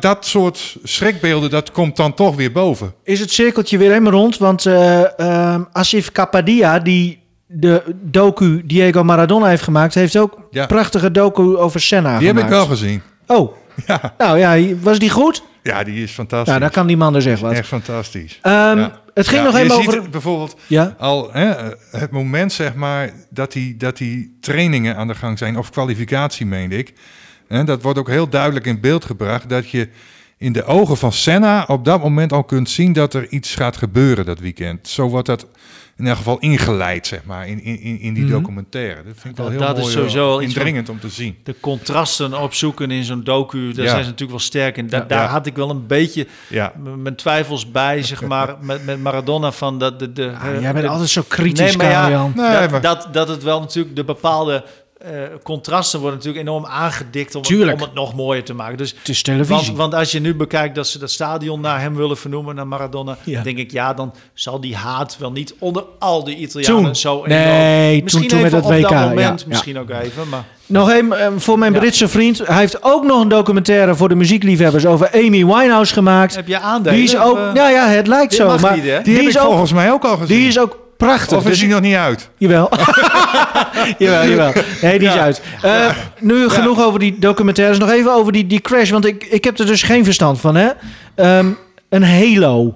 dat- 0.01 0.27
soort 0.27 0.77
schrikbeelden, 0.83 1.51
dat 1.51 1.71
komt 1.71 1.97
dan 1.97 2.15
toch 2.15 2.37
weer 2.37 2.53
boven. 2.53 2.95
is 3.05 3.21
het 3.21 3.33
cirkeltje 3.33 3.79
weer 3.79 3.89
helemaal 3.89 4.13
rond. 4.13 4.39
Want 4.39 4.67
eh 4.67 5.19
ehm, 5.21 5.63
Asif 5.73 6.13
Kapadia, 6.13 6.79
die 6.79 7.23
de 7.47 7.83
docu 8.03 8.63
Diego 8.67 9.05
Maradona 9.05 9.47
heeft 9.47 9.63
gemaakt... 9.63 9.95
heeft 9.95 10.17
ook 10.19 10.39
Ja. 10.51 10.67
prachtige 10.67 11.11
docu 11.11 11.57
over 11.57 11.81
Senna 11.81 12.19
Die 12.19 12.27
heb 12.27 12.37
gemaakt. 12.37 12.53
ik 12.53 12.59
wel 12.59 12.67
gezien. 12.77 13.03
Oh, 13.27 13.57
Ja, 13.87 14.15
nou 14.19 14.39
ja, 14.39 14.75
was 14.81 14.99
die 14.99 15.11
goed? 15.11 15.43
ja 15.63 15.85
die 15.85 16.03
is 16.03 16.11
fantastisch. 16.13 16.49
Nou, 16.49 16.61
daar 16.61 16.71
kan 16.71 16.87
die 16.87 16.97
man 16.97 17.13
dus 17.13 17.25
echt 17.25 17.41
wat. 17.41 17.53
Echt 17.53 17.69
fantastisch. 17.69 18.39
Ehm, 18.43 18.79
Ja. 18.79 19.01
Het 19.15 19.29
ging 19.29 19.41
Ja, 19.41 19.47
nog 19.47 19.57
even 19.57 19.71
ziet 19.77 19.87
over... 19.87 20.01
het 20.03 20.11
bijvoorbeeld 20.11 20.57
Ja? 20.67 20.95
al 20.99 21.33
hè, 21.33 21.53
het 21.91 22.11
moment 22.11 22.53
zeg 22.53 22.75
maar 22.75 23.11
dat 23.31 23.53
die, 23.53 23.77
dat 23.77 23.97
die 23.97 24.37
trainingen 24.41 24.97
aan 24.97 25.07
de 25.09 25.15
gang 25.15 25.39
zijn 25.39 25.57
of 25.59 25.71
kwalificatie 25.71 26.47
meende 26.47 26.77
ik. 26.79 26.93
Hè, 27.49 27.65
dat 27.65 27.83
wordt 27.83 27.99
ook 27.99 28.09
heel 28.09 28.29
duidelijk 28.29 28.67
in 28.67 28.81
beeld 28.81 29.05
gebracht 29.05 29.49
dat 29.49 29.71
je 29.71 29.89
in 30.39 30.53
de 30.53 30.65
ogen 30.65 30.97
van 30.97 31.13
Senna 31.13 31.65
op 31.69 31.85
dat 31.85 32.03
moment 32.03 32.33
al 32.33 32.45
kunt 32.45 32.71
zien 32.71 32.93
dat 32.93 33.15
er 33.15 33.29
iets 33.29 33.55
gaat 33.55 33.77
gebeuren 33.77 34.25
dat 34.25 34.39
weekend. 34.39 34.89
Zo 34.89 35.09
wordt 35.09 35.27
dat 35.27 35.47
in 35.99 36.07
elk 36.07 36.17
geval 36.17 36.39
ingeleid 36.39 37.07
zeg 37.07 37.25
maar 37.25 37.49
in, 37.49 37.63
in, 37.63 38.01
in 38.01 38.15
die 38.15 38.23
Mhm. 38.25 38.33
documentaire. 38.33 39.03
Dat 39.05 39.15
vind 39.17 39.25
ik 39.25 39.37
wel 39.37 39.51
heel 39.51 39.59
dat 39.61 39.79
is 39.79 39.93
sowieso 39.93 40.19
eh, 40.23 40.27
wel 40.27 40.43
iets 40.43 40.55
indringend 40.55 40.89
om 40.89 41.01
te 41.01 41.09
zien. 41.09 41.37
De 41.43 41.55
contrasten 41.61 42.41
opzoeken 42.43 42.91
in 42.91 43.05
zo'n 43.05 43.25
docu, 43.25 43.73
daar 43.73 43.85
Ja. 43.85 43.91
zijn 43.91 44.03
ze 44.03 44.11
natuurlijk 44.11 44.39
wel 44.39 44.47
sterk 44.47 44.77
in. 44.77 44.89
Da- 44.89 44.97
Ja. 44.97 45.05
daar 45.05 45.29
had 45.29 45.47
ik 45.47 45.57
wel 45.57 45.71
een 45.71 45.87
beetje 45.87 46.27
Ja. 46.49 46.73
mijn 46.97 47.17
twijfels 47.17 47.71
bij, 47.71 48.03
zeg 48.03 48.23
maar, 48.33 48.57
met, 48.61 48.85
met 48.85 49.01
Maradona 49.03 49.53
van 49.53 49.79
dat 49.79 49.99
de, 49.99 50.13
de, 50.13 50.33
Ah, 50.41 50.47
eh, 50.55 50.61
jij 50.61 50.73
bent 50.73 50.85
de- 50.85 50.91
altijd 50.91 51.09
zo 51.11 51.23
kritisch, 51.29 51.77
Nee, 51.77 51.91
maar 51.91 52.11
ja. 52.11 52.27
Nee, 52.35 52.61
dat, 52.61 52.71
maar- 52.71 52.81
dat, 52.81 53.09
dat 53.13 53.29
het 53.29 53.43
wel 53.43 53.61
natuurlijk 53.61 53.97
de 53.97 54.05
bepaalde 54.05 54.65
eh, 55.07 55.13
contrasten 55.43 56.01
worden 56.01 56.19
natuurlijk 56.19 56.47
enorm 56.49 56.67
aangedikt 56.67 57.35
om, 57.35 57.43
het, 57.43 57.73
om 57.73 57.81
het 57.81 57.95
nog 57.95 58.15
mooier 58.15 58.45
te 58.45 58.55
maken. 58.55 58.77
Dus 58.77 58.95
Het 58.99 59.09
is 59.09 59.23
televisie. 59.23 59.65
want, 59.67 59.77
want 59.77 59.95
als 59.95 60.13
je 60.13 60.21
nu 60.21 60.35
bekijkt 60.35 60.75
dat 60.75 60.87
ze 60.87 60.99
dat 60.99 61.11
stadion 61.11 61.61
naar 61.61 61.81
hem 61.81 61.95
willen 61.97 62.17
vernoemen, 62.17 62.55
naar 62.55 62.67
Maradona, 62.67 63.17
Ja. 63.25 63.43
denk 63.43 63.59
ik, 63.59 63.71
ja, 63.71 63.95
dan 63.95 64.15
zal 64.35 64.61
die 64.61 64.77
haat 64.77 65.17
wel 65.19 65.33
niet 65.33 65.55
onder 65.59 65.85
al 65.99 66.25
die 66.25 66.37
Italianen 66.37 66.83
Toen. 66.85 66.97
zo 66.97 67.23
Nee, 67.27 67.95
toen- 67.95 68.05
Misschien 68.05 68.29
toen 68.29 68.39
met 68.39 68.47
even 68.47 68.57
het 68.57 68.67
op 68.67 68.73
WK, 68.73 68.89
dat 68.99 69.09
moment, 69.09 69.41
ja, 69.41 69.47
misschien 69.49 69.79
ook 69.79 69.91
even, 69.91 70.29
maar... 70.29 70.45
Nog 70.69 70.91
even 70.91 71.21
eh, 71.21 71.29
voor 71.37 71.59
mijn 71.59 71.73
Ja. 71.73 71.79
Britse 71.79 72.09
vriend. 72.09 72.47
Hij 72.47 72.57
heeft 72.59 72.83
ook 72.83 73.05
nog 73.05 73.21
een 73.23 73.29
documentaire 73.29 73.95
voor 73.95 74.09
de 74.09 74.15
muziekliefhebbers 74.15 74.87
over 74.87 75.11
Amy 75.15 75.31
Winehouse 75.47 75.93
gemaakt. 75.93 76.35
Heb 76.35 76.49
je 76.49 76.59
aandelen? 76.59 76.99
Die 76.99 77.05
is 77.09 77.17
ook, 77.19 77.33
of, 77.33 77.39
eh, 77.39 77.51
ja, 77.55 77.69
ja, 77.69 77.87
het 77.89 78.07
lijkt 78.07 78.35
zo, 78.35 78.47
mag 78.47 78.61
maar 78.61 78.75
niet, 78.77 78.85
hè? 78.85 78.95
Die, 78.95 79.03
die, 79.05 79.15
heb 79.17 79.25
is 79.25 79.35
ik 79.35 79.41
ook, 79.41 79.47
volgens 79.47 79.73
mij 79.73 79.93
ook 79.93 80.05
al 80.05 80.17
gezien. 80.17 80.39
die 80.39 80.47
is 80.49 80.59
ook 80.59 80.79
prachtig. 80.97 81.37
of 81.37 81.43
is 81.45 81.49
Dus- 81.51 81.59
die 81.59 81.69
nog 81.69 81.81
niet 81.81 81.95
uit? 81.95 82.29
Jawel. 82.39 82.71
jawel, 83.99 84.29
jawel. 84.29 84.53
Nee, 84.83 84.99
die 84.99 85.09
is 85.09 85.15
uit. 85.15 85.43
Eh, 85.63 85.97
nu 86.21 86.49
genoeg 86.49 86.83
over 86.83 86.99
die 87.01 87.19
documentaires. 87.19 87.79
Nog 87.79 87.91
even 87.91 88.13
over 88.13 88.33
die, 88.33 88.47
die 88.47 88.61
crash, 88.61 88.91
want 88.91 89.07
ik, 89.07 89.25
ik 89.25 89.45
heb 89.45 89.59
er 89.59 89.67
dus 89.67 89.83
geen 89.83 90.05
verstand 90.05 90.41
van, 90.41 90.55
hè. 90.55 90.69
Ehm, 91.15 91.51
een 91.89 92.05
Halo. 92.05 92.75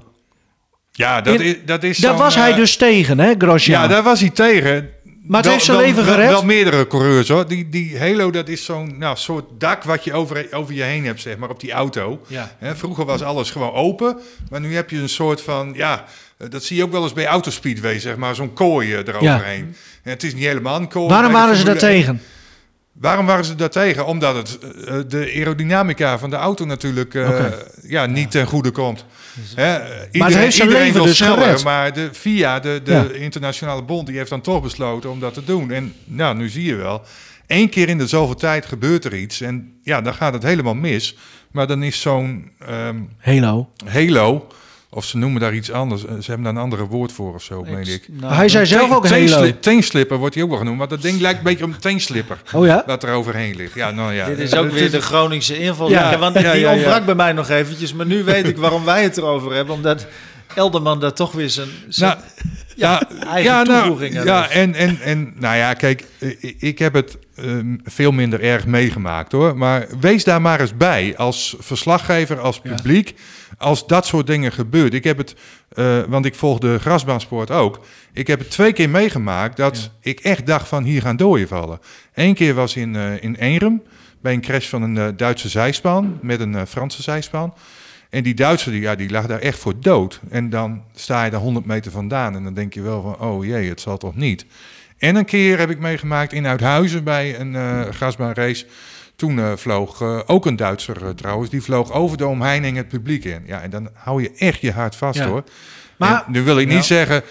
Ja, 0.93 1.21
dat 1.21 1.35
In- 1.35 1.41
is 1.47 1.55
dat 1.67 1.83
is 1.83 1.99
Daar 1.99 2.11
zo'n, 2.11 2.21
was 2.21 2.35
hij 2.35 2.51
eh, 2.51 2.57
dus 2.57 2.77
tegen, 2.77 3.19
hè, 3.19 3.33
Grosjean. 3.39 3.83
Ja, 3.83 3.89
daar 3.89 4.03
was 4.03 4.21
hij 4.21 4.31
tegen. 4.31 4.89
Maar 5.27 5.37
het 5.43 5.45
Wel- 5.45 5.53
heeft 5.55 5.65
zijn 5.65 5.77
wel- 5.77 5.87
leven 5.87 6.05
wel- 6.05 6.15
gered. 6.15 6.31
Wel 6.31 6.45
meerdere 6.45 6.87
coureurs 6.87 7.29
hoor. 7.29 7.49
Die, 7.49 7.69
die 7.69 7.99
Halo, 7.99 8.31
dat 8.31 8.49
is 8.49 8.65
zo'n 8.65 8.95
nou, 8.99 9.17
soort 9.17 9.45
dak 9.59 9.83
wat 9.85 10.05
je 10.05 10.13
over, 10.13 10.47
over 10.51 10.75
je 10.75 10.83
heen 10.83 11.05
hebt, 11.05 11.21
zeg 11.21 11.37
maar, 11.37 11.49
op 11.51 11.61
die 11.61 11.73
auto. 11.73 12.21
Ja. 12.27 12.51
Hè, 12.59 12.77
vroeger 12.77 13.05
was 13.05 13.23
alles 13.23 13.51
gewoon 13.51 13.73
open. 13.73 14.19
Maar 14.51 14.61
nu 14.61 14.75
heb 14.75 14.91
je 14.91 14.97
een 14.99 15.09
soort 15.09 15.41
van, 15.43 15.73
ja, 15.77 16.05
dat 16.49 16.65
zie 16.65 16.77
je 16.77 16.83
ook 16.85 16.93
wel 16.93 17.03
eens 17.03 17.13
bij 17.13 17.27
autospeedway, 17.27 17.99
zeg 18.01 18.17
maar, 18.17 18.35
zo'n 18.35 18.53
kooi 18.53 18.93
eh, 18.95 18.99
eroverheen. 19.07 19.75
En 20.03 20.11
het 20.11 20.23
is 20.23 20.35
niet 20.35 20.45
helemaal 20.45 20.77
een 20.81 20.89
kooi. 20.89 21.09
Waarom 21.09 21.33
waren 21.33 21.57
ze 21.57 21.65
daar 21.65 21.77
Formule 21.77 21.97
1. 21.97 22.05
tegen? 22.05 22.23
Waarom 22.93 23.27
waren 23.27 23.45
ze 23.45 23.55
daar 23.55 23.71
tegen? 23.71 24.07
Omdat 24.07 24.37
het, 24.37 24.59
eh, 24.59 24.95
de 25.09 25.33
aerodynamica 25.35 26.19
van 26.19 26.31
de 26.31 26.37
auto 26.37 26.65
natuurlijk 26.65 27.15
eh, 27.15 27.45
ja, 27.83 28.07
niet 28.07 28.31
ten 28.31 28.47
goede 28.47 28.71
komt. 28.71 29.05
Hè, 29.55 29.75
iedereen, 30.11 30.35
het 30.35 30.43
heeft 30.43 30.57
zijn 30.57 30.69
iedereen 30.69 30.87
leven 30.87 30.93
wil 30.93 31.05
dus 31.05 31.17
sneller, 31.17 31.39
gered. 31.39 31.65
maar 31.65 31.93
de 31.93 32.09
FIA, 32.13 32.61
de, 32.61 32.81
de 32.85 32.93
Ja. 32.93 33.07
internationale 33.13 33.83
bond, 33.83 34.07
die 34.07 34.17
heeft 34.17 34.31
dan 34.31 34.41
toch 34.41 34.63
besloten 34.63 35.11
om 35.11 35.21
dat 35.21 35.35
te 35.35 35.45
doen. 35.45 35.71
En 35.71 35.95
nou, 36.05 36.37
nu 36.37 36.49
zie 36.49 36.65
je 36.65 36.75
wel, 36.75 37.03
één 37.47 37.69
keer 37.69 37.89
in 37.89 37.99
de 37.99 38.07
zoveel 38.07 38.35
tijd 38.35 38.67
gebeurt 38.67 39.05
er 39.05 39.15
iets. 39.15 39.41
En 39.41 39.73
ja, 39.83 40.01
dan 40.01 40.15
gaat 40.15 40.33
het 40.33 40.43
helemaal 40.43 40.75
mis. 40.75 41.17
Maar 41.51 41.67
dan 41.67 41.83
is 41.83 42.01
zo'n 42.01 42.51
ehm, 42.59 42.97
Halo. 43.19 43.69
halo, 43.87 44.47
of 44.93 45.05
ze 45.05 45.17
noemen 45.17 45.41
daar 45.41 45.55
iets 45.55 45.71
anders, 45.73 46.05
eh, 46.07 46.13
ze 46.21 46.27
hebben 46.31 46.43
daar 46.43 46.55
een 46.55 46.61
andere 46.71 46.87
woord 46.87 47.13
voor 47.13 47.35
of 47.35 47.43
zo, 47.43 47.63
meen 47.63 47.87
ik. 47.89 48.03
Nou, 48.09 48.35
hij 48.35 48.49
zei 48.49 48.67
zelf 48.67 48.93
ook 48.93 49.09
Halo. 49.09 49.17
Teensli- 49.27 49.59
Teenslipper 49.61 50.17
wordt 50.19 50.35
hij 50.35 50.45
ook 50.45 50.51
wel 50.51 50.59
genoemd, 50.59 50.79
maar 50.79 50.89
dat 50.89 51.03
ding 51.03 51.21
lijkt 51.21 51.39
een 51.39 51.45
beetje 51.45 51.65
op 51.65 51.73
een 51.73 51.79
teenslipper. 51.81 52.39
Oh 52.55 52.67
ja? 52.67 52.83
Wat 52.87 53.03
er 53.03 53.13
overheen 53.13 53.57
ligt. 53.57 53.75
Ja, 53.75 53.91
nou 53.91 54.13
ja. 54.13 54.27
Dit 54.27 54.39
is 54.39 54.55
ook 54.55 54.71
weer 54.71 54.91
de 54.91 55.01
Groningse 55.01 55.59
inval. 55.59 55.91
Ja, 55.91 56.11
Ja, 56.11 56.19
want 56.19 56.35
ja, 56.41 56.53
die 56.53 56.61
ja, 56.61 56.71
ja. 56.71 56.73
ontbrak 56.77 57.05
bij 57.05 57.15
mij 57.15 57.33
nog 57.33 57.49
eventjes. 57.49 57.95
Maar 57.95 58.07
nu 58.07 58.25
weet 58.25 58.47
ik 58.49 58.57
waarom 58.57 58.85
wij 58.85 59.03
het 59.03 59.17
erover 59.17 59.53
hebben. 59.55 59.75
Omdat 59.75 60.07
Elderman 60.55 61.01
daar 61.01 61.13
toch 61.13 61.33
weer 61.33 61.51
zijn, 61.51 61.69
zijn 61.89 62.11
Nou, 62.11 62.23
ja, 62.77 63.03
eigen 63.27 63.53
ja, 63.53 63.63
nou, 63.63 63.79
toevoeging 63.81 64.19
aan 64.19 64.25
ja 64.27 64.49
en, 64.49 64.75
en, 64.75 65.01
en 65.01 65.33
nou 65.37 65.57
ja, 65.57 65.75
kijk, 65.75 66.05
eh, 66.19 66.55
ik 66.59 66.79
heb 66.79 66.95
het 66.95 67.19
ehm, 67.37 67.77
veel 67.85 68.13
minder 68.13 68.41
erg 68.41 68.67
meegemaakt 68.67 69.33
hoor. 69.33 69.57
Maar 69.57 69.87
wees 70.01 70.25
daar 70.25 70.41
maar 70.41 70.61
eens 70.61 70.77
bij 70.77 71.15
als 71.17 71.57
verslaggever, 71.59 72.41
als 72.41 72.61
publiek, 72.61 73.15
als 73.61 73.87
dat 73.87 74.07
soort 74.07 74.27
dingen 74.27 74.53
gebeurt. 74.53 74.95
Ik 74.95 75.05
heb 75.05 75.19
het, 75.19 75.35
eh, 75.69 75.99
want 76.09 76.25
ik 76.25 76.35
volg 76.35 76.59
de 76.59 76.79
grasbaansport 76.79 77.51
ook. 77.51 77.81
Ik 78.13 78.27
heb 78.27 78.39
het 78.39 78.51
twee 78.51 78.73
keer 78.73 78.91
meegemaakt 78.91 79.57
dat 79.57 79.91
ik 80.01 80.21
echt 80.21 80.47
dacht 80.47 80.69
van 80.69 80.85
hier 80.85 81.03
gaan 81.03 81.17
dooien 81.17 81.49
vallen. 81.49 81.81
Eén 82.15 82.35
keer 82.35 82.55
was 82.55 82.77
in, 82.77 82.97
eh 82.97 83.23
in 83.23 83.35
Eenrum 83.35 83.83
bij 84.21 84.33
een 84.33 84.41
crash 84.41 84.69
van 84.69 84.83
een 84.83 84.99
eh, 84.99 85.09
Duitse 85.17 85.49
zijspan 85.49 86.19
met 86.23 86.41
een 86.41 86.67
Franse 86.67 87.03
zijspan. 87.03 87.55
En 88.11 88.23
die 88.23 88.35
Duitser 88.35 88.73
die, 88.73 88.81
ja, 88.81 88.95
die 88.95 89.11
lag 89.11 89.27
daar 89.27 89.41
echt 89.41 89.59
voor 89.59 89.81
dood. 89.81 90.21
En 90.31 90.51
dan 90.51 90.83
sta 90.95 91.25
je 91.25 91.31
daar 91.31 91.41
100 91.41 91.67
meter 91.67 91.93
vandaan 91.93 92.37
en 92.37 92.45
dan 92.45 92.55
denk 92.55 92.75
je 92.75 92.83
wel 92.83 93.03
van, 93.03 93.29
oh 93.29 93.45
jee, 93.45 93.69
het 93.69 93.81
zal 93.81 93.97
toch 93.97 94.17
niet. 94.17 94.47
En 94.99 95.17
een 95.17 95.25
keer 95.25 95.59
heb 95.59 95.71
ik 95.71 95.79
meegemaakt 95.79 96.33
in 96.33 96.47
Uithuizen 96.47 97.05
bij 97.05 97.41
een 97.41 97.95
grasbaanrace. 97.95 98.67
Toen 99.21 99.39
eh, 99.39 99.53
vloog 99.57 100.01
eh, 100.01 100.19
ook 100.27 100.47
een 100.47 100.57
Duitser 100.57 101.05
eh, 101.05 101.09
trouwens, 101.11 101.51
die 101.51 101.63
vloog 101.63 101.93
over 101.93 102.17
de 102.17 102.27
omheining 102.27 102.77
het 102.77 102.89
publiek 102.89 103.25
in. 103.25 103.43
Ja, 103.47 103.61
en 103.61 103.71
dan 103.71 103.89
hou 103.95 104.23
je 104.23 104.31
echt 104.37 104.61
je 104.61 104.73
hart 104.73 104.97
vast 104.97 105.19
Ja. 105.19 105.27
hoor. 105.27 105.43
Maar- 105.97 106.25
nu 106.27 106.43
wil 106.43 106.59
ik 106.59 106.69
niet 106.69 106.85
zeggen 106.85 107.23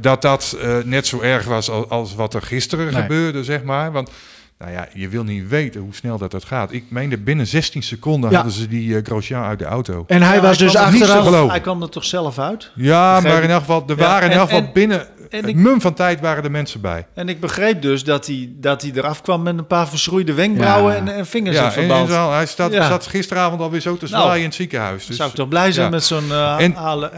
dat 0.00 0.22
dat 0.22 0.56
net 0.84 1.06
zo 1.06 1.20
erg 1.20 1.44
was 1.44 1.70
als, 1.70 1.88
als 1.88 2.14
wat 2.14 2.34
er 2.34 2.42
gisteren 2.42 2.92
Nee. 2.92 3.02
gebeurde, 3.02 3.44
zeg 3.44 3.62
maar. 3.62 3.92
Want 3.92 4.10
nou 4.58 4.72
ja, 4.72 4.88
je 4.94 5.08
wil 5.08 5.22
niet 5.24 5.48
weten 5.48 5.80
hoe 5.80 5.94
snel 5.94 6.18
dat, 6.18 6.30
dat 6.30 6.44
gaat. 6.44 6.72
Ik 6.72 6.84
meende 6.88 7.18
binnen 7.18 7.46
16 7.46 7.82
seconden 7.82 8.30
Ja. 8.30 8.36
hadden 8.36 8.54
ze 8.54 8.68
die 8.68 8.96
eh, 8.96 9.04
Grosjean 9.04 9.44
uit 9.44 9.58
de 9.58 9.64
auto. 9.64 10.04
En 10.06 10.22
hij 10.22 10.36
Ja, 10.36 10.42
was 10.42 10.58
dus 10.58 10.74
er 10.74 10.80
achteraf... 10.80 11.48
Hij 11.50 11.60
kwam 11.60 11.82
er 11.82 11.88
toch 11.88 12.04
zelf 12.04 12.38
uit? 12.38 12.70
Ja, 12.74 13.14
Begreep 13.14 13.32
maar 13.32 13.42
in 13.42 13.50
elk 13.50 13.60
geval, 13.60 13.84
er 13.86 13.96
Ja, 13.98 14.02
waren 14.04 14.30
in 14.30 14.36
elk 14.36 14.48
geval 14.50 14.64
en- 14.66 14.72
binnen 14.72 15.06
En 15.30 15.48
ik- 15.48 15.56
mum 15.56 15.80
van 15.80 15.94
tijd 15.94 16.20
waren 16.20 16.44
er 16.44 16.50
mensen 16.50 16.80
bij. 16.80 17.06
En 17.14 17.28
ik 17.28 17.40
begreep 17.40 17.82
dus 17.82 18.04
dat 18.04 18.26
hij, 18.26 18.52
dat 18.56 18.82
hij 18.82 18.90
eraf 18.94 19.22
kwam 19.22 19.42
met 19.42 19.58
een 19.58 19.66
paar 19.66 19.88
verschroeide 19.88 20.32
wenkbrauwen 20.34 20.92
Ja. 20.92 20.98
en, 20.98 21.08
en 21.08 21.26
vingers 21.26 21.56
Ja, 21.56 21.62
in 21.62 21.66
en, 21.68 21.72
verband. 21.72 22.08
en 22.08 22.14
zo, 22.14 22.30
hij 22.32 22.46
staat, 22.46 22.72
Ja. 22.72 22.88
zat 22.88 23.06
gisteravond 23.06 23.60
alweer 23.60 23.80
zo 23.80 23.96
te 23.96 24.06
Nou, 24.10 24.22
zwaaien 24.22 24.38
in 24.40 24.44
het 24.46 24.54
ziekenhuis. 24.54 25.06
Dus, 25.06 25.16
Zou 25.16 25.28
ik 25.28 25.34
toch 25.34 25.48
blij 25.48 25.72
zijn 25.72 25.84
ja. 25.84 25.90
met 25.90 26.04
zo'n 26.04 26.22
eh 26.32 26.56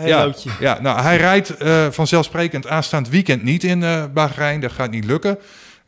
ja, 0.07 0.18
helootje. 0.18 0.51
ja, 0.61 0.78
nou, 0.80 1.01
hij 1.01 1.16
rijdt 1.16 1.57
eh, 1.57 1.87
vanzelfsprekend 1.91 2.66
aanstaand 2.68 3.09
weekend 3.09 3.43
niet 3.43 3.64
in 3.64 3.82
eh 3.82 4.05
Bahrein. 4.14 4.61
Dat 4.61 4.72
gaat 4.72 4.91
niet 4.91 5.05
lukken. 5.05 5.39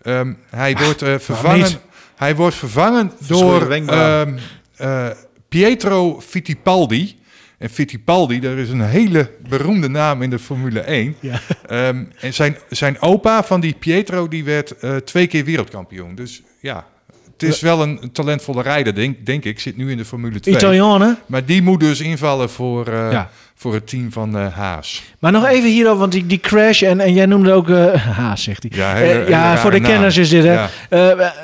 Ehm, 0.09 0.33
hij, 0.51 0.77
wordt, 0.77 1.03
eh, 1.03 1.15
vervangen, 1.19 1.71
hij 2.17 2.37
wordt 2.37 2.57
vervangen 2.57 3.13
door 3.27 3.71
ehm, 3.71 4.39
eh, 4.77 5.07
Pietro 5.49 6.21
Fittipaldi. 6.21 7.17
En 7.59 7.71
Fittipaldi, 7.71 8.41
dat 8.41 8.57
is 8.57 8.69
een 8.69 8.81
hele 8.81 9.31
beroemde 9.49 9.89
naam 9.89 10.23
in 10.23 10.31
de 10.31 10.39
Formule 10.39 10.81
1. 10.81 11.17
Ja. 11.21 11.41
Ehm, 11.67 12.05
en 12.21 12.35
zijn, 12.35 12.57
zijn 12.71 13.01
opa 13.01 13.45
van 13.45 13.61
die 13.61 13.75
Pietro, 13.79 14.29
die 14.29 14.45
werd 14.45 14.79
eh, 14.79 14.97
twee 14.97 15.27
keer 15.27 15.45
wereldkampioen. 15.45 16.15
Dus 16.15 16.43
ja, 16.61 16.87
het 17.33 17.43
is 17.43 17.61
wel 17.61 17.83
een, 17.83 18.13
talentvolle 18.13 18.63
rijder, 18.63 18.95
denk, 18.95 19.27
denk 19.27 19.45
ik. 19.45 19.61
Zit 19.61 19.77
nu 19.77 19.91
in 19.91 19.97
de 19.97 20.05
Formule 20.05 20.41
2. 20.41 20.55
Italiaan, 20.55 21.01
hè? 21.01 21.13
Maar 21.27 21.45
die 21.45 21.63
moet 21.63 21.81
dus 21.81 22.01
invallen 22.01 22.51
voor, 22.51 22.87
eh, 22.87 23.13
Ja. 23.13 23.31
Voor 23.61 23.75
het 23.75 23.87
team 23.89 24.13
van 24.13 24.37
eh, 24.39 24.55
Haas. 24.55 25.03
Maar 25.19 25.33
nog 25.33 25.47
even 25.47 25.71
hierover, 25.71 25.99
want 25.99 26.13
die, 26.13 26.27
die 26.27 26.39
crash, 26.41 26.83
en, 26.83 27.01
en 27.01 27.13
jij 27.13 27.27
noemde 27.27 27.53
ook... 27.53 27.69
eh 27.71 27.95
ha, 28.19 28.37
zegt 28.37 28.63
hij. 28.69 28.73
Ja, 28.79 28.91
Eh, 28.93 28.99
hele- 28.99 29.13
hele 29.19 29.29
ja, 29.29 29.57
voor 29.59 29.71
de 29.71 29.79
naam. 29.81 29.91
kenners 29.91 30.17
is 30.17 30.29
dit, 30.29 30.45
hè. 30.45 30.53
Ja. 30.91 31.35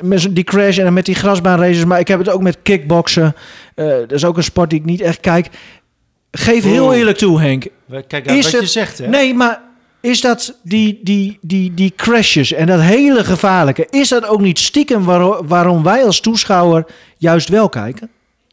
Met 0.00 0.28
die 0.30 0.44
crash 0.44 0.78
en 0.78 0.84
dan 0.84 0.92
met 0.92 1.04
die 1.04 1.14
grasbaanraces, 1.14 1.84
maar 1.84 2.00
ik 2.00 2.08
heb 2.08 2.18
het 2.18 2.28
ook 2.28 2.42
met 2.42 2.58
kickboksen. 2.62 3.34
Eh, 3.74 3.86
dat 3.86 4.12
is 4.12 4.24
ook 4.24 4.36
een 4.36 4.42
sport 4.42 4.70
die 4.70 4.78
ik 4.78 4.84
niet 4.84 5.00
echt 5.00 5.20
kijk. 5.20 5.48
Geef 6.30 6.62
heel 6.64 6.94
eerlijk 6.94 7.18
toe, 7.18 7.40
Henk. 7.40 7.66
Kijk 8.06 8.28
uit 8.28 8.38
Is 8.38 8.44
wat 8.44 8.52
het- 8.52 8.60
je 8.62 8.66
zegt, 8.66 8.98
hè? 8.98 9.06
Nee, 9.08 9.34
maar 9.34 9.60
is 10.00 10.20
dat 10.20 10.58
die, 10.62 11.00
die, 11.02 11.38
die, 11.40 11.74
die 11.74 11.92
crashes 11.96 12.52
en 12.52 12.66
dat 12.66 12.80
hele 12.80 13.24
gevaarlijke, 13.24 13.86
is 13.90 14.08
dat 14.08 14.26
ook 14.26 14.40
niet 14.40 14.58
stiekem 14.58 15.04
waarom, 15.04 15.46
waarom 15.46 15.82
wij 15.82 16.04
als 16.04 16.20
toeschouwer 16.20 16.84
juist 17.16 17.48
wel 17.48 17.68
kijken? 17.68 18.10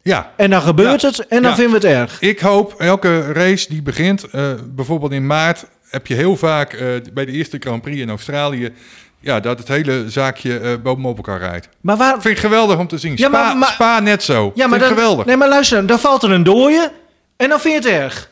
Ja, 0.07 0.31
En 0.37 0.49
dan 0.49 0.61
gebeurt 0.61 1.01
het 1.01 1.27
en 1.27 1.41
dan 1.41 1.51
Ja. 1.51 1.57
vinden 1.57 1.81
we 1.81 1.87
het 1.87 1.97
erg. 1.97 2.21
ik 2.21 2.39
hoop 2.39 2.73
elke 2.77 3.31
race 3.31 3.69
die 3.69 3.81
begint, 3.81 4.23
eh, 4.23 4.51
bijvoorbeeld 4.65 5.11
in 5.11 5.25
maart, 5.27 5.65
heb 5.89 6.07
je 6.07 6.13
heel 6.13 6.35
vaak 6.37 6.73
eh, 6.73 6.87
bij 7.13 7.25
de 7.25 7.31
eerste 7.31 7.57
Grand 7.59 7.81
Prix 7.81 7.99
in 8.01 8.09
Australië, 8.09 8.73
ja, 9.19 9.39
dat 9.39 9.57
het 9.59 9.67
hele 9.67 10.05
zaakje 10.09 10.59
eh 10.59 10.73
bovenop 10.83 11.17
elkaar 11.17 11.39
rijdt. 11.39 11.69
Maar 11.81 11.97
waar... 11.97 12.21
Vind 12.21 12.35
ik 12.35 12.39
geweldig 12.43 12.77
om 12.79 12.87
te 12.87 12.97
zien. 12.97 13.11
Ja, 13.15 13.27
Spa, 13.27 13.29
maar- 13.47 13.57
maar- 13.57 13.69
Spa 13.71 13.99
net 13.99 14.23
zo. 14.23 14.51
Ja, 14.55 14.67
maar 14.67 14.69
Vind 14.69 14.73
ik 14.73 14.79
dan, 14.79 14.97
geweldig. 14.97 15.25
Nee, 15.25 15.37
maar 15.37 15.49
luister, 15.49 15.85
dan 15.87 15.99
valt 15.99 16.23
er 16.23 16.31
een 16.31 16.43
dooie 16.43 16.91
en 17.37 17.49
dan 17.49 17.59
vind 17.59 17.83
je 17.83 17.89
het 17.89 17.99
erg. 18.01 18.29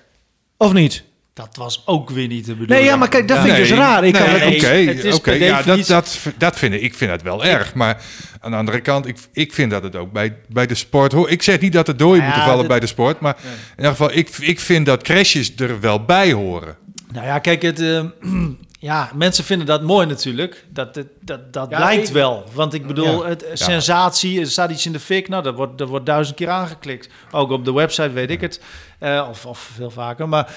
Of 0.58 0.74
niet? 0.74 1.04
Dat 1.34 1.56
was 1.56 1.84
ook 1.86 2.10
weer 2.10 2.28
niet 2.28 2.46
de 2.46 2.52
bedoeling. 2.52 2.80
Nee, 2.80 2.84
ja, 2.90 2.96
maar 2.96 3.10
kijk, 3.10 3.28
dat 3.28 3.38
vind 3.40 3.52
ik 3.52 3.58
dus 3.58 3.72
raar. 3.72 4.04
Ik 4.04 4.14
nee, 4.14 4.22
kan 4.22 4.32
het 4.32 5.14
oké, 5.14 5.32
ja, 5.32 5.62
dat, 5.62 5.88
dat, 5.88 6.20
dat 6.38 6.58
vind 6.58 6.74
ik, 6.74 6.82
ik 6.82 6.94
vind 6.96 7.12
het 7.12 7.22
wel 7.22 7.46
erg. 7.46 7.74
Maar 7.74 8.02
aan 8.42 8.52
de 8.52 8.58
andere 8.58 8.82
kant, 8.82 9.08
ik, 9.08 9.18
ik 9.32 9.54
vind 9.54 9.72
dat 9.72 9.84
het 9.84 9.96
ook 9.96 10.12
bij, 10.12 10.36
bij 10.50 10.68
de 10.68 10.76
sport 10.76 11.12
hoort. 11.12 11.32
Ik 11.32 11.42
zeg 11.42 11.60
niet 11.60 11.74
dat 11.74 11.88
er 11.88 11.98
dooien 11.98 12.18
Ja, 12.22 12.24
moeten 12.26 12.44
vallen 12.44 12.60
dit- 12.60 12.68
bij 12.68 12.80
de 12.80 12.88
sport. 12.88 13.20
Maar 13.20 13.36
in 13.44 13.50
ieder 13.78 13.92
geval, 13.92 14.12
ik, 14.14 14.30
ik 14.40 14.60
vind 14.60 14.86
dat 14.86 15.04
crashes 15.04 15.54
er 15.56 15.80
wel 15.80 16.06
bij 16.06 16.32
horen. 16.32 16.76
Nou 17.14 17.26
ja, 17.26 17.40
kijk, 17.40 17.62
het, 17.62 17.80
eh, 17.82 18.04
ja, 18.80 19.12
mensen 19.16 19.44
vinden 19.44 19.68
dat 19.68 19.82
mooi 19.84 20.06
natuurlijk. 20.08 20.66
Dat, 20.70 20.94
dat, 20.94 21.08
dat, 21.22 21.54
dat 21.54 21.70
Ja, 21.70 21.78
blijkt 21.78 22.08
ik- 22.08 22.14
wel. 22.14 22.44
Want 22.54 22.74
ik 22.74 22.88
bedoel, 22.88 23.24
Ja. 23.24 23.30
het, 23.30 23.46
sensatie, 23.54 24.40
er 24.40 24.48
staat 24.48 24.72
iets 24.72 24.86
in 24.86 24.92
de 24.92 25.00
fik. 25.00 25.28
Nou, 25.28 25.44
dat 25.44 25.56
wordt, 25.56 25.78
dat 25.78 25.88
wordt 25.90 26.06
duizend 26.06 26.36
keer 26.38 26.50
aangeklikt. 26.50 27.10
Ook 27.32 27.52
op 27.52 27.66
de 27.66 27.74
website 27.74 28.12
weet 28.12 28.30
ik 28.30 28.42
het. 28.42 28.62
Eh, 29.00 29.28
of, 29.30 29.46
of 29.46 29.70
veel 29.76 29.92
vaker. 29.92 30.30
Maar, 30.30 30.54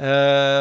eh, 0.00 0.06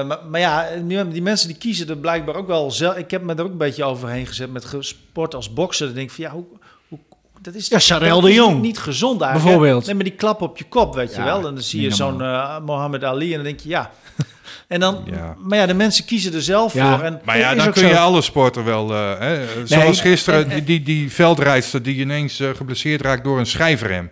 maar, 0.08 0.20
maar 0.30 0.40
ja, 0.40 0.66
die 1.12 1.22
mensen 1.22 1.48
die 1.48 1.58
kiezen 1.58 1.90
er 1.90 1.98
blijkbaar 1.98 2.36
ook 2.36 2.48
wel 2.48 2.72
zelf. 2.72 2.96
Ik 2.98 3.12
heb 3.12 3.22
me 3.24 3.36
er 3.36 3.44
ook 3.44 3.52
een 3.52 3.58
beetje 3.58 3.84
overheen 3.84 4.26
gezet 4.28 4.52
met 4.52 4.66
sport 4.80 5.36
als 5.36 5.54
boksen. 5.54 5.86
Dan 5.86 5.96
denk 5.96 6.10
ik 6.10 6.16
van 6.16 6.24
ja, 6.24 6.32
hoe... 6.32 6.46
hoe 6.88 7.00
dat 7.42 7.54
is, 7.54 7.68
Ja, 7.68 8.00
de 8.00 8.34
Jong. 8.34 8.62
Niet, 8.62 8.80
gezond 8.80 9.22
eigenlijk. 9.22 9.44
Bijvoorbeeld. 9.50 9.86
Nee, 9.86 9.96
maar 9.96 10.04
die 10.04 10.14
klap 10.14 10.42
op 10.42 10.58
je 10.58 10.64
kop, 10.64 10.96
weet 10.96 11.16
je 11.16 11.24
wel. 11.24 11.36
En 11.38 11.42
dan 11.54 11.62
zie 11.62 11.82
je 11.82 11.92
zo'n 11.92 12.22
eh 12.22 12.60
Mohammed 12.66 13.04
Ali 13.04 13.30
en 13.30 13.36
dan 13.36 13.44
denk 13.44 13.60
je 13.60 13.70
ja. 13.70 13.92
En 14.68 14.80
dan, 14.80 15.04
Ja. 15.06 15.36
maar 15.40 15.58
ja, 15.58 15.66
de 15.66 15.74
mensen 15.74 16.06
kiezen 16.06 16.34
er 16.34 16.42
zelf 16.42 16.74
Ja. 16.74 16.96
voor. 16.96 17.06
En 17.06 17.22
Maar 17.26 17.38
ja, 17.38 17.56
dan 17.56 17.72
kun 17.72 17.82
zo. 17.82 17.88
je 17.88 17.98
alle 18.00 18.22
sporten 18.22 18.66
wel... 18.66 18.94
eh, 18.94 19.20
hè, 19.20 19.46
zoals 19.66 19.70
Nee, 20.04 20.12
gisteren, 20.12 20.44
en- 20.44 20.50
en- 20.52 20.56
die, 20.64 20.64
die, 20.64 20.84
die 20.84 21.12
veldrijdster 21.12 21.84
die 21.84 21.96
ineens 21.96 22.42
geblesseerd 22.56 23.02
raakt 23.02 23.24
door 23.24 23.40
een 23.40 23.46
schijfrem. 23.46 24.10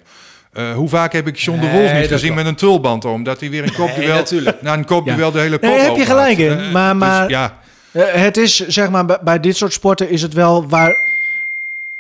Eh, 0.58 0.72
hoe 0.74 0.90
vaak 0.90 1.14
heb 1.14 1.28
ik 1.28 1.38
John 1.38 1.60
de 1.60 1.66
Nee, 1.68 1.80
Wolf 1.82 1.94
niet 1.94 2.08
gezien 2.08 2.34
met 2.34 2.46
een 2.46 2.56
tulband 2.56 3.06
om? 3.06 3.24
Dat 3.24 3.40
hij 3.40 3.50
weer 3.50 3.64
een 3.64 3.74
kopduel... 3.74 4.16
natuurlijk. 4.16 4.62
na 4.62 4.74
een 4.74 4.86
kopduel 4.86 5.18
Ja. 5.28 5.32
de 5.32 5.40
hele 5.40 5.58
kop 5.58 5.70
Nee, 5.70 5.80
heb 5.80 5.96
je 5.96 6.06
gelijk 6.06 6.38
in, 6.38 6.60
Eh, 6.60 6.72
maar- 6.72 6.92
dus 6.94 7.02
maar- 7.02 7.30
ja, 7.30 7.58
Eh, 7.92 8.04
het 8.14 8.38
is, 8.38 8.68
zeg 8.68 8.90
maar, 8.90 9.06
bij, 9.06 9.18
bij 9.22 9.40
dit 9.40 9.58
soort 9.58 9.74
sporten 9.74 10.10
is 10.10 10.22
het 10.22 10.34
wel 10.34 10.68
waar, 10.68 10.96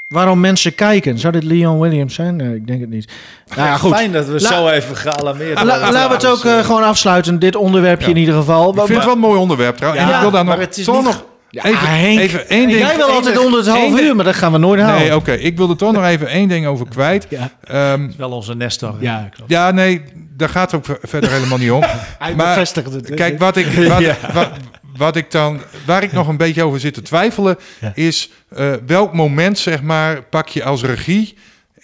waarom 0.07 0.39
mensen 0.39 0.75
kijken. 0.75 1.19
Zou 1.19 1.33
dit 1.33 1.43
Leon 1.43 1.79
Williams 1.79 2.13
zijn? 2.15 2.35
Nee, 2.35 2.55
ik 2.55 2.67
denk 2.67 2.81
het 2.81 2.89
niet. 2.89 3.11
Nou 3.55 3.67
ja, 3.67 3.77
goed. 3.77 3.95
Fijn 3.95 4.11
dat 4.11 4.25
we 4.25 4.31
La- 4.41 4.49
zo 4.49 4.67
even 4.67 4.95
gealarmeerd 4.95 5.53
La- 5.63 5.63
worden. 5.79 5.93
laten 5.93 6.07
we 6.09 6.15
het 6.15 6.25
ook 6.25 6.45
eh, 6.45 6.65
gewoon 6.65 6.83
afsluiten, 6.83 7.39
dit 7.39 7.55
onderwerpje 7.55 8.05
Ja. 8.05 8.11
in 8.13 8.17
ieder 8.19 8.35
geval. 8.35 8.69
ik 8.69 8.75
vind 8.75 8.87
het 8.89 9.03
wel 9.03 9.13
een 9.13 9.19
mooi 9.19 9.39
onderwerp 9.39 9.75
trouwens. 9.75 10.03
Ja, 10.03 10.09
en 10.09 10.15
ik 10.15 10.21
wil 10.21 10.31
daar 10.31 10.45
maar 10.45 10.57
nog, 10.57 10.65
het 10.65 10.77
is 10.77 10.85
toch 10.85 10.95
niet 10.95 11.03
nog 11.03 11.23
Ja, 11.63 11.69
even, 11.69 11.87
Henk, 11.89 12.19
even 12.19 12.49
één 12.49 12.67
ding... 12.67 12.79
Jij 12.79 12.95
wil 12.95 13.09
altijd 13.09 13.37
onder 13.45 13.59
het 13.59 13.67
half 13.67 13.99
uur, 14.01 14.15
maar 14.15 14.25
dat 14.25 14.35
gaan 14.35 14.51
we 14.51 14.57
nooit 14.57 14.81
halen. 14.81 14.99
Nee, 14.99 15.15
oké. 15.15 15.31
Ik 15.33 15.57
wil 15.57 15.69
er 15.69 15.75
toch 15.77 15.91
nog 15.93 16.05
even 16.05 16.27
één 16.27 16.47
ding 16.47 16.65
over 16.65 16.87
kwijt. 16.87 17.27
Ja, 17.29 17.49
Ehm, 17.63 18.09
Wel 18.17 18.31
onze 18.31 18.55
Nestor. 18.55 18.95
ja 18.99 19.29
klopt. 19.35 19.51
ja, 19.51 19.71
nee, 19.71 20.01
daar 20.37 20.49
gaat 20.49 20.71
het 20.71 20.79
ook 20.79 20.85
ver- 20.85 21.09
verder 21.09 21.31
helemaal 21.31 21.57
niet 21.57 21.71
om. 21.71 21.81
Hij 22.19 22.35
Maar 22.35 22.47
bevestigt 22.47 22.93
het. 22.93 23.13
Kijk, 23.13 23.39
wat 23.39 23.57
ik, 23.57 23.65
wat, 23.93 24.03
wat, 24.33 24.49
wat 24.97 25.15
ik 25.15 25.31
dan, 25.31 25.59
waar 25.85 26.03
ik 26.03 26.11
nog 26.11 26.27
een 26.27 26.37
beetje 26.37 26.63
over 26.63 26.79
zit 26.79 26.93
te 26.93 27.01
twijfelen, 27.01 27.57
Ja. 27.81 27.91
is 27.95 28.29
eh, 28.55 28.73
welk 28.85 29.13
moment, 29.13 29.57
zeg 29.59 29.81
maar, 29.81 30.21
pak 30.23 30.47
je 30.47 30.63
als 30.63 30.83
regie, 30.83 31.37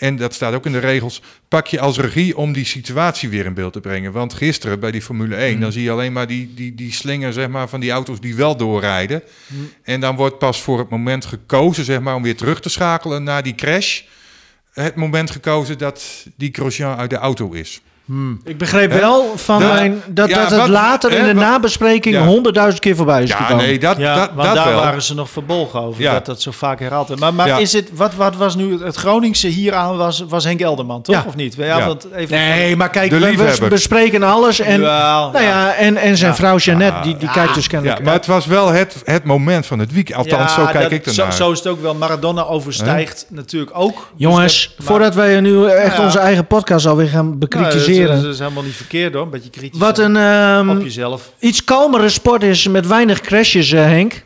en 0.04 0.16
dat 0.16 0.34
staat 0.34 0.54
ook 0.54 0.66
in 0.66 0.72
de 0.72 0.80
regels, 0.80 1.22
pak 1.48 1.68
je 1.68 1.80
als 1.80 1.98
regie 1.98 2.38
om 2.38 2.54
die 2.54 2.66
situatie 2.66 3.30
weer 3.30 3.46
in 3.46 3.54
beeld 3.54 3.74
te 3.74 3.80
brengen. 3.80 4.12
Want 4.12 4.34
gisteren 4.34 4.80
bij 4.80 4.92
die 4.92 5.02
Formule 5.02 5.36
1, 5.36 5.60
dan 5.60 5.72
zie 5.72 5.84
je 5.84 5.92
alleen 5.92 6.14
maar 6.14 6.28
die, 6.28 6.54
die, 6.54 6.76
die 6.76 6.94
slinger, 6.94 7.34
zeg 7.34 7.48
maar, 7.48 7.70
van 7.70 7.80
die 7.80 7.92
auto's 7.92 8.20
die 8.20 8.36
wel 8.36 8.58
doorrijden. 8.58 9.24
En 9.84 10.00
dan 10.00 10.16
wordt 10.16 10.38
pas 10.38 10.62
voor 10.62 10.80
het 10.80 10.90
moment 10.90 11.26
gekozen, 11.26 11.86
zeg 11.86 12.00
maar, 12.00 12.16
om 12.16 12.24
weer 12.24 12.36
terug 12.36 12.62
te 12.62 12.70
schakelen 12.70 13.24
naar 13.24 13.44
die 13.44 13.56
crash. 13.56 14.02
Het 14.72 14.96
moment 14.96 15.32
gekozen 15.32 15.78
dat 15.78 16.26
die 16.36 16.50
Grosjean 16.52 16.98
uit 16.98 17.10
de 17.10 17.18
auto 17.18 17.52
is. 17.52 17.82
Ik 18.46 18.58
begreep 18.58 18.92
wel 18.92 19.34
van 19.36 19.60
Dat- 19.62 19.74
mijn, 19.74 20.02
dat, 20.08 20.30
ja, 20.30 20.36
dat 20.42 20.50
het 20.50 20.60
wat- 20.60 20.68
later 20.70 21.12
in 21.12 21.20
de 21.26 21.34
wat- 21.34 21.44
nabespreking 21.44 22.16
Ja. 22.16 22.26
honderdduizend 22.26 22.82
keer 22.82 22.96
voorbij 22.96 23.24
is 23.24 23.30
Ja, 23.30 23.36
gekomen. 23.38 23.66
nee, 23.66 23.80
dat, 23.80 23.98
Ja, 23.98 24.16
dat, 24.16 24.30
want 24.36 24.48
dat 24.48 24.56
daar 24.56 24.68
wel. 24.74 24.80
waren 24.80 25.02
ze 25.02 25.14
nog 25.16 25.30
verbolgen 25.30 25.82
over, 25.82 26.02
Ja. 26.02 26.14
dat 26.14 26.26
dat 26.26 26.42
zo 26.42 26.52
vaak 26.52 26.80
herhaald 26.80 27.08
werd. 27.08 27.20
Maar, 27.20 27.34
maar 27.34 27.48
Ja. 27.48 27.58
is 27.58 27.74
het, 27.74 27.90
wat, 27.96 28.16
wat 28.16 28.36
was 28.36 28.56
nu 28.56 28.84
het 28.84 28.96
Groningse 28.96 29.48
hieraan, 29.48 29.98
was, 29.98 30.24
was 30.28 30.44
Henk 30.44 30.62
Elderman, 30.62 31.02
toch? 31.02 31.16
Ja. 31.16 31.24
Of 31.28 31.36
niet? 31.36 31.56
Ja, 31.58 31.66
Ja. 31.78 31.86
Want 31.88 32.08
even, 32.16 32.38
Nee, 32.38 32.76
maar 32.76 32.90
kijk, 32.90 33.12
we- 33.12 33.66
bespreken 33.70 34.24
alles. 34.24 34.60
En, 34.60 34.80
nou 34.80 35.42
ja, 35.44 35.74
en, 35.74 35.98
en 35.98 36.18
zijn 36.18 36.32
Ja. 36.32 36.36
vrouw 36.38 36.58
Jeannette, 36.58 36.98
Ah, 36.98 37.04
die, 37.04 37.18
die 37.18 37.28
ja. 37.28 37.34
kijkt 37.34 37.54
dus 37.54 37.68
kennelijk. 37.68 37.98
Ja, 37.98 38.04
maar 38.04 38.14
het 38.14 38.26
was 38.26 38.46
wel 38.46 38.68
het, 38.72 38.96
het 39.06 39.24
moment 39.24 39.66
van 39.66 39.80
het 39.80 39.92
weekend. 39.94 40.18
Althans, 40.18 40.54
zo 40.54 40.66
kijk 40.66 40.82
dat- 40.84 40.92
ik 40.92 41.04
zo, 41.14 41.22
ernaar. 41.22 41.34
zo 41.36 41.52
is 41.52 41.58
het 41.58 41.68
ook 41.68 41.82
wel. 41.82 41.96
Maradona 41.96 42.44
overstijgt 42.46 43.26
natuurlijk 43.30 43.72
ook. 43.76 44.08
Jongens, 44.16 44.54
Dus 44.54 44.76
maar- 44.78 44.88
voordat 44.88 45.16
wij 45.16 45.40
nu 45.42 45.66
echt 45.68 45.98
Ja. 45.98 46.04
onze 46.04 46.20
eigen 46.20 46.48
podcast 46.48 46.86
alweer 46.86 47.08
gaan 47.08 47.40
bekritiseren. 47.40 48.03
Dat, 48.08 48.18
is, 48.18 48.24
dat 48.24 48.34
is 48.34 48.40
helemaal 48.40 48.64
niet 48.64 48.76
verkeerd 48.76 49.14
hoor, 49.14 49.24
een 49.24 49.30
beetje 49.30 49.50
kritisch 49.50 49.80
wat 49.80 49.98
een 50.00 50.18
ehm, 50.18 50.70
op 50.70 50.82
jezelf. 50.82 51.32
iets 51.40 51.64
kalmere 51.64 52.10
sport 52.10 52.44
is 52.44 52.68
met 52.68 52.88
weinig 52.88 53.22
crashes, 53.22 53.72
eh, 53.72 53.82
Henk. 53.84 54.24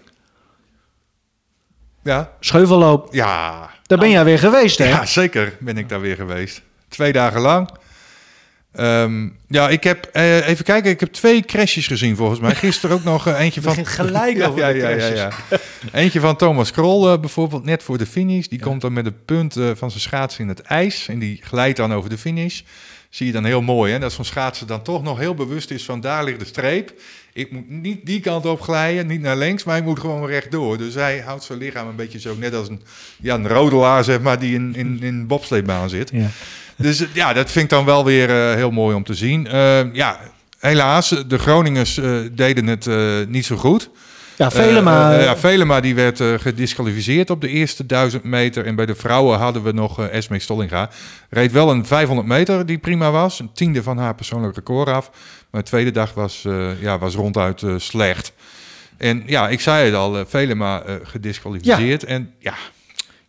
ja, 2.03 2.31
Scheuvelloop. 2.39 3.07
ja, 3.11 3.69
Daar 3.83 3.97
ben 3.97 4.09
jij 4.09 4.23
weer 4.23 4.39
geweest, 4.39 4.77
hè? 4.77 4.87
ja, 4.87 5.05
zeker 5.05 5.57
ben 5.59 5.77
ik 5.77 5.89
daar 5.89 6.01
weer 6.01 6.15
geweest. 6.15 6.61
Twee 6.89 7.11
dagen 7.11 7.41
lang. 7.41 7.69
Ehm, 8.77 9.29
ja, 9.47 9.69
ik 9.69 9.83
heb, 9.83 10.09
eh, 10.13 10.47
even 10.47 10.65
kijken, 10.65 10.91
ik 10.91 10.99
heb 10.99 11.11
twee 11.11 11.41
crashes 11.41 11.87
gezien 11.87 12.15
volgens 12.15 12.39
mij. 12.39 12.55
Gisteren 12.55 12.95
ook 12.95 13.03
nog 13.03 13.27
eh, 13.27 13.39
eentje 13.39 13.61
van... 13.71 13.85
gelijk 13.85 14.43
over 14.43 14.59
ja, 14.59 14.71
de 14.71 14.77
ja, 14.77 14.89
ja, 14.89 14.97
crashes. 14.97 15.19
ja. 15.19 15.57
Eentje 15.91 16.19
van 16.19 16.35
Thomas 16.35 16.71
Krol 16.71 17.19
bijvoorbeeld, 17.19 17.65
net 17.65 17.83
voor 17.83 17.97
de 17.97 18.05
finish. 18.05 18.47
Die 18.47 18.59
komt 18.59 18.81
dan 18.81 18.93
met 18.93 19.05
een 19.05 19.25
punt 19.25 19.55
eh, 19.55 19.69
van 19.75 19.89
zijn 19.89 20.01
schaats 20.01 20.39
in 20.39 20.47
het 20.47 20.61
ijs. 20.61 21.07
En 21.07 21.19
die 21.19 21.39
glijdt 21.43 21.77
dan 21.77 21.93
over 21.93 22.09
de 22.09 22.17
finish. 22.17 22.61
Zie 23.09 23.25
je 23.25 23.31
dan 23.31 23.45
heel 23.45 23.61
mooi, 23.61 23.91
hè? 23.91 23.99
Dat 23.99 24.13
zo'n 24.13 24.25
schaatser 24.25 24.67
dan 24.67 24.81
toch 24.81 25.03
nog 25.03 25.17
heel 25.19 25.35
bewust 25.35 25.71
is 25.71 25.85
van 25.85 26.01
daar 26.01 26.23
ligt 26.23 26.39
de 26.39 26.45
streep. 26.45 26.93
Ik 27.33 27.51
moet 27.51 27.69
niet 27.69 28.05
die 28.05 28.19
kant 28.19 28.45
op 28.45 28.61
glijden, 28.61 29.07
niet 29.07 29.21
naar 29.21 29.37
links, 29.37 29.63
maar 29.63 29.77
ik 29.77 29.83
moet 29.83 29.99
gewoon 29.99 30.27
rechtdoor. 30.27 30.77
Dus 30.77 30.93
hij 30.93 31.19
houdt 31.19 31.43
zijn 31.43 31.59
lichaam 31.59 31.87
een 31.87 31.95
beetje 31.95 32.19
zo, 32.19 32.35
net 32.35 32.53
als 32.53 32.69
een, 32.69 32.81
ja, 33.21 33.35
een 33.35 33.47
rodelaar, 33.47 34.03
zeg 34.03 34.21
maar, 34.21 34.39
die 34.39 34.53
in, 34.53 34.75
in, 34.75 34.97
in 35.01 35.13
een 35.13 35.27
bobsleebaan 35.27 35.89
zit. 35.89 36.09
Ja. 36.13 36.29
Dus 36.77 36.99
eh, 36.99 37.07
ja, 37.13 37.33
dat 37.33 37.51
vind 37.51 37.63
ik 37.63 37.69
dan 37.69 37.85
wel 37.85 38.05
weer 38.05 38.29
eh, 38.29 38.55
heel 38.55 38.71
mooi 38.71 38.95
om 38.95 39.03
te 39.03 39.13
zien. 39.13 39.47
Eh, 39.47 39.93
ja, 39.93 40.19
helaas, 40.59 41.09
de 41.27 41.37
Groningers 41.37 41.99
deden 42.31 42.67
het 42.67 42.89
niet 43.29 43.45
zo 43.45 43.55
goed. 43.55 43.89
Ja, 44.37 44.51
Velema. 44.51 45.11
Eh, 45.11 45.17
eh, 45.17 45.23
ja, 45.23 45.37
Velema 45.37 45.79
die 45.79 45.95
werd 45.95 46.19
eh, 46.19 46.33
gedisqualificeerd 46.37 47.29
op 47.29 47.41
de 47.41 47.47
eerste 47.47 47.85
1000 47.85 48.23
meter. 48.23 48.65
En 48.65 48.75
bij 48.75 48.85
de 48.85 48.95
vrouwen 48.95 49.37
hadden 49.39 49.63
we 49.63 49.71
nog 49.71 49.99
eh 49.99 50.13
Esme 50.13 50.39
Stollinga. 50.39 50.89
Reed 51.29 51.51
wel 51.51 51.71
een 51.71 51.85
500 51.85 52.27
meter 52.27 52.65
die 52.65 52.77
prima 52.77 53.11
was. 53.11 53.39
Een 53.39 53.51
tiende 53.53 53.83
van 53.83 53.97
haar 53.97 54.15
persoonlijk 54.15 54.55
record 54.55 54.87
af. 54.89 55.09
Maar 55.51 55.61
de 55.61 55.67
tweede 55.67 55.91
dag 55.91 56.13
was, 56.13 56.43
eh, 56.45 56.81
ja, 56.81 56.97
was 56.97 57.15
ronduit 57.15 57.61
eh, 57.63 57.73
slecht. 57.77 58.33
En 58.97 59.23
ja, 59.25 59.49
ik 59.49 59.59
zei 59.59 59.85
het 59.85 59.95
al, 59.95 60.17
eh, 60.17 60.23
Velema 60.27 60.81
eh, 60.81 60.95
gedisqualificeerd. 61.03 62.03
En 62.03 62.33
ja, 62.39 62.53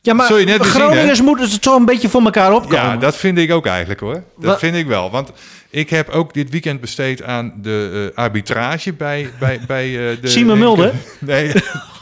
Ja, 0.00 0.14
maar 0.14 0.26
Zul 0.26 0.36
je 0.36 0.44
net 0.44 0.58
weer 0.62 0.70
zien, 0.72 0.80
Groningers 0.80 1.22
moeten 1.22 1.50
het 1.50 1.64
zo 1.64 1.76
een 1.76 1.84
beetje 1.84 2.08
voor 2.08 2.22
elkaar 2.22 2.52
opkomen. 2.52 2.76
Ja, 2.76 2.96
dat 2.96 3.16
vind 3.16 3.38
ik 3.38 3.52
ook 3.52 3.66
eigenlijk 3.66 4.00
hoor. 4.00 4.12
Dat 4.14 4.22
Wat- 4.36 4.58
vind 4.58 4.76
ik 4.76 4.86
wel. 4.86 5.10
Want 5.10 5.32
ik 5.70 5.90
heb 5.90 6.08
ook 6.08 6.34
dit 6.34 6.50
weekend 6.50 6.80
besteed 6.80 7.22
aan 7.22 7.52
de 7.62 8.10
eh, 8.14 8.18
arbitrage 8.24 8.92
bij, 8.92 9.30
bij, 9.38 9.60
bij 9.66 9.86
eh, 10.10 10.20
de... 10.20 10.28
Simon 10.28 10.58
Mulder? 10.58 10.92
Nee, 11.18 11.52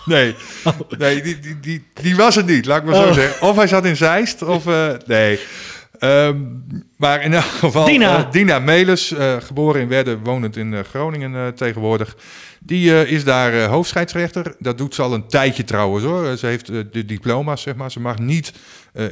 nee, 0.04 0.34
nee 0.98 1.22
die, 1.22 1.38
die, 1.38 1.60
die, 1.60 1.84
die 1.94 2.16
was 2.16 2.34
het 2.34 2.46
niet, 2.46 2.66
laat 2.66 2.78
ik 2.78 2.84
maar 2.84 2.94
zo 2.94 3.02
Oh. 3.08 3.12
zeggen. 3.12 3.48
Of 3.48 3.56
hij 3.56 3.66
zat 3.66 3.84
in 3.84 3.96
Zeist, 3.96 4.42
of... 4.42 4.66
eh, 4.66 4.88
nee. 5.06 5.40
Ehm, 5.98 6.36
maar 6.96 7.22
in 7.22 7.34
elk 7.34 7.44
geval... 7.44 7.84
Dina. 7.86 8.28
Dina 8.30 8.58
Melis, 8.58 9.14
geboren 9.38 9.80
in 9.80 9.88
Wedde, 9.88 10.18
wonend 10.18 10.56
in 10.56 10.84
Groningen 10.84 11.54
tegenwoordig. 11.54 12.16
Die 12.66 12.94
eh, 12.94 13.12
is 13.12 13.24
daar 13.24 13.52
eh, 13.54 13.68
hoofdscheidsrechter. 13.68 14.54
Dat 14.58 14.78
doet 14.78 14.94
ze 14.94 15.02
al 15.02 15.14
een 15.14 15.28
tijdje 15.28 15.64
trouwens 15.64 16.04
hoor. 16.04 16.26
Eh, 16.26 16.36
Ze 16.36 16.46
heeft 16.46 16.66
de 16.66 17.04
diploma's, 17.04 17.62
zeg 17.62 17.74
maar. 17.74 17.90
Ze 17.90 18.00
mag 18.00 18.18
niet 18.18 18.52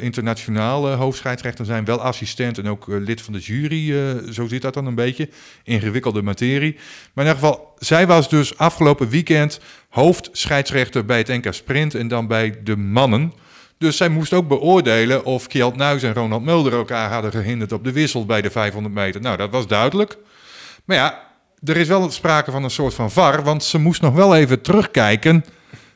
internationaal 0.00 0.88
hoofdscheidsrechter 0.88 1.64
zijn. 1.64 1.84
Wel 1.84 2.00
assistent 2.00 2.58
en 2.58 2.68
ook 2.68 2.86
lid 2.86 3.22
van 3.22 3.32
de 3.32 3.38
jury. 3.38 3.92
zo 4.32 4.46
zit 4.46 4.62
dat 4.62 4.74
dan 4.74 4.86
een 4.86 4.94
beetje. 4.94 5.28
Ingewikkelde 5.64 6.22
materie. 6.22 6.74
Maar 7.12 7.24
in 7.24 7.30
ieder 7.30 7.48
geval, 7.48 7.74
zij 7.78 8.06
was 8.06 8.28
dus 8.28 8.58
afgelopen 8.58 9.08
weekend 9.08 9.60
hoofdscheidsrechter 9.88 11.04
bij 11.04 11.18
het 11.18 11.28
NK 11.28 11.52
Sprint 11.52 11.94
en 11.94 12.08
dan 12.08 12.26
bij 12.26 12.58
de 12.62 12.76
mannen. 12.76 13.32
Dus 13.78 13.96
zij 13.96 14.08
moest 14.08 14.32
ook 14.32 14.48
beoordelen 14.48 15.24
of 15.24 15.46
Kjeld 15.46 15.76
Nuis 15.76 16.02
en 16.02 16.14
Ronald 16.14 16.44
Mulder 16.44 16.72
elkaar 16.72 17.10
hadden 17.10 17.30
gehinderd 17.30 17.72
op 17.72 17.84
de 17.84 17.92
wissel 17.92 18.26
bij 18.26 18.42
de 18.42 18.50
500 18.50 18.94
meter. 18.94 19.20
Nou, 19.20 19.36
dat 19.36 19.50
was 19.50 19.66
duidelijk. 19.66 20.16
Maar 20.84 20.96
ja, 20.96 21.23
er 21.64 21.76
is 21.76 21.88
wel 21.88 22.10
sprake 22.10 22.50
van 22.50 22.64
een 22.64 22.70
soort 22.70 22.94
van 22.94 23.10
VAR, 23.10 23.42
want 23.42 23.64
ze 23.64 23.78
moest 23.78 24.00
nog 24.00 24.14
wel 24.14 24.36
even 24.36 24.60
terugkijken 24.60 25.44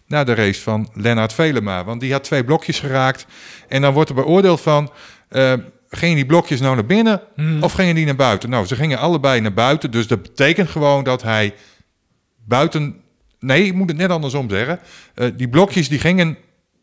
naar 0.07 0.25
de 0.25 0.35
race 0.35 0.61
van 0.61 0.89
Lennart 0.95 1.33
Velema. 1.33 1.85
Want 1.85 2.01
die 2.01 2.13
had 2.13 2.25
twee 2.25 2.45
blokjes 2.45 2.81
geraakt. 2.81 3.27
En 3.69 3.83
dan 3.83 3.93
wordt 3.93 4.09
er 4.09 4.15
beoordeeld 4.15 4.61
van, 4.61 4.93
eh, 5.29 5.53
gingen 5.91 6.17
die 6.17 6.27
blokjes 6.27 6.61
nou 6.61 6.75
naar 6.75 6.87
binnen 6.87 7.21
of 7.61 7.73
gingen 7.73 7.95
die 7.95 8.05
naar 8.05 8.17
buiten? 8.17 8.51
Nou, 8.51 8.67
ze 8.67 8.77
gingen 8.77 8.99
allebei 8.99 9.41
naar 9.41 9.55
buiten, 9.55 9.91
dus 9.91 10.07
dat 10.07 10.23
betekent 10.23 10.69
gewoon 10.69 11.05
dat 11.05 11.23
hij 11.23 11.55
buiten... 12.45 13.01
Nee, 13.41 13.65
ik 13.65 13.75
moet 13.75 13.89
het 13.89 13.97
net 13.99 14.11
andersom 14.11 14.51
zeggen. 14.51 14.81
Eh, 15.15 15.29
die 15.37 15.49
blokjes 15.49 15.89
die 15.89 15.99
gingen 15.99 16.39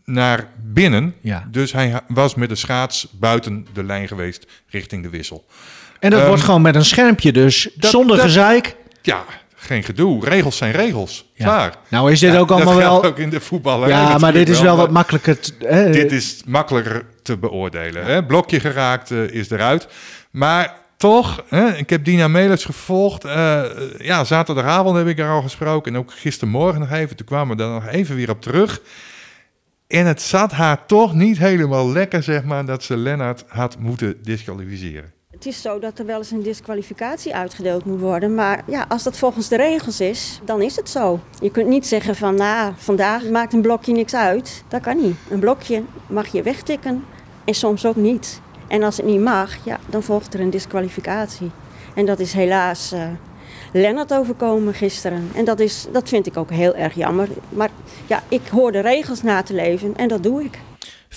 naar 0.06 0.48
binnen. 0.64 1.16
Ja. 1.22 1.48
Dus 1.52 1.72
hij 1.72 2.02
was 2.08 2.36
met 2.36 2.50
de 2.50 2.56
schaats 2.56 3.08
buiten 3.12 3.68
de 3.74 3.84
lijn 3.84 4.08
geweest 4.08 4.46
richting 4.68 5.04
de 5.04 5.10
wissel. 5.10 5.46
En 6.00 6.10
dat 6.10 6.20
Ehm, 6.20 6.28
wordt 6.28 6.44
gewoon 6.44 6.62
met 6.62 6.76
een 6.76 6.86
schermpje 6.86 7.32
dus. 7.32 7.70
dat- 7.76 7.92
zonder 7.92 8.16
dat- 8.16 8.26
gezeik. 8.26 8.76
Ja, 9.02 9.24
geen 9.56 9.84
gedoe. 9.84 10.26
Regels 10.26 10.58
zijn 10.58 10.72
regels. 10.72 11.32
Ja. 11.34 11.46
Klaar. 11.46 11.74
Nou 11.90 12.12
is 12.12 12.20
dit 12.20 12.32
Ja, 12.34 12.40
ook 12.40 12.52
allemaal 12.52 12.76
wel... 12.76 13.04
ook 13.04 13.18
in 13.20 13.30
de 13.30 13.40
voetballerij 13.42 13.98
Ja, 13.98 14.18
maar 14.18 14.34
dit 14.34 14.50
is 14.50 14.62
wel 14.62 14.78
wat 14.78 14.92
makkelijker. 14.92 15.40
te- 15.40 15.54
hè? 15.60 15.92
Dit 15.92 16.12
is 16.12 16.42
makkelijker 16.46 17.06
te 17.22 17.38
beoordelen. 17.38 18.06
Hè? 18.06 18.24
Blokje 18.26 18.60
geraakt 18.60 19.12
eh, 19.12 19.24
is 19.30 19.50
eruit. 19.50 19.88
Maar 20.32 20.74
toch, 20.98 21.44
hè, 21.50 21.70
ik 21.76 21.90
heb 21.90 22.06
Dina 22.06 22.28
Melis 22.28 22.66
gevolgd. 22.66 23.26
Eh, 23.26 23.62
ja, 23.98 24.24
zaterdagavond 24.24 24.98
heb 24.98 25.08
ik 25.08 25.20
er 25.20 25.30
al 25.30 25.42
gesproken. 25.42 25.94
En 25.94 26.00
ook 26.00 26.12
gistermorgen 26.14 26.80
nog 26.80 26.92
even. 26.92 27.16
Toen 27.16 27.26
kwamen 27.26 27.58
we 27.58 27.64
daar 27.64 27.72
nog 27.74 27.88
even 27.88 28.16
weer 28.16 28.30
op 28.30 28.42
terug. 28.42 28.82
En 29.88 30.06
het 30.06 30.22
zat 30.22 30.52
haar 30.52 30.86
toch 30.86 31.14
niet 31.14 31.38
helemaal 31.38 31.92
lekker, 31.92 32.24
zeg 32.24 32.44
maar, 32.44 32.66
dat 32.66 32.84
ze 32.84 32.98
Lennart 32.98 33.44
had 33.48 33.80
moeten 33.80 34.16
disqualificeren. 34.24 35.14
Het 35.36 35.46
is 35.46 35.62
zo 35.62 35.80
dat 35.80 36.00
er 36.00 36.06
wel 36.06 36.18
eens 36.18 36.32
een 36.32 36.42
disqualificatie 36.42 37.36
uitgedeeld 37.36 37.86
moet 37.86 38.00
worden. 38.00 38.36
Maar 38.36 38.64
ja, 38.68 38.86
als 38.90 39.04
dat 39.04 39.18
volgens 39.18 39.48
de 39.48 39.56
regels 39.56 40.00
is, 40.00 40.40
dan 40.46 40.62
is 40.62 40.76
het 40.76 40.90
zo. 40.90 41.20
Je 41.42 41.52
kunt 41.52 41.68
niet 41.68 41.88
zeggen 41.88 42.16
van, 42.16 42.36
nou, 42.36 42.74
vandaag 42.78 43.24
maakt 43.24 43.54
een 43.54 43.62
blokje 43.62 43.94
niks 43.94 44.14
uit. 44.14 44.64
Dat 44.68 44.82
kan 44.82 45.02
niet. 45.02 45.16
Een 45.30 45.40
blokje 45.40 45.84
mag 46.08 46.28
je 46.28 46.42
wegtikken 46.42 47.06
en 47.46 47.54
soms 47.54 47.86
ook 47.86 47.96
niet. 47.96 48.42
En 48.68 48.84
als 48.84 48.98
het 48.98 49.06
niet 49.06 49.20
mag, 49.20 49.66
ja, 49.66 49.80
dan 49.90 50.04
volgt 50.04 50.34
er 50.34 50.40
een 50.40 50.50
disqualificatie. 50.50 51.52
En 51.96 52.06
dat 52.06 52.20
is 52.20 52.34
helaas 52.34 52.92
eh 52.92 53.08
Lennart 53.74 54.14
overkomen 54.14 54.74
gisteren. 54.74 55.30
En 55.34 55.46
dat, 55.46 55.60
is, 55.60 55.88
dat 55.92 56.10
vind 56.10 56.28
ik 56.28 56.38
ook 56.38 56.50
heel 56.50 56.76
erg 56.76 56.94
jammer. 56.94 57.28
Maar 57.50 57.70
ja, 58.08 58.24
ik 58.30 58.48
hoor 58.48 58.72
de 58.72 58.80
regels 58.80 59.22
na 59.22 59.44
te 59.44 59.54
leven 59.54 59.96
en 59.96 60.08
dat 60.08 60.24
doe 60.24 60.44
ik. 60.44 60.60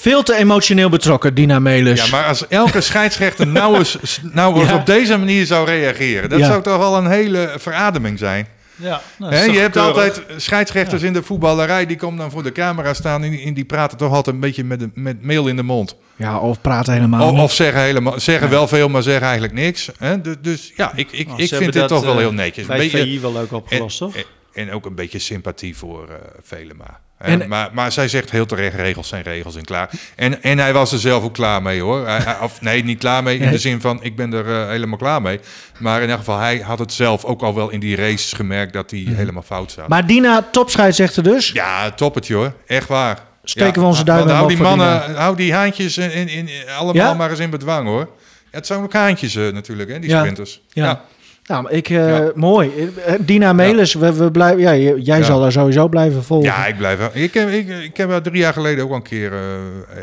Veel 0.00 0.22
te 0.22 0.34
emotioneel 0.34 0.88
betrokken, 0.88 1.34
Dina 1.34 1.58
Melis. 1.58 2.04
Ja, 2.04 2.10
maar 2.10 2.24
als 2.26 2.48
elke 2.48 2.80
scheidsrechter 2.80 3.46
nou 3.60 3.76
eens, 3.78 4.20
nou 4.32 4.60
eens 4.60 4.68
Ja. 4.68 4.74
op 4.76 4.86
deze 4.86 5.16
manier 5.18 5.46
zou 5.46 5.66
reageren, 5.66 6.28
dat 6.28 6.38
Ja. 6.38 6.46
zou 6.46 6.62
toch 6.62 6.76
wel 6.78 6.96
een 6.96 7.06
hele 7.10 7.54
verademing 7.58 8.18
zijn. 8.18 8.48
Ja, 8.76 9.00
nou, 9.18 9.34
Hè, 9.34 9.44
is 9.46 9.52
je 9.54 9.58
hebt 9.58 9.72
keurig. 9.72 9.94
altijd 9.94 10.22
scheidsrechters 10.36 11.02
in 11.02 11.12
de 11.12 11.22
voetballerij, 11.22 11.86
die 11.86 11.96
komen 11.96 12.18
dan 12.18 12.30
voor 12.30 12.42
de 12.42 12.52
camera 12.52 12.94
staan 12.94 13.22
en 13.24 13.30
die, 13.30 13.44
en 13.44 13.54
die 13.54 13.64
praten 13.64 13.98
toch 13.98 14.12
altijd 14.12 14.34
een 14.34 14.40
beetje 14.40 14.64
met, 14.64 14.80
de, 14.80 14.90
met 14.94 15.22
meel 15.22 15.46
in 15.48 15.56
de 15.56 15.62
mond. 15.62 15.96
Ja, 16.16 16.38
of 16.38 16.60
praten 16.60 16.92
helemaal 16.92 17.26
Of, 17.26 17.32
niet. 17.32 17.40
of 17.40 17.52
zeggen, 17.52 17.80
helemaal, 17.82 18.20
zeggen 18.20 18.50
wel 18.50 18.68
veel, 18.68 18.88
maar 18.88 19.02
zeggen 19.02 19.22
eigenlijk 19.24 19.54
niks. 19.54 19.90
Hè? 19.98 20.20
Dus, 20.20 20.34
dus 20.40 20.72
ja, 20.76 20.92
ik, 20.94 21.12
ik, 21.12 21.26
Nou, 21.26 21.42
ik 21.42 21.48
vind 21.54 21.72
dit 21.72 21.88
toch 21.88 22.02
wel 22.04 22.12
eh, 22.12 22.18
heel 22.18 22.32
netjes. 22.32 22.62
Een 22.62 22.68
Bij 22.68 22.78
beetje, 22.78 23.02
VI 23.02 23.20
wel 23.20 23.32
leuk 23.32 23.52
opgelost, 23.52 23.98
toch? 23.98 24.16
en, 24.16 24.24
en 24.52 24.70
ook 24.72 24.86
een 24.86 24.94
beetje 24.94 25.18
sympathie 25.18 25.76
voor 25.76 26.08
eh 26.08 26.14
Velema. 26.42 27.00
En- 27.18 27.48
maar, 27.48 27.68
maar 27.72 27.92
zij 27.92 28.08
zegt 28.08 28.30
heel 28.30 28.46
terecht, 28.46 28.74
regels 28.76 29.08
zijn 29.08 29.22
regels 29.22 29.56
en 29.56 29.64
klaar. 29.64 29.90
En, 30.16 30.42
en 30.42 30.58
hij 30.58 30.72
was 30.72 30.92
er 30.92 30.98
zelf 30.98 31.24
ook 31.24 31.34
klaar 31.34 31.62
mee 31.62 31.80
hoor. 31.80 32.06
Hij, 32.06 32.36
of 32.42 32.60
nee, 32.60 32.84
niet 32.84 32.98
klaar 32.98 33.22
mee 33.22 33.38
in 33.38 33.50
de 33.50 33.58
zin 33.58 33.80
van 33.80 34.02
ik 34.02 34.16
ben 34.16 34.32
er 34.32 34.60
eh, 34.62 34.68
helemaal 34.68 34.98
klaar 34.98 35.22
mee. 35.22 35.40
Maar 35.78 35.96
in 35.96 36.00
ieder 36.02 36.18
geval, 36.18 36.38
hij 36.38 36.58
had 36.58 36.78
het 36.78 36.92
zelf 36.92 37.24
ook 37.24 37.42
al 37.42 37.54
wel 37.54 37.70
in 37.70 37.80
die 37.80 37.96
races 37.96 38.32
gemerkt 38.32 38.72
dat 38.72 38.90
hij 38.90 39.04
helemaal 39.06 39.42
fout 39.42 39.70
zat. 39.70 39.80
Mhm. 39.80 39.90
Maar 39.90 40.06
Dina, 40.06 40.48
topscheidsrechter 40.52 41.22
dus. 41.22 41.50
Ja, 41.50 41.90
toppetje 41.90 42.34
hoor. 42.34 42.52
Echt 42.66 42.88
waar. 42.88 43.18
Steken 43.44 43.72
ja, 43.74 43.80
we 43.80 43.86
onze 43.86 44.04
duimen 44.04 44.34
Hou 44.34 44.48
die 44.48 44.56
mannen, 44.56 45.14
hou 45.14 45.36
die 45.36 45.52
haantjes 45.54 45.98
in, 45.98 46.10
in, 46.10 46.28
in- 46.28 46.48
allemaal 46.78 46.94
Ja? 46.94 47.14
maar 47.14 47.30
eens 47.30 47.38
in 47.38 47.50
bedwang 47.50 47.86
hoor. 47.86 48.08
Het 48.50 48.66
zijn 48.66 48.82
ook 48.82 48.92
haantjes 48.92 49.36
eh, 49.36 49.48
natuurlijk, 49.52 49.90
hè, 49.90 49.98
die 49.98 50.10
Ja. 50.10 50.18
sprinters. 50.18 50.60
Ja. 50.72 51.02
Nou, 51.48 51.70
ik, 51.70 51.88
eh, 51.90 52.08
Ja. 52.08 52.30
mooi. 52.34 52.70
Eh, 53.06 53.14
Dina 53.20 53.52
Melis, 53.52 53.94
we, 53.94 54.12
we 54.12 54.30
blijven, 54.30 54.60
ja, 54.60 54.74
jij 54.76 55.18
Ja. 55.18 55.22
zal 55.24 55.40
daar 55.40 55.52
sowieso 55.52 55.88
blijven 55.88 56.24
volgen. 56.24 56.46
Ja, 56.48 56.66
ik 56.66 56.76
blijf 56.76 56.98
wel. 56.98 57.10
Ik 57.12 57.34
heb, 57.34 57.48
ik, 57.48 57.68
ik 57.68 57.96
heb 57.96 58.10
drie 58.22 58.38
jaar 58.40 58.52
geleden 58.52 58.84
ook 58.84 58.90
al 58.90 58.96
een 58.96 59.02
keer 59.02 59.32
eh, 59.32 59.38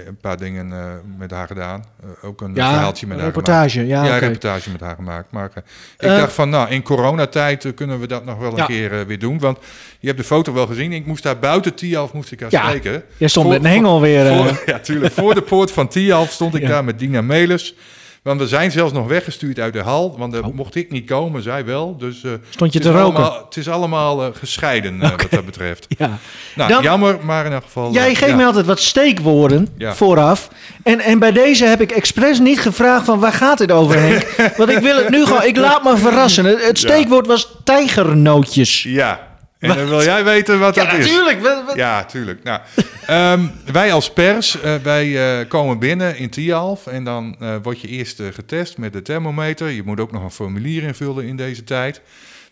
een 0.07 0.17
paar 0.21 0.37
dingen 0.37 0.73
met 1.17 1.31
haar 1.31 1.47
gedaan. 1.47 1.83
Ook 2.21 2.41
een 2.41 2.51
Ja, 2.55 2.69
verhaaltje 2.71 3.05
met 3.07 3.15
een 3.17 3.23
haar 3.23 3.33
reportage. 3.33 3.69
gemaakt. 3.79 3.89
Ja, 3.89 4.03
Ja, 4.03 4.05
oké. 4.05 4.13
een 4.13 4.19
reportage 4.31 4.69
met 4.71 4.81
haar 4.81 4.95
gemaakt. 4.95 5.31
Maar 5.31 5.51
ik 5.99 6.07
dacht 6.07 6.33
van, 6.33 6.49
nou, 6.49 6.69
in 6.69 6.81
coronatijd 6.83 7.73
kunnen 7.75 7.99
we 7.99 8.07
dat 8.07 8.25
nog 8.25 8.37
wel 8.37 8.59
een 8.59 8.65
keer 8.65 9.07
weer 9.07 9.19
doen. 9.19 9.39
Want 9.39 9.57
je 9.99 10.07
hebt 10.07 10.19
de 10.19 10.25
foto 10.25 10.53
wel 10.53 10.67
gezien. 10.67 10.91
Ik 10.93 11.05
moest 11.05 11.23
daar 11.23 11.39
buiten 11.39 11.73
Tialf 11.75 12.13
moest 12.13 12.31
ik 12.31 12.39
haar 12.39 12.51
spreken. 12.51 13.03
Jij 13.17 13.27
stond 13.27 13.45
Voor- 13.45 13.55
met 13.55 13.65
een 13.65 13.71
hengel 13.71 14.01
weer. 14.01 14.33
Voor, 14.35 14.61
ja, 14.73 14.79
tuurlijk. 14.79 15.13
Voor 15.13 15.33
de 15.35 15.41
poort 15.41 15.71
van 15.71 15.87
Tialf 15.87 16.31
stond 16.31 16.55
ik 16.55 16.67
daar 16.67 16.83
met 16.83 16.99
Dina 16.99 17.21
Melis. 17.21 17.75
Want 18.26 18.39
we 18.39 18.47
zijn 18.47 18.71
zelfs 18.71 18.93
nog 18.93 19.07
weggestuurd 19.07 19.59
uit 19.59 19.73
de 19.73 19.82
hal. 19.82 20.15
Want 20.17 20.34
daar 20.34 20.43
Oh. 20.43 20.53
mocht 20.53 20.76
ik 20.76 20.91
niet 20.91 21.05
komen, 21.05 21.41
zij 21.41 21.65
wel. 21.65 21.97
Dus 21.97 22.23
eh, 22.23 22.32
Stond 22.49 22.73
je 22.73 22.80
het 22.80 22.88
te 22.88 22.93
is 22.93 22.99
roken? 23.01 23.19
allemaal- 23.23 23.45
het 23.45 23.57
is 23.57 23.69
allemaal 23.69 24.23
eh, 24.23 24.30
gescheiden 24.34 25.01
eh, 25.01 25.09
wat 25.21 25.28
dat 25.30 25.45
betreft. 25.45 25.86
ja. 25.97 26.17
Nou, 26.55 26.69
Dan- 26.71 26.84
jammer, 26.84 27.17
maar 27.21 27.45
in 27.45 27.51
elk 27.51 27.63
geval... 27.63 27.91
Jij 27.93 28.15
geeft 28.15 28.30
ja. 28.32 28.36
me 28.36 28.45
altijd 28.45 28.65
wat 28.65 28.80
steekwoorden 28.80 29.67
Ja. 29.78 29.93
vooraf. 29.95 30.49
En, 30.84 30.99
en 30.99 31.19
bij 31.19 31.32
deze 31.32 31.65
heb 31.65 31.82
ik 31.82 31.91
expres 31.91 32.39
niet 32.39 32.59
gevraagd 32.59 33.05
van 33.05 33.19
waar 33.19 33.34
gaat 33.34 33.57
dit 33.57 33.71
over, 33.71 33.99
Henk? 33.99 34.28
Want 34.57 34.69
ik 34.69 34.78
wil 34.80 34.95
het 34.97 35.09
nu 35.09 35.26
gewoon... 35.26 35.43
Ik 35.43 35.57
laat 35.57 35.84
me 35.84 35.97
verrassen. 35.97 36.45
Het, 36.45 36.65
het 36.67 36.78
steekwoord 36.78 37.28
was 37.28 37.47
tijgernootjes. 37.63 38.84
Ja, 38.84 39.28
en 39.70 39.78
dan 39.78 39.88
wil 39.89 40.03
jij 40.03 40.24
weten 40.24 40.59
wat 40.59 40.76
dat 40.76 40.93
is. 40.93 41.05
natuurlijk. 41.11 41.41
Wat- 41.41 41.63
wat- 41.66 41.76
Ja, 41.76 42.03
tuurlijk. 42.05 42.43
Nou, 42.43 42.59
ehm, 43.05 43.45
wij 43.72 43.93
als 43.93 44.13
pers, 44.13 44.61
eh, 44.61 44.76
wij 44.84 45.39
eh, 45.39 45.47
komen 45.47 45.80
binnen 45.80 46.18
in 46.18 46.30
Tialf 46.30 46.88
en 46.88 47.03
dan 47.03 47.36
eh, 47.39 47.55
word 47.63 47.82
je 47.82 47.88
eerst 47.88 48.22
getest 48.34 48.78
met 48.78 48.93
de 48.93 49.01
thermometer. 49.01 49.70
Je 49.70 49.84
moet 49.84 49.99
ook 49.99 50.11
nog 50.11 50.24
een 50.24 50.32
formulier 50.32 50.84
invullen 50.84 51.26
in 51.26 51.36
deze 51.36 51.63
tijd. 51.63 52.01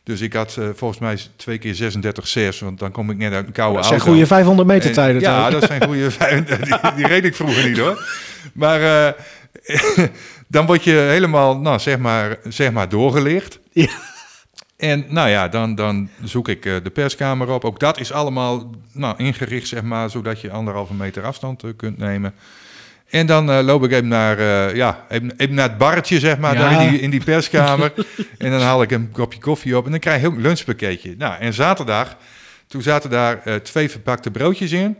Dus 0.03 0.21
ik 0.21 0.33
had 0.33 0.55
eh, 0.59 0.65
volgens 0.75 0.99
mij 0.99 1.17
twee 1.35 1.57
keer 1.57 1.73
36,6, 1.75 2.59
want 2.59 2.79
dan 2.79 2.91
kom 2.91 3.09
ik 3.09 3.17
net 3.17 3.33
uit 3.33 3.45
een 3.47 3.51
koude 3.51 3.75
Dat 3.75 3.85
zijn 3.85 3.97
auto. 3.99 4.11
goede 4.13 4.27
500 4.27 4.67
meter 4.67 4.87
En- 4.89 4.95
tijden. 4.95 5.21
Ja, 5.21 5.49
dat 5.49 5.63
zijn 5.63 5.83
goede. 5.83 6.09
die, 6.63 6.75
die 6.95 7.07
reed 7.07 7.25
ik 7.25 7.35
vroeger 7.35 7.67
niet 7.67 7.77
hoor. 7.77 8.03
Maar 8.53 8.81
eh, 8.81 9.13
dan 10.47 10.65
word 10.65 10.83
je 10.83 10.91
helemaal, 10.91 11.57
nou 11.57 11.79
zeg 11.79 11.97
maar, 11.97 12.37
zeg 12.49 12.71
maar 12.71 12.89
doorgelicht. 12.89 13.59
Ja. 13.71 13.87
En 14.83 15.05
nou 15.07 15.29
ja, 15.29 15.47
dan, 15.47 15.75
dan 15.75 16.09
zoek 16.23 16.47
ik 16.47 16.65
eh, 16.65 16.75
de 16.83 16.89
perskamer 16.89 17.49
op. 17.49 17.65
Ook 17.65 17.79
dat 17.79 17.99
is 17.99 18.11
allemaal 18.11 18.71
nou, 18.91 19.17
ingericht, 19.17 19.67
zeg 19.67 19.81
maar, 19.81 20.09
zodat 20.09 20.41
je 20.41 20.51
anderhalve 20.51 20.93
meter 20.93 21.23
afstand 21.23 21.63
eh, 21.63 21.69
kunt 21.75 21.97
nemen. 21.97 22.33
En 23.09 23.25
dan 23.25 23.51
eh, 23.51 23.63
loop 23.63 23.83
ik 23.83 23.91
even 23.91 24.07
naar, 24.07 24.75
ja, 24.75 25.05
even, 25.09 25.33
even 25.37 25.55
naar 25.55 25.69
het 25.69 25.77
barretje, 25.77 26.19
zeg 26.19 26.37
maar, 26.37 26.53
Ja. 26.53 26.59
daar 26.59 26.83
in 26.83 26.89
die, 26.89 26.99
in 26.99 27.09
die 27.09 27.23
perskamer. 27.23 27.93
en 28.37 28.51
dan 28.51 28.61
haal 28.61 28.81
ik 28.81 28.91
een 28.91 29.11
kopje 29.11 29.39
koffie 29.39 29.77
op 29.77 29.85
en 29.85 29.91
dan 29.91 29.99
krijg 29.99 30.21
je 30.21 30.27
ook 30.27 30.35
een 30.35 30.41
lunchpakketje. 30.41 31.15
Nou, 31.17 31.39
en 31.39 31.53
zaterdag, 31.53 32.17
toen 32.67 32.81
zaten 32.81 33.09
daar 33.09 33.61
twee 33.61 33.89
verpakte 33.89 34.31
broodjes 34.31 34.71
in, 34.71 34.97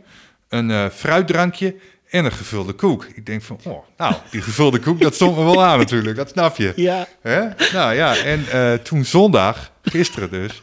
een 0.48 0.90
fruitdrankje 0.90 1.74
en 2.14 2.24
een 2.24 2.32
gevulde 2.32 2.72
koek. 2.72 3.06
Ik 3.14 3.26
denk 3.26 3.42
van, 3.42 3.58
oh, 3.62 3.84
nou, 3.96 4.14
die 4.30 4.42
gevulde 4.42 4.78
koek, 4.78 5.00
dat 5.00 5.14
stond 5.14 5.36
me 5.36 5.44
wel 5.44 5.64
aan 5.64 5.78
natuurlijk, 5.78 6.16
dat 6.16 6.28
snap 6.28 6.56
je. 6.56 6.72
Ja. 6.76 7.06
Hè? 7.22 7.40
Nou 7.72 7.94
ja, 7.94 8.16
en 8.16 8.44
eh, 8.50 8.72
toen 8.72 9.04
zondag, 9.04 9.70
gisteren 9.82 10.30
dus, 10.30 10.62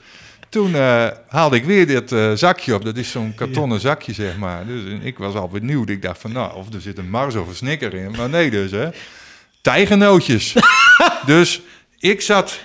toen 0.50 0.76
eh, 0.76 1.08
haalde 1.28 1.56
ik 1.56 1.64
weer 1.66 1.88
dit 1.88 2.12
eh, 2.12 2.32
zakje 2.34 2.74
op. 2.76 2.86
Dat 2.86 2.98
is 2.98 3.12
zo'n 3.12 3.34
kartonnen 3.36 3.80
zakje, 3.80 4.14
zeg 4.14 4.38
maar. 4.38 4.66
Dus 4.66 4.82
ik 5.02 5.18
was 5.18 5.34
al 5.36 5.48
benieuwd. 5.48 5.90
Ik 5.90 6.02
dacht 6.02 6.22
van, 6.22 6.32
nou, 6.32 6.56
of 6.56 6.74
er 6.74 6.82
zit 6.82 6.98
een 6.98 7.10
Mars 7.10 7.36
of 7.36 7.48
een 7.48 7.56
Snicker 7.56 7.94
in. 7.94 8.12
Maar 8.18 8.30
nee 8.30 8.50
dus, 8.50 8.72
hè. 8.72 8.90
Tijgernootjes. 9.62 10.56
dus 11.26 11.62
ik 12.00 12.22
zat 12.22 12.60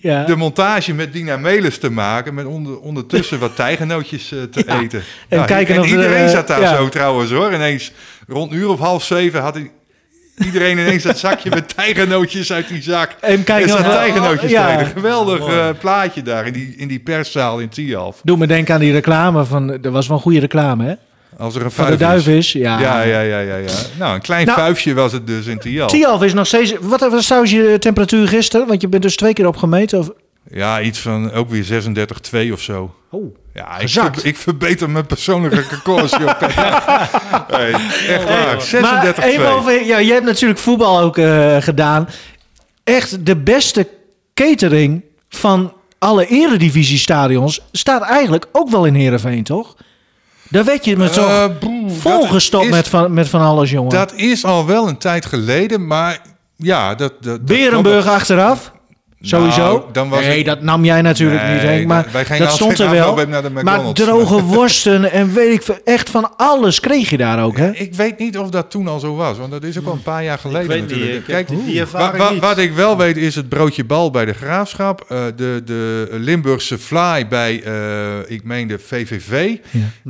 Ja. 0.00 0.24
de 0.24 0.36
montage 0.36 0.94
met 0.94 1.12
Dina 1.12 1.36
Melis 1.36 1.78
te 1.78 1.90
maken. 1.90 2.34
Met 2.34 2.44
onder, 2.46 2.80
ondertussen 2.80 3.38
wat 3.38 3.56
tijgernootjes 3.56 4.32
eh, 4.32 4.42
te 4.42 4.64
eten. 4.82 5.02
En 5.28 5.38
Ja, 5.38 5.44
kijken 5.44 5.74
en 5.74 5.84
iedereen 5.84 6.28
zat 6.28 6.46
daar 6.46 6.76
zo 6.76 6.88
trouwens 6.88 7.30
hoor. 7.30 7.54
Ineens 7.54 7.92
rond 8.26 8.52
een 8.52 8.58
uur 8.58 8.68
of 8.68 8.78
half 8.78 9.04
zeven 9.04 9.40
had. 9.40 9.58
Iedereen 10.44 10.78
ineens 10.78 11.02
dat 11.02 11.18
zakje 11.18 11.50
met 11.50 11.68
tijgernootjes 11.76 12.52
uit 12.52 12.68
die 12.68 12.82
zak. 12.82 13.10
En 13.20 13.38
er- 13.38 13.44
tijgernootjes 13.44 14.50
ja. 14.50 14.66
te 14.66 14.72
eten. 14.82 14.86
Geweldig 14.92 15.46
eh, 15.46 15.68
plaatje 15.78 16.22
daar 16.22 16.46
in 16.46 16.52
die, 16.52 16.74
in 16.76 16.88
die 16.88 16.98
perszaal 17.00 17.58
in 17.58 17.68
Tialf. 17.68 18.20
Doe 18.22 18.36
me 18.36 18.46
denken 18.46 18.74
aan 18.74 18.80
die 18.80 18.92
reclame 18.92 19.44
van... 19.44 19.82
Er 19.82 19.90
was 19.90 20.06
wel 20.06 20.16
een 20.16 20.22
goede 20.22 20.40
reclame, 20.40 20.84
hè? 20.84 20.94
Als 21.38 21.54
er 21.54 21.64
een 21.64 21.70
Van 21.70 21.84
de 21.84 21.98
vuif 21.98 22.00
duif 22.00 22.26
is. 22.38 22.52
Ja. 22.52 22.80
Ja, 22.80 23.02
ja, 23.02 23.20
ja, 23.20 23.38
ja, 23.38 23.56
ja. 23.56 23.72
Nou, 23.98 24.14
een 24.14 24.20
klein 24.20 24.46
Nou- 24.46 24.58
vuifje 24.58 24.94
was 24.94 25.12
het 25.12 25.26
dus 25.26 25.46
in 25.46 25.58
Tialf. 25.58 25.90
Tialf 25.90 26.22
is 26.22 26.32
nog 26.34 26.46
steeds... 26.46 26.74
Wat 26.80 27.00
was 27.00 27.24
trouwens 27.24 27.52
je 27.52 27.76
temperatuur 27.78 28.28
gisteren? 28.28 28.66
Want 28.66 28.80
je 28.80 28.88
bent 28.88 29.02
dus 29.02 29.16
twee 29.16 29.32
keer 29.32 29.46
opgemeten. 29.46 29.98
Of... 29.98 30.10
Ja, 30.50 30.80
iets 30.80 30.98
van 30.98 31.32
ook 31.32 31.50
weer 31.50 31.82
36,2 32.46 32.52
of 32.52 32.60
zo. 32.60 32.94
Oh. 33.10 33.36
Ja, 33.54 33.78
ik, 33.78 33.88
ver- 33.88 34.26
ik 34.26 34.36
verbeter 34.36 34.90
mijn 34.90 35.06
persoonlijke 35.06 35.64
records, 35.70 36.12
hey, 37.46 37.72
echt 38.08 38.24
waar, 38.24 39.14
36,2. 39.36 39.38
Maar 39.40 39.52
over... 39.52 39.84
Ja, 39.84 40.00
jij 40.00 40.14
hebt 40.14 40.26
natuurlijk 40.26 40.60
voetbal 40.60 41.00
ook 41.00 41.18
eh, 41.18 41.56
gedaan. 41.60 42.08
Echt 42.84 43.26
de 43.26 43.36
beste 43.36 43.88
catering 44.34 45.02
van 45.28 45.72
alle 45.98 46.26
eredivisiestadions... 46.26 47.60
staat 47.72 48.02
eigenlijk 48.02 48.46
ook 48.52 48.70
wel 48.70 48.84
in 48.84 48.94
Heerenveen, 48.94 49.44
toch? 49.44 49.76
Daar 50.48 50.64
werd 50.64 50.84
je 50.84 50.96
met 50.96 51.14
zo 51.14 51.26
Eh, 51.28 51.44
volgestopt 51.86 52.70
met, 52.70 52.88
van, 52.88 53.14
met 53.14 53.28
van 53.28 53.40
alles, 53.40 53.70
jongen. 53.70 53.90
Dat 53.90 54.12
is 54.14 54.44
al 54.44 54.66
wel 54.66 54.88
een 54.88 54.98
tijd 54.98 55.26
geleden, 55.26 55.86
maar 55.86 56.18
ja, 56.56 56.94
dat... 56.94 57.12
dat 57.20 57.44
Berenburg 57.44 58.06
achteraf. 58.06 58.72
Sowieso. 59.26 59.62
Nou, 59.62 59.82
dan 59.92 60.08
was 60.08 60.20
nee, 60.20 60.38
ik- 60.38 60.44
dat 60.44 60.62
nam 60.62 60.84
jij 60.84 61.02
natuurlijk 61.02 61.42
Nee, 61.42 61.52
niet, 61.52 61.62
Henk. 61.62 61.86
Maar 61.86 62.02
dat- 62.02 62.12
wij 62.12 62.24
gingen 62.24 62.38
dat 62.40 62.48
als 62.48 62.56
stond 62.58 62.78
er 62.78 62.90
wel. 62.90 63.10
afloop 63.10 63.28
naar 63.28 63.42
de 63.42 63.50
Maar 63.50 63.92
droge 63.92 64.42
worsten 64.56 65.12
en 65.12 65.32
weet 65.34 65.52
ik 65.54 65.62
veel. 65.62 65.78
Echt 65.84 66.10
van 66.10 66.32
alles 66.36 66.80
kreeg 66.80 67.10
je 67.10 67.16
daar 67.16 67.44
ook, 67.44 67.56
hè? 67.56 67.70
Ik 67.70 67.94
weet 67.94 68.18
niet 68.18 68.38
of 68.38 68.50
dat 68.50 68.70
toen 68.70 68.88
al 68.88 69.00
zo 69.00 69.14
was, 69.14 69.38
want 69.38 69.50
dat 69.50 69.62
is 69.64 69.78
ook 69.78 69.86
al 69.86 69.92
een 69.92 70.02
paar 70.02 70.24
jaar 70.24 70.38
geleden 70.38 70.68
weet 70.68 70.80
niet, 70.80 70.88
natuurlijk. 70.90 71.16
ik 71.18 71.24
Kijk, 71.24 71.48
die 71.48 71.80
ervaring 71.80 72.16
wa- 72.18 72.24
wa- 72.24 72.30
niet. 72.32 72.40
wat 72.40 72.58
ik 72.58 72.72
wel 72.72 72.96
weet 72.96 73.16
is 73.16 73.34
het 73.34 73.48
broodje 73.48 73.84
bal 73.84 74.10
bij 74.10 74.24
de 74.24 74.32
Graafschap. 74.32 75.04
eh, 75.08 75.18
de, 75.36 75.62
de 75.64 76.08
Limburgse 76.10 76.78
fly 76.78 77.26
bij, 77.28 77.62
eh, 77.62 78.18
ik 78.26 78.44
meen 78.44 78.68
de 78.68 78.78
VVV. 78.78 79.56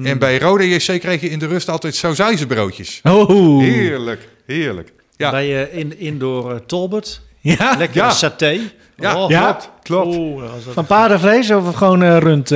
En 0.02 0.18
bij 0.18 0.38
Rode 0.38 0.68
JC 0.68 1.00
kreeg 1.00 1.20
je 1.20 1.30
in 1.30 1.38
de 1.38 1.46
rust 1.46 1.68
altijd 1.70 1.94
sausijzenbroodjes. 1.94 3.00
Oh. 3.02 3.60
Heerlijk, 3.62 4.28
heerlijk. 4.46 4.92
Ja, 5.16 5.30
Bij 5.30 5.68
eh, 5.70 5.78
in, 5.78 5.98
indoor 5.98 6.64
Tolbert. 6.66 7.20
Ja? 7.40 7.74
Lekker 7.78 7.96
Ja. 8.02 8.10
saté. 8.10 8.58
Ja, 8.96 9.16
Oh, 9.16 9.30
ja, 9.30 9.52
klopt. 9.52 9.70
klopt. 9.82 10.64
Van 10.72 10.86
paardenvlees 10.86 11.50
of 11.50 11.74
gewoon 11.74 12.02
eh, 12.02 12.18
rund? 12.18 12.50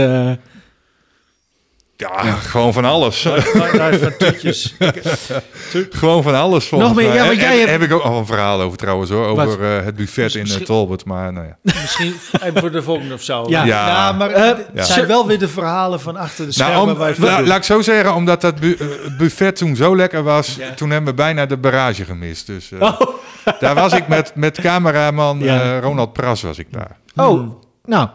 Eh? 2.06 2.24
ja, 2.24 2.32
gewoon 2.32 2.72
van 2.72 2.84
alles. 2.84 3.22
Gewoon 5.90 6.22
van 6.22 6.34
alles 6.34 6.66
volgens 6.68 6.90
Nog 6.90 6.98
meer, 6.98 7.08
mij. 7.08 7.16
ja, 7.16 7.26
want 7.26 7.40
jij 7.40 7.58
hebt- 7.58 7.70
heb 7.70 7.82
ik 7.82 7.92
ook 7.92 8.02
al 8.02 8.18
een 8.18 8.26
verhaal 8.26 8.60
over 8.60 8.78
trouwens 8.78 9.10
hoor. 9.10 9.26
Over 9.26 9.46
Wat? 9.46 9.58
eh, 9.58 9.84
het 9.84 9.96
buffet 9.96 10.34
in 10.34 10.40
Misschien- 10.40 10.60
uh, 10.60 10.66
Tolbert. 10.66 11.04
Maar 11.04 11.32
nou 11.32 11.46
ja. 11.46 11.56
Misschien 11.62 12.14
voor 12.54 12.70
de 12.70 12.82
volgende 12.82 13.14
of 13.14 13.22
zo. 13.22 13.44
Ja. 13.48 13.64
Ja. 13.64 14.12
maar 14.12 14.30
Eh, 14.30 14.42
het 14.46 14.66
ja. 14.74 14.82
zijn 14.82 15.06
wel 15.06 15.26
weer 15.26 15.38
de 15.38 15.48
verhalen 15.48 16.00
van 16.00 16.16
achter 16.16 16.46
de 16.46 16.52
schermen. 16.52 16.76
Nou, 16.76 16.90
om, 16.90 16.96
waar 16.96 17.08
je 17.14 17.20
la- 17.20 17.34
van- 17.34 17.46
laat 17.46 17.56
ik 17.56 17.62
zo 17.64 17.80
zeggen, 17.82 18.14
omdat 18.14 18.40
dat 18.40 18.60
bu- 18.60 18.76
eh, 18.78 18.86
het 19.04 19.16
buffet 19.16 19.56
toen 19.56 19.76
zo 19.76 19.96
lekker 19.96 20.22
was, 20.22 20.58
toen 20.76 20.90
hebben 20.90 21.10
we 21.10 21.16
bijna 21.16 21.46
de 21.46 21.56
barrage 21.56 22.04
gemist. 22.04 22.46
Dus 22.46 22.72
eh, 22.72 23.00
daar 23.60 23.74
was 23.74 23.92
ik 23.92 24.08
met, 24.08 24.32
met 24.34 24.60
cameraman 24.60 25.38
Ja. 25.38 25.60
eh, 25.60 25.80
Ronald 25.80 26.12
Pras 26.12 26.42
was 26.42 26.58
ik 26.58 26.66
daar. 26.72 26.96
Oh, 27.16 27.50
nou. 27.84 28.08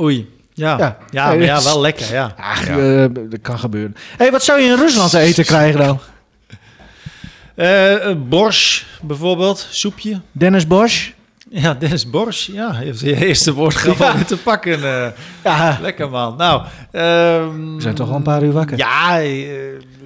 Oei. 0.00 0.40
Ja, 0.62 0.96
Ja. 1.10 1.32
ja. 1.32 1.34
maar 1.54 1.62
wel 1.64 1.80
lekker, 1.80 2.12
ja. 2.12 2.34
Ach, 2.38 2.66
eh, 2.66 3.04
dat 3.12 3.40
kan 3.42 3.58
gebeuren. 3.58 3.96
hey, 4.16 4.30
wat 4.30 4.42
zou 4.44 4.60
je 4.60 4.68
in 4.70 4.76
Rusland 4.76 5.10
te 5.10 5.18
eten 5.18 5.44
krijgen 5.44 5.80
dan? 5.80 6.00
Borsch 8.28 8.82
bijvoorbeeld, 9.02 9.66
soepje. 9.70 10.20
Dennis 10.32 10.66
Bosch? 10.66 11.10
Ja, 11.50 11.74
Dennis 11.74 12.10
Borsch, 12.10 12.46
ja, 12.52 12.72
heeft 12.72 13.00
je 13.00 13.26
eerste 13.26 13.52
woord 13.52 13.96
Ja. 13.98 14.14
te 14.24 14.36
pakken. 14.36 14.84
eh. 14.84 15.06
Ja, 15.44 15.78
lekker 15.80 16.10
man. 16.10 16.36
Nou, 16.36 16.62
ehm, 16.90 17.74
we 17.76 17.82
zijn 17.82 17.94
toch 17.94 18.08
al 18.08 18.14
een 18.16 18.22
paar 18.22 18.42
uur 18.42 18.52
wakker. 18.52 18.76
Ja, 18.78 19.18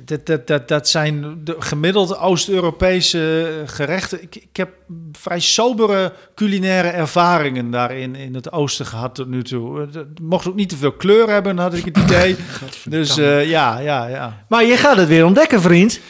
dat, 0.06 0.26
dat, 0.26 0.46
dat, 0.46 0.68
dat 0.68 0.88
zijn 0.88 1.40
de 1.44 1.56
gemiddeld 1.58 2.18
Oost-Europese 2.18 3.52
gerechten. 3.66 4.22
Ik, 4.22 4.36
ik 4.36 4.56
heb 4.56 4.70
vrij 5.12 5.40
sobere 5.40 6.12
culinaire 6.34 6.88
ervaringen 6.88 7.70
daarin 7.70 8.14
in 8.14 8.34
het 8.34 8.52
oosten 8.52 8.86
gehad 8.86 9.14
tot 9.14 9.28
nu 9.28 9.42
toe. 9.42 9.80
Het 9.80 9.94
het 9.94 10.20
mocht 10.20 10.48
ook 10.48 10.54
niet 10.54 10.68
te 10.68 10.76
veel 10.76 10.92
kleur 10.92 11.28
hebben, 11.30 11.58
had 11.58 11.74
ik 11.74 11.84
het 11.84 11.98
idee. 11.98 12.36
dus 12.84 13.16
eh, 13.18 13.48
ja, 13.48 13.78
ja, 13.78 14.06
ja. 14.06 14.44
Maar 14.48 14.64
je 14.64 14.76
gaat 14.76 14.96
het 14.96 15.08
weer 15.08 15.24
ontdekken, 15.24 15.60
vriend. 15.60 16.00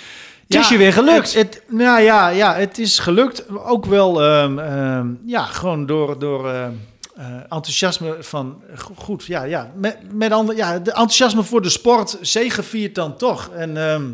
Het 0.49 0.59
is 0.59 0.69
je 0.69 0.77
weer 0.79 0.93
gelukt. 0.93 1.35
Het, 1.35 1.55
het- 1.55 1.63
nou 1.69 2.01
ja, 2.03 2.29
ja, 2.29 2.55
het 2.55 2.79
is 2.79 2.99
gelukt. 2.99 3.45
Ook 3.65 3.87
wel, 3.87 4.23
ehm, 4.23 4.59
ehm, 4.59 5.07
ja, 5.25 5.43
gewoon 5.45 5.87
door, 5.87 6.19
door 6.19 6.51
ehm, 6.51 6.71
eh, 7.17 7.27
enthousiasme 7.49 8.17
van, 8.21 8.63
go- 8.75 8.95
goed, 8.97 9.25
ja, 9.25 9.43
ja, 9.43 9.71
met, 9.77 9.99
met 10.13 10.33
andere, 10.33 10.59
ja, 10.59 10.79
de 10.79 10.91
enthousiasme 10.91 11.43
voor 11.43 11.63
de 11.63 11.69
sport 11.69 12.19
zegeviert 12.21 12.95
dan 12.95 13.17
toch. 13.17 13.49
En 13.49 13.77
ehm, 13.77 14.05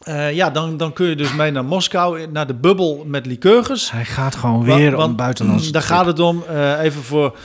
eh, 0.00 0.32
ja, 0.34 0.50
dan, 0.50 0.76
dan 0.76 0.92
kun 0.92 1.06
je 1.08 1.16
dus 1.16 1.34
mee 1.34 1.50
naar 1.50 1.64
Moskou, 1.64 2.26
naar 2.26 2.46
de 2.46 2.54
bubbel 2.54 3.04
met 3.06 3.26
liqueurs. 3.26 3.90
Hij 3.90 4.04
gaat 4.04 4.34
gewoon 4.34 4.64
weer 4.64 4.90
om 4.92 4.96
want, 4.98 5.16
buitenlandse 5.16 5.66
mm, 5.66 5.72
Daar 5.72 5.82
gaat 5.82 6.06
het 6.06 6.18
om, 6.20 6.42
eh, 6.48 6.82
even 6.82 7.02
voor. 7.02 7.36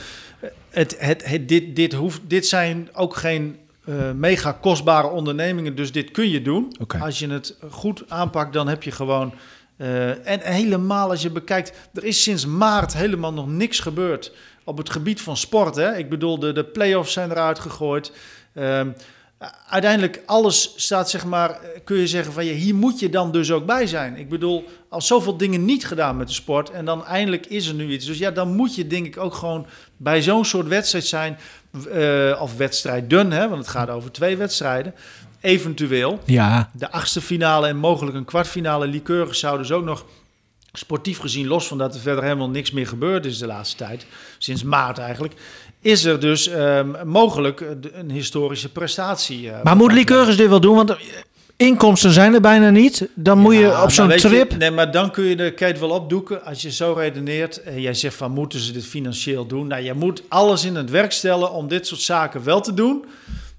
Het, 0.70 0.96
het, 0.98 1.28
het, 1.28 1.48
dit, 1.48 1.76
dit, 1.76 1.92
hoeft, 1.92 2.20
dit 2.26 2.46
zijn 2.46 2.88
ook 2.92 3.16
geen 3.16 3.56
eh, 3.84 3.94
mega 4.14 4.52
kostbare 4.52 5.08
ondernemingen, 5.08 5.76
dus 5.76 5.92
dit 5.92 6.10
kun 6.10 6.28
je 6.30 6.42
doen. 6.42 6.76
Als 7.00 7.18
je 7.18 7.28
het 7.28 7.56
goed 7.70 8.04
aanpakt, 8.08 8.52
dan 8.52 8.68
heb 8.68 8.82
je 8.82 8.90
gewoon. 8.90 9.34
eh, 9.76 10.28
en 10.28 10.40
helemaal 10.42 11.10
als 11.10 11.22
je 11.22 11.30
bekijkt, 11.30 11.72
er 11.94 12.04
is 12.04 12.22
sinds 12.22 12.46
maart 12.46 12.94
helemaal 12.94 13.32
nog 13.32 13.48
niks 13.48 13.80
gebeurd 13.80 14.32
op 14.66 14.78
het 14.78 14.90
gebied 14.90 15.20
van 15.20 15.36
sport. 15.36 15.76
Hè? 15.76 15.96
Ik 15.96 16.08
bedoel, 16.08 16.38
de, 16.38 16.52
de 16.52 16.64
play-offs 16.64 17.12
zijn 17.12 17.30
eruit 17.30 17.58
gegooid. 17.58 18.12
Ehm, 18.54 18.88
uiteindelijk 19.68 20.22
alles 20.26 20.72
staat, 20.76 21.10
zeg 21.10 21.24
maar, 21.24 21.50
eh, 21.50 21.80
kun 21.84 21.96
je 21.96 22.06
zeggen 22.06 22.32
van 22.32 22.44
ja, 22.44 22.52
hier 22.52 22.74
moet 22.74 22.98
je 22.98 23.08
dan 23.08 23.32
dus 23.32 23.50
ook 23.52 23.66
bij 23.66 23.86
zijn. 23.86 24.16
Ik 24.16 24.28
bedoel, 24.28 24.64
als 24.88 25.06
zoveel 25.06 25.36
dingen 25.36 25.64
niet 25.64 25.86
gedaan 25.86 26.16
met 26.16 26.28
de 26.28 26.34
sport 26.34 26.70
en 26.70 26.84
dan 26.84 27.06
eindelijk 27.06 27.46
is 27.46 27.68
er 27.68 27.74
nu 27.74 27.90
iets. 27.90 28.06
Dus 28.06 28.18
ja, 28.18 28.30
dan 28.30 28.54
moet 28.54 28.74
je 28.74 28.86
denk 28.86 29.06
ik 29.06 29.18
ook 29.18 29.34
gewoon 29.34 29.66
bij 29.96 30.22
zo'n 30.22 30.44
soort 30.44 30.68
wedstrijd 30.68 31.06
zijn, 31.06 31.38
eh, 31.92 32.38
of 32.40 32.56
wedstrijden, 32.56 33.30
hè, 33.30 33.48
want 33.48 33.60
het 33.60 33.70
gaat 33.70 33.88
over 33.88 34.12
twee 34.12 34.36
wedstrijden, 34.36 34.94
eventueel. 35.40 36.20
Ja, 36.24 36.70
De 36.72 36.90
achtste 36.90 37.20
finale 37.20 37.66
en 37.66 37.76
mogelijk 37.76 38.16
een 38.16 38.24
kwartfinale 38.24 38.86
liqueurs 38.86 39.38
zouden 39.38 39.66
dus 39.66 39.76
ook 39.76 39.84
nog 39.84 40.04
sportief 40.78 41.18
gezien, 41.18 41.46
los 41.46 41.66
van 41.66 41.78
dat 41.78 41.94
er 41.94 42.00
verder 42.00 42.24
helemaal 42.24 42.50
niks 42.50 42.70
meer 42.70 42.86
gebeurd 42.86 43.26
is 43.26 43.38
de 43.38 43.46
laatste 43.46 43.76
tijd, 43.76 44.06
sinds 44.38 44.62
maart 44.62 44.98
eigenlijk, 44.98 45.34
is 45.80 46.04
er 46.04 46.20
dus 46.20 46.48
ehm, 46.48 47.08
mogelijk 47.08 47.60
eh, 47.60 47.68
een 47.92 48.10
historische 48.10 48.72
prestatie. 48.72 49.50
eh, 49.50 49.62
maar 49.62 49.76
moet 49.76 49.92
Lycurgus 49.92 50.36
dit 50.36 50.48
wel 50.48 50.60
doen? 50.60 50.76
Want 50.76 50.96
inkomsten 51.56 52.10
zijn 52.10 52.34
er 52.34 52.40
bijna 52.40 52.70
niet. 52.70 53.08
Dan 53.14 53.38
moet 53.38 53.54
je 53.54 53.82
op 53.82 53.90
zo'n 53.90 54.08
je, 54.08 54.16
trip... 54.16 54.56
nee, 54.56 54.70
maar 54.70 54.90
dan 54.90 55.10
kun 55.10 55.24
je 55.24 55.36
de 55.36 55.52
keten 55.54 55.80
wel 55.80 55.90
opdoeken. 55.90 56.44
Als 56.44 56.62
je 56.62 56.70
zo 56.72 56.92
redeneert 56.92 57.62
en 57.62 57.80
jij 57.80 57.94
zegt 57.94 58.14
van 58.16 58.30
moeten 58.30 58.60
ze 58.60 58.72
dit 58.72 58.86
financieel 58.86 59.46
doen? 59.46 59.66
Nou, 59.66 59.82
je 59.82 59.94
moet 59.94 60.22
alles 60.28 60.64
in 60.64 60.74
het 60.74 60.90
werk 60.90 61.12
stellen 61.12 61.52
om 61.52 61.68
dit 61.68 61.86
soort 61.86 62.00
zaken 62.00 62.44
wel 62.44 62.60
te 62.60 62.74
doen. 62.74 63.04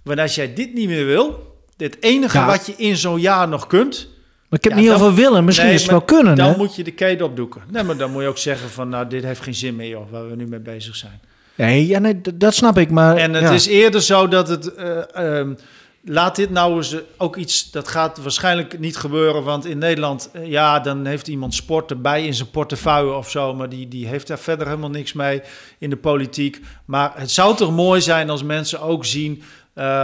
Want 0.04 0.20
als 0.20 0.36
jij 0.36 0.54
dit 0.54 0.74
niet 0.74 0.88
meer 0.88 1.06
wil, 1.06 1.56
dit 1.78 1.98
enige 2.00 2.38
Ja. 2.38 2.46
wat 2.46 2.66
je 2.66 2.74
in 2.78 2.98
zo'n 2.98 3.20
jaar 3.20 3.48
nog 3.48 3.68
kunt, 3.68 4.08
Maar 4.50 4.60
ik 4.60 4.64
heb 4.64 4.74
Ja, 4.74 4.80
niet 4.80 4.88
dan- 4.90 5.02
over 5.02 5.14
willen. 5.14 5.44
Misschien 5.46 5.68
Nee, 5.68 5.76
is 5.76 5.82
het 5.82 5.92
wel 5.92 6.02
kunnen, 6.02 6.36
dan 6.36 6.50
hè? 6.52 6.58
moet 6.58 6.76
je 6.76 6.84
de 6.84 6.92
keten 6.92 7.26
opdoeken. 7.26 7.62
Nee, 7.72 7.84
maar 7.84 7.98
dan 7.98 8.12
moet 8.12 8.22
je 8.22 8.28
ook 8.28 8.38
zeggen 8.38 8.70
van 8.70 8.90
nou, 8.90 9.08
dit 9.08 9.24
heeft 9.24 9.42
geen 9.42 9.56
zin 9.56 9.76
meer, 9.76 9.90
joh, 9.90 10.12
waar 10.12 10.30
we 10.30 10.36
nu 10.36 10.48
mee 10.48 10.60
bezig 10.60 10.96
zijn. 10.96 11.20
Nee, 11.56 11.88
ja, 11.88 12.00
nee, 12.00 12.22
dat 12.34 12.54
snap 12.56 12.78
ik. 12.78 12.90
Maar, 12.90 13.16
En 13.18 13.34
het 13.34 13.44
ja. 13.44 13.52
is 13.52 13.68
eerder 13.68 14.02
zo 14.02 14.28
dat 14.28 14.48
het. 14.48 14.74
eh, 14.76 15.16
ehm, 15.40 15.54
laat 16.04 16.36
dit 16.36 16.50
nou 16.50 16.76
eens 16.78 16.94
eh, 16.94 17.00
ook 17.18 17.36
iets. 17.36 17.72
Dat 17.72 17.88
gaat 17.88 18.18
waarschijnlijk 18.22 18.80
niet 18.80 18.98
gebeuren. 18.98 19.44
Want 19.44 19.66
in 19.66 19.78
Nederland. 19.78 20.30
eh, 20.34 20.46
ja, 20.50 20.80
dan 20.80 21.06
heeft 21.06 21.28
iemand 21.28 21.54
sport 21.54 21.92
erbij 21.92 22.26
in 22.26 22.34
zijn 22.34 22.50
portefeuille 22.50 23.14
of 23.14 23.30
zo. 23.30 23.54
Maar 23.54 23.70
die, 23.70 23.88
die 23.88 24.08
heeft 24.08 24.28
daar 24.28 24.40
verder 24.40 24.68
helemaal 24.68 24.90
niks 24.90 25.14
mee 25.14 25.42
in 25.78 25.90
de 25.90 25.98
politiek. 25.98 26.62
Maar 26.86 27.12
het 27.16 27.32
zou 27.32 27.56
toch 27.56 27.72
mooi 27.76 28.02
zijn 28.02 28.30
als 28.30 28.44
mensen 28.44 28.82
ook 28.82 29.06
zien. 29.06 29.44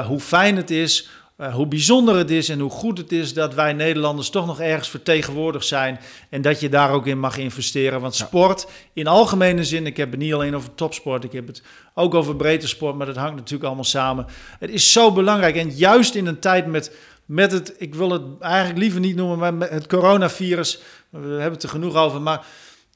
hoe 0.08 0.20
fijn 0.20 0.56
het 0.58 0.72
is. 0.72 1.10
Eh, 1.36 1.54
hoe 1.54 1.68
bijzonder 1.68 2.16
het 2.16 2.32
is 2.32 2.50
en 2.50 2.60
hoe 2.60 2.70
goed 2.70 2.98
het 2.98 3.12
is 3.12 3.34
dat 3.34 3.54
wij 3.54 3.74
Nederlanders 3.74 4.30
toch 4.30 4.46
nog 4.46 4.60
ergens 4.60 4.90
vertegenwoordigd 4.90 5.66
zijn. 5.66 6.00
En 6.30 6.42
dat 6.42 6.60
je 6.60 6.70
daar 6.70 6.92
ook 6.92 7.08
in 7.08 7.20
mag 7.20 7.38
investeren. 7.38 8.02
Want 8.02 8.16
sport 8.16 8.68
in 8.94 9.08
algemene 9.08 9.64
zin, 9.64 9.86
ik 9.86 9.98
heb 9.98 10.12
het 10.12 10.20
niet 10.20 10.34
alleen 10.34 10.56
over 10.56 10.76
topsport, 10.76 11.24
ik 11.24 11.32
heb 11.32 11.48
het 11.48 11.64
ook 11.94 12.14
over 12.14 12.36
breedte 12.36 12.68
sport, 12.68 12.96
maar 12.96 13.06
dat 13.06 13.16
hangt 13.16 13.36
natuurlijk 13.36 13.64
allemaal 13.64 13.84
samen. 13.84 14.26
Het 14.60 14.70
is 14.70 14.92
zo 14.92 15.12
belangrijk. 15.12 15.56
En 15.56 15.70
juist 15.70 16.16
in 16.16 16.26
een 16.26 16.40
tijd 16.40 16.66
met, 16.66 16.96
met 17.26 17.52
het, 17.52 17.76
ik 17.78 17.96
wil 17.96 18.12
het 18.12 18.24
eigenlijk 18.40 18.80
liever 18.80 19.00
niet 19.00 19.16
noemen, 19.16 19.38
maar 19.38 19.54
met 19.54 19.70
het 19.70 19.88
coronavirus, 19.88 20.82
we 21.10 21.20
hebben 21.20 21.52
het 21.52 21.64
er 21.64 21.70
genoeg 21.70 21.96
over, 21.96 22.22
maar 22.22 22.46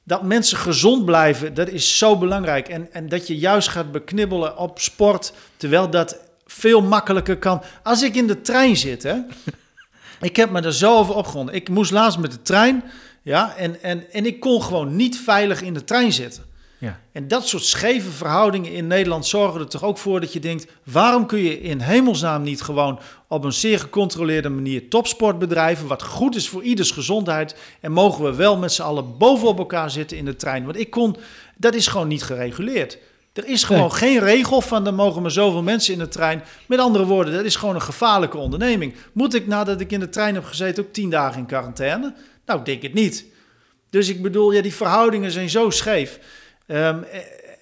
dat 0.04 0.24
mensen 0.24 0.58
gezond 0.58 1.06
blijven, 1.06 1.54
dat 1.54 1.70
is 1.70 1.98
zo 1.98 2.18
belangrijk. 2.18 2.70
En, 2.70 2.92
en 2.92 3.10
dat 3.10 3.28
je 3.28 3.38
juist 3.38 3.68
gaat 3.68 3.92
beknibbelen 3.92 4.58
op 4.58 4.80
sport, 4.80 5.34
terwijl 5.58 5.90
dat 5.90 6.27
veel 6.48 6.82
makkelijker 6.82 7.38
kan. 7.38 7.62
Als 7.84 8.04
ik 8.04 8.16
in 8.16 8.28
de 8.28 8.42
trein 8.42 8.78
zit, 8.78 9.04
hè, 9.04 9.16
ik 10.22 10.36
heb 10.36 10.50
me 10.50 10.62
er 10.62 10.74
zo 10.74 10.98
over 10.98 11.16
opgewonden. 11.16 11.56
Ik 11.56 11.70
moest 11.70 11.92
laatst 11.92 12.20
met 12.20 12.32
de 12.32 12.42
trein, 12.42 12.84
ja, 13.22 13.56
en, 13.56 13.82
en, 13.82 14.12
en 14.12 14.26
ik 14.26 14.40
kon 14.40 14.64
gewoon 14.64 14.96
niet 14.96 15.18
veilig 15.20 15.62
in 15.62 15.74
de 15.74 15.84
trein 15.84 16.14
zitten. 16.14 16.46
Ja. 16.80 17.00
En 17.12 17.28
dat 17.28 17.48
soort 17.48 17.64
scheve 17.64 18.10
verhoudingen 18.10 18.72
in 18.72 18.88
Nederland 18.88 19.26
zorgen 19.26 19.60
er 19.60 19.68
toch 19.68 19.84
ook 19.84 19.98
voor 19.98 20.20
dat 20.20 20.34
je 20.34 20.40
denkt: 20.40 20.68
waarom 20.84 21.26
kun 21.26 21.40
je 21.40 21.62
in 21.62 21.80
hemelsnaam 21.80 22.42
niet 22.42 22.62
gewoon 22.62 23.00
op 23.28 23.44
een 23.44 23.54
zeer 23.54 23.80
gecontroleerde 23.80 24.50
manier 24.50 24.90
topsport 24.90 25.40
bedrijven, 25.40 25.88
wat 25.88 26.04
goed 26.04 26.36
is 26.36 26.50
voor 26.50 26.64
ieders 26.64 26.92
gezondheid, 26.92 27.56
en 27.82 27.92
mogen 27.92 28.24
we 28.24 28.36
wel 28.36 28.58
met 28.58 28.72
z'n 28.72 28.82
allen 28.82 29.18
bovenop 29.18 29.58
elkaar 29.58 29.92
zitten 29.92 30.18
in 30.18 30.26
de 30.26 30.36
trein? 30.36 30.66
Want 30.66 30.80
ik 30.80 30.90
kon, 30.90 31.16
dat 31.56 31.76
is 31.76 31.88
gewoon 31.88 32.08
niet 32.08 32.24
gereguleerd. 32.24 32.98
Er 33.38 33.48
is 33.48 33.64
gewoon 33.64 33.92
geen 33.94 34.20
regel 34.20 34.62
van 34.62 34.88
er 34.88 34.94
mogen 34.94 35.22
maar 35.22 35.32
zoveel 35.32 35.64
mensen 35.64 35.94
in 35.94 36.00
de 36.00 36.08
trein. 36.08 36.44
Met 36.66 36.80
andere 36.80 37.06
woorden, 37.06 37.34
dat 37.34 37.46
is 37.46 37.56
gewoon 37.56 37.76
een 37.76 37.82
gevaarlijke 37.82 38.38
onderneming. 38.38 38.96
Moet 39.12 39.34
ik 39.34 39.48
nadat 39.48 39.80
ik 39.82 39.92
in 39.92 40.00
de 40.00 40.10
trein 40.10 40.36
heb 40.36 40.46
gezeten 40.46 40.84
ook 40.84 40.94
tien 40.94 41.10
dagen 41.10 41.40
in 41.40 41.46
quarantaine? 41.46 42.14
Nou, 42.46 42.60
ik 42.60 42.66
denk 42.66 42.82
het 42.82 42.94
niet. 42.94 43.26
Dus 43.90 44.10
ik 44.10 44.22
bedoel, 44.22 44.52
ja, 44.52 44.62
die 44.62 44.74
verhoudingen 44.74 45.32
zijn 45.32 45.50
zo 45.50 45.70
scheef. 45.70 46.20
Ehm, 46.68 47.00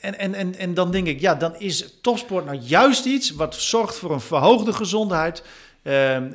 en, 0.02 0.20
en, 0.20 0.34
en, 0.34 0.56
en 0.58 0.74
dan 0.74 0.92
denk 0.92 1.08
ik, 1.08 1.20
ja, 1.20 1.36
dan 1.36 1.56
is 1.58 1.98
topsport 2.02 2.46
nou 2.46 2.58
juist 2.58 3.06
iets 3.06 3.32
wat 3.32 3.56
zorgt 3.56 3.96
voor 3.96 4.12
een 4.12 4.22
verhoogde 4.22 4.74
gezondheid. 4.74 5.44
ehm, 5.84 6.32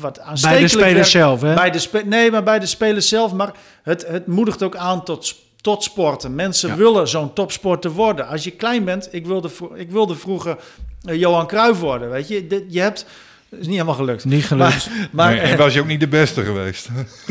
wat 0.00 0.16
Bij 0.16 0.24
aanstekelijk 0.24 0.72
de 0.72 0.78
spelers 0.78 1.10
zelf, 1.10 1.40
hè? 1.40 1.54
Bij 1.54 1.70
de 1.70 2.02
nee, 2.04 2.30
maar 2.30 2.42
bij 2.42 2.58
de 2.58 2.66
spelers 2.66 3.08
zelf. 3.08 3.32
Maar 3.32 3.52
het, 3.82 4.06
het 4.06 4.26
moedigt 4.26 4.62
ook 4.62 4.76
aan 4.76 5.04
tot, 5.04 5.36
tot 5.60 5.82
sporten. 5.82 6.34
Mensen 6.34 6.76
willen 6.76 7.08
zo'n 7.08 7.32
topsporter 7.32 7.90
worden. 7.90 8.28
Als 8.28 8.44
je 8.44 8.50
klein 8.50 8.84
bent, 8.84 9.08
ik 9.10 9.26
wilde, 9.26 9.50
ik 9.74 9.90
wilde 9.90 10.14
vroeger 10.16 10.56
eh, 11.04 11.14
Johan 11.20 11.46
Cruijff 11.46 11.80
worden, 11.80 12.10
weet 12.10 12.28
je. 12.28 12.66
Je 12.68 12.80
hebt... 12.80 13.06
Is 13.50 13.58
niet 13.58 13.68
helemaal 13.70 13.94
gelukt. 13.94 14.24
Niet 14.24 14.44
gelukt. 14.46 14.88
Maar, 14.90 15.08
maar 15.10 15.32
Nee, 15.32 15.40
en 15.40 15.56
was 15.58 15.74
je 15.74 15.80
ook 15.80 15.86
niet 15.86 16.00
de 16.00 16.08
beste 16.08 16.42
geweest. 16.44 16.88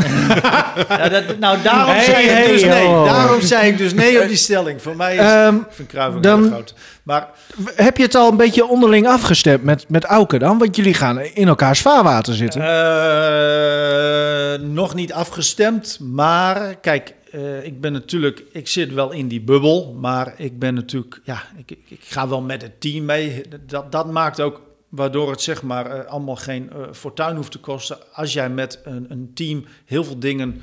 ja, 0.89 1.09
dat, 1.09 1.39
nou, 1.39 1.61
daarom, 1.61 1.95
Hey, 1.95 2.03
zei 2.03 2.27
ik 2.27 2.47
dus 2.47 2.63
nee. 2.63 2.85
oh. 2.87 3.05
daarom 3.05 3.41
zei 3.41 3.69
ik 3.71 3.77
dus 3.77 3.93
nee 3.93 4.21
op 4.21 4.27
die 4.27 4.37
stelling. 4.37 4.81
Voor 4.81 4.95
mij 4.95 5.13
is... 5.15 5.19
Ehm, 5.21 5.55
vind 5.69 5.89
Cruijff 5.89 6.17
dan- 6.17 6.47
groot. 6.47 6.73
Maar 7.03 7.27
heb 7.75 7.97
je 7.97 8.03
het 8.03 8.15
al 8.15 8.29
een 8.31 8.37
beetje 8.37 8.67
onderling 8.67 9.07
afgestemd 9.07 9.63
met, 9.63 9.85
met 9.87 10.03
Auke 10.03 10.37
dan? 10.39 10.57
Want 10.57 10.75
jullie 10.75 10.93
gaan 10.93 11.19
in 11.19 11.47
elkaars 11.47 11.81
vaarwater 11.81 12.33
zitten. 12.33 12.61
Eh, 12.61 14.59
nog 14.67 14.95
niet 14.95 15.13
afgestemd, 15.13 15.97
maar 16.01 16.75
kijk, 16.75 17.13
eh, 17.31 17.65
ik 17.65 17.81
ben 17.81 17.91
natuurlijk, 17.91 18.43
ik 18.51 18.67
zit 18.67 18.93
wel 18.93 19.11
in 19.11 19.27
die 19.27 19.41
bubbel, 19.41 19.93
maar 19.99 20.33
ik 20.37 20.59
ben 20.59 20.73
natuurlijk, 20.73 21.21
ja, 21.23 21.43
ik, 21.57 21.77
ik, 21.87 21.99
ga 21.99 22.27
wel 22.27 22.41
met 22.41 22.61
het 22.61 22.81
team 22.81 23.05
mee. 23.05 23.41
Dat, 23.65 23.91
dat 23.91 24.11
maakt 24.11 24.41
ook, 24.41 24.61
waardoor 24.89 25.31
het 25.31 25.41
zeg 25.41 25.63
maar 25.63 25.85
eh, 25.85 26.05
allemaal 26.05 26.35
geen 26.35 26.69
eh, 26.69 26.77
fortuin 26.91 27.35
hoeft 27.35 27.51
te 27.51 27.59
kosten. 27.59 27.97
Als 28.13 28.33
jij 28.33 28.49
met 28.49 28.79
een, 28.83 29.05
een 29.09 29.31
team 29.33 29.65
heel 29.85 30.03
veel 30.03 30.19
dingen 30.19 30.61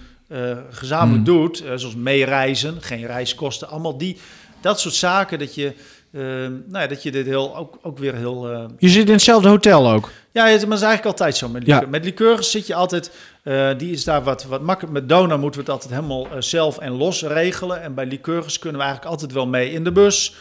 gezamenlijk 0.70 1.24
doet, 1.24 1.60
eh, 1.60 1.72
zoals 1.74 1.94
meereizen, 1.94 2.82
geen 2.82 3.06
reiskosten, 3.06 3.68
allemaal 3.68 3.98
die, 3.98 4.16
dat 4.60 4.80
soort 4.80 4.94
zaken, 4.94 5.38
dat 5.38 5.54
je, 5.54 5.74
nou 6.22 6.62
ja, 6.72 6.86
dat 6.86 7.02
je 7.02 7.10
dit 7.10 7.26
heel, 7.26 7.56
ook, 7.56 7.78
ook 7.82 7.98
weer 7.98 8.14
heel... 8.14 8.50
eh, 8.50 8.64
Je 8.78 8.88
zit 8.88 9.06
in 9.06 9.12
hetzelfde 9.12 9.48
hotel 9.48 9.90
ook. 9.92 10.10
ja, 10.32 10.46
het, 10.46 10.60
maar 10.60 10.70
het 10.70 10.78
is 10.80 10.86
eigenlijk 10.86 11.04
altijd 11.04 11.36
zo. 11.36 11.48
Met, 11.48 11.66
Ja. 11.66 11.72
liqueur. 11.74 11.90
met 11.90 12.04
liqueurs 12.04 12.50
zit 12.50 12.66
je 12.66 12.74
altijd... 12.74 13.10
eh, 13.42 13.70
die 13.78 13.90
is 13.92 14.04
daar 14.04 14.22
wat, 14.22 14.44
wat 14.44 14.62
makkelijk. 14.62 14.92
Met 14.94 15.08
Dona 15.08 15.36
moeten 15.36 15.60
we 15.60 15.66
het 15.66 15.74
altijd 15.74 15.94
helemaal 16.00 16.26
eh, 16.26 16.36
zelf 16.38 16.78
en 16.78 16.92
los 16.92 17.22
regelen. 17.22 17.82
En 17.82 17.94
bij 17.94 18.06
liqueurs 18.06 18.58
kunnen 18.58 18.78
we 18.80 18.86
eigenlijk 18.86 19.14
altijd 19.14 19.32
wel 19.32 19.46
mee 19.46 19.70
in 19.72 19.84
de 19.84 19.92
bus. 19.92 20.36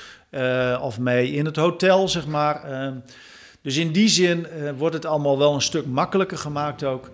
of 0.81 0.99
mee 0.99 1.31
in 1.31 1.45
het 1.45 1.55
hotel, 1.55 2.07
zeg 2.09 2.27
maar. 2.27 2.63
Eh, 2.63 2.87
dus 3.61 3.77
in 3.77 3.91
die 3.91 4.07
zin 4.07 4.47
wordt 4.77 4.95
het 4.95 5.05
allemaal 5.05 5.37
wel 5.37 5.53
een 5.53 5.61
stuk 5.61 5.85
makkelijker 5.85 6.37
gemaakt 6.37 6.83
ook. 6.83 7.09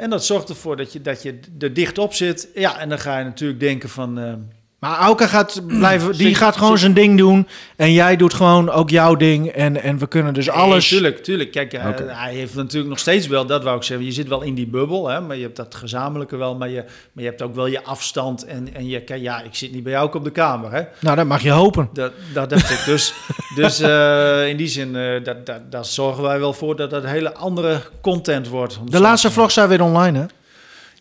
En 0.00 0.10
dat 0.10 0.24
zorgt 0.24 0.48
ervoor 0.48 0.76
dat 0.76 0.92
je, 0.92 1.00
dat 1.02 1.22
je 1.22 1.38
er 1.58 1.74
dicht 1.74 1.98
op 1.98 2.14
zit. 2.14 2.48
Ja, 2.54 2.78
en 2.78 2.88
dan 2.88 2.98
ga 2.98 3.18
je 3.18 3.24
natuurlijk 3.24 3.60
denken 3.60 3.88
van... 3.88 4.18
eh, 4.18 4.32
Maar 4.78 4.98
Auke 4.98 5.28
gaat 5.28 5.60
blijven, 5.66 6.16
die 6.16 6.34
gaat 6.34 6.56
gewoon 6.56 6.78
zijn 6.78 6.94
ding 6.94 7.18
doen. 7.18 7.48
En 7.76 7.92
jij 7.92 8.16
doet 8.16 8.34
gewoon 8.34 8.70
ook 8.70 8.90
jouw 8.90 9.16
ding. 9.16 9.48
En, 9.48 9.82
en 9.82 9.98
we 9.98 10.06
kunnen 10.06 10.34
dus 10.34 10.50
alles. 10.50 10.90
Nee, 10.90 11.00
tuurlijk, 11.00 11.24
tuurlijk. 11.24 11.50
Kijk, 11.50 11.72
eh, 11.72 11.82
hij 12.06 12.34
heeft 12.34 12.54
natuurlijk 12.54 12.88
nog 12.88 12.98
steeds 12.98 13.26
wel, 13.26 13.46
dat 13.46 13.64
wou 13.64 13.76
ik 13.76 13.82
zeggen, 13.82 14.06
je 14.06 14.12
zit 14.12 14.28
wel 14.28 14.42
in 14.42 14.54
die 14.54 14.66
bubbel, 14.66 15.08
hè, 15.08 15.20
maar 15.20 15.36
je 15.36 15.42
hebt 15.42 15.56
dat 15.56 15.74
gezamenlijke 15.74 16.36
wel, 16.36 16.54
maar 16.56 16.68
je, 16.68 16.84
maar 17.12 17.24
je 17.24 17.28
hebt 17.28 17.42
ook 17.42 17.54
wel 17.54 17.66
je 17.66 17.84
afstand 17.84 18.44
en, 18.44 18.74
en 18.74 18.88
je, 18.88 19.00
kijk, 19.00 19.22
ja, 19.22 19.42
ik 19.42 19.54
zit 19.54 19.72
niet 19.72 19.82
bij 19.82 19.92
jou 19.92 20.06
ook 20.06 20.14
op 20.14 20.24
de 20.24 20.30
kamer, 20.30 20.72
hè. 20.72 20.82
Nou, 21.00 21.16
dat 21.16 21.26
mag 21.26 21.42
je 21.42 21.50
hopen. 21.50 21.88
Dat, 21.92 22.12
dat 22.32 22.50
dacht 22.50 22.70
ik. 22.70 22.82
Dus, 22.84 23.14
dus 23.56 23.80
eh, 23.80 24.48
in 24.48 24.56
die 24.56 24.68
zin, 24.68 24.96
eh 24.96 25.24
dat, 25.24 25.46
dat, 25.46 25.60
daar 25.70 25.84
zorgen 25.84 26.22
wij 26.22 26.38
wel 26.38 26.52
voor 26.52 26.76
dat 26.76 26.90
dat 26.90 27.04
hele 27.04 27.34
andere 27.34 27.80
content 28.00 28.48
wordt. 28.48 28.78
De 28.84 29.00
laatste 29.00 29.28
te 29.28 29.34
vlog 29.34 29.50
staat 29.50 29.68
weer 29.68 29.82
online, 29.82 30.18
hè? 30.18 30.24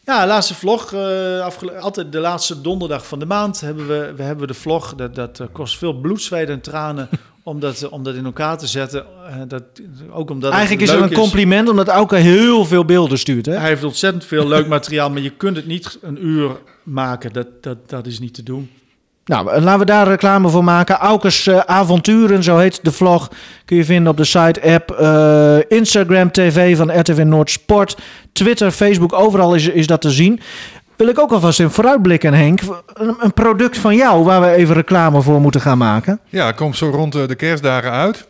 Ja, 0.08 0.28
laatste 0.28 0.55
vlog. 0.55 0.93
eh, 0.93 1.80
altijd 1.80 2.12
de 2.12 2.20
laatste 2.20 2.62
donderdag 2.62 3.08
van 3.08 3.20
de 3.20 3.26
maand 3.26 3.62
hebben 3.62 3.88
we, 3.88 4.14
we 4.16 4.24
hebben 4.24 4.47
de 4.47 4.53
vlog. 4.53 4.95
Dat, 4.95 5.16
dat 5.16 5.39
eh, 5.39 5.47
kost 5.51 5.78
veel 5.78 5.93
bloed, 5.93 6.22
zweet 6.22 6.49
en 6.49 6.62
tranen 6.62 7.10
om 7.43 7.60
dat, 7.60 7.82
eh, 7.82 7.91
om 7.91 8.03
dat 8.03 8.16
in 8.16 8.26
elkaar 8.26 8.58
te 8.58 8.68
zetten. 8.68 9.05
Dat, 9.47 9.64
ook 10.12 10.30
omdat 10.30 10.51
Eigenlijk 10.51 10.82
is 10.82 10.91
het 10.91 11.01
een 11.01 11.18
compliment, 11.18 11.70
omdat 11.70 11.88
Auke 11.88 12.16
heel 12.16 12.66
veel 12.66 12.86
beelden 12.86 13.20
stuurt, 13.20 13.45
hè? 13.45 13.53
Hij 13.53 13.68
heeft 13.68 13.84
ontzettend 13.84 14.26
veel 14.26 14.47
leuk 14.47 14.68
materiaal, 14.68 15.10
maar 15.10 15.22
je 15.22 15.30
kunt 15.30 15.55
het 15.55 15.66
niet 15.66 15.99
een 16.01 16.26
uur 16.26 16.51
maken. 16.84 17.34
Dat, 17.34 17.47
dat, 17.62 17.89
dat 17.89 18.08
is 18.08 18.20
niet 18.20 18.34
te 18.34 18.43
doen. 18.43 18.70
Nou, 19.28 19.61
laten 19.61 19.80
we 19.80 19.86
daar 19.86 20.07
reclame 20.07 20.49
voor 20.49 20.63
maken. 20.63 20.95
Aukers 20.95 21.47
eh, 21.47 21.57
Avonturen, 21.57 22.43
zo 22.43 22.57
heet 22.57 22.80
de 22.84 22.91
vlog. 22.91 23.30
Kun 23.65 23.78
je 23.78 23.86
vinden 23.86 24.11
op 24.11 24.17
de 24.17 24.23
site, 24.23 24.61
app, 24.61 24.91
eh, 24.91 25.78
Instagram, 25.78 26.32
TV 26.32 26.78
van 26.78 26.99
RTV 26.99 27.23
Noord 27.25 27.49
Sport. 27.49 27.97
Twitter, 28.32 28.71
Facebook, 28.71 29.13
overal 29.13 29.55
is, 29.55 29.67
is 29.67 29.88
dat 29.88 30.01
te 30.01 30.11
zien. 30.11 30.39
Wil 30.95 31.07
ik 31.07 31.19
ook 31.19 31.32
alvast 31.32 31.59
in 31.59 31.69
vooruitblikken, 31.69 32.34
Henk. 32.34 32.59
Een, 32.93 33.15
een 33.19 33.34
product 33.34 33.78
van 33.78 33.95
jou 33.95 34.23
waar 34.23 34.41
we 34.41 34.51
even 34.51 34.75
reclame 34.75 35.21
voor 35.21 35.41
moeten 35.41 35.61
gaan 35.61 35.78
maken. 35.78 36.19
Ja, 36.30 36.51
komt 36.51 36.78
zo 36.78 36.89
rond 36.89 37.15
eh, 37.15 37.28
de 37.28 37.36
kerstdagen 37.36 37.91
uit. 37.91 38.28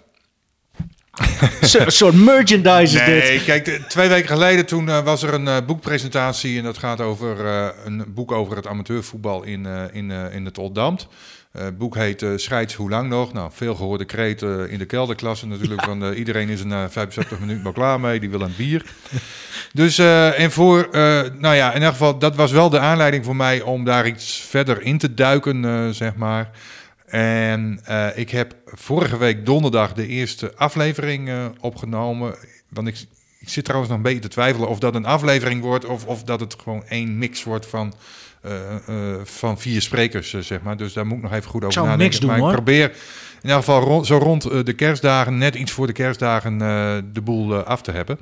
Een 1.17 1.91
soort 1.91 2.15
merchandise 2.15 2.99
is 2.99 3.05
dit. 3.05 3.23
Nee, 3.23 3.43
kijk, 3.43 3.83
twee 3.87 4.09
weken 4.09 4.27
geleden 4.27 4.65
toen 4.65 4.89
eh, 4.89 5.03
was 5.03 5.23
er 5.23 5.33
een 5.33 5.47
eh, 5.47 5.57
boekpresentatie 5.65 6.57
en 6.57 6.63
dat 6.63 6.77
gaat 6.77 7.01
over 7.01 7.45
eh, 7.45 7.67
een 7.85 8.03
boek 8.07 8.31
over 8.31 8.55
het 8.55 8.67
amateurvoetbal 8.67 9.43
in, 9.43 9.65
in, 9.91 10.11
in 10.11 10.45
het 10.45 10.57
Oldambt. 10.57 11.07
Het 11.51 11.77
boek 11.77 11.95
heet 11.95 12.25
Scheids 12.35 12.73
hoe 12.73 12.89
lang 12.89 13.09
nog? 13.09 13.33
Nou, 13.33 13.51
veel 13.53 13.75
gehoorde 13.75 14.05
kreet 14.05 14.41
in 14.41 14.77
de 14.77 14.85
kelderklasse 14.85 15.47
natuurlijk. 15.47 15.85
Eh, 16.01 16.17
iedereen 16.17 16.49
is 16.49 16.59
er 16.59 16.67
na 16.67 16.89
75 16.89 17.39
minuten 17.39 17.63
wel 17.63 17.71
klaar 17.71 17.99
mee, 17.99 18.19
die 18.19 18.29
wil 18.29 18.41
een 18.41 18.53
bier. 18.57 18.85
Dus, 19.73 19.97
en 20.37 20.51
voor, 20.51 20.87
nou 21.39 21.55
ja, 21.55 21.67
in 21.67 21.73
ieder 21.73 21.89
geval, 21.89 22.17
dat 22.17 22.35
was 22.35 22.51
wel 22.51 22.69
de 22.69 22.79
aanleiding 22.79 23.25
voor 23.25 23.35
mij 23.35 23.61
om 23.61 23.83
daar 23.83 24.07
iets 24.07 24.45
verder 24.49 24.81
in 24.81 24.97
te 24.97 25.13
duiken, 25.13 25.95
zeg 25.95 26.15
maar. 26.15 26.49
En 27.07 27.79
eh, 27.83 28.07
ik 28.15 28.29
heb 28.29 28.55
vorige 28.65 29.17
week 29.17 29.45
donderdag 29.45 29.93
de 29.93 30.07
eerste 30.07 30.53
aflevering 30.55 31.29
eh, 31.29 31.45
opgenomen. 31.59 32.35
Want 32.69 32.87
ik, 32.87 33.05
ik 33.39 33.49
zit 33.49 33.63
trouwens 33.63 33.91
nog 33.91 33.99
een 33.99 34.07
beetje 34.07 34.21
te 34.21 34.27
twijfelen 34.27 34.69
of 34.69 34.79
dat 34.79 34.95
een 34.95 35.05
aflevering 35.05 35.61
wordt 35.61 35.85
of, 35.85 36.05
of 36.05 36.23
dat 36.23 36.39
het 36.39 36.55
gewoon 36.63 36.83
één 36.87 37.17
mix 37.17 37.43
wordt 37.43 37.65
van, 37.65 37.93
eh, 38.41 38.53
van 39.23 39.59
vier 39.59 39.81
sprekers, 39.81 40.29
zeg 40.39 40.61
maar. 40.61 40.77
Dus 40.77 40.93
daar 40.93 41.05
moet 41.05 41.17
ik 41.17 41.23
nog 41.23 41.33
even 41.33 41.49
goed 41.49 41.63
over 41.63 41.83
nadenken. 41.83 42.19
doen, 42.19 42.29
maar 42.29 42.39
hoor. 42.39 42.49
ik 42.49 42.55
probeer 42.55 42.89
in 42.89 43.41
ieder 43.41 43.57
geval 43.57 43.81
rond, 43.81 44.05
zo 44.05 44.17
rond 44.17 44.65
de 44.65 44.73
kerstdagen, 44.73 45.37
net 45.37 45.55
iets 45.55 45.71
voor 45.71 45.87
de 45.87 45.93
kerstdagen, 45.93 46.57
de 47.13 47.21
boel 47.21 47.55
af 47.55 47.81
te 47.81 47.91
hebben. 47.91 48.19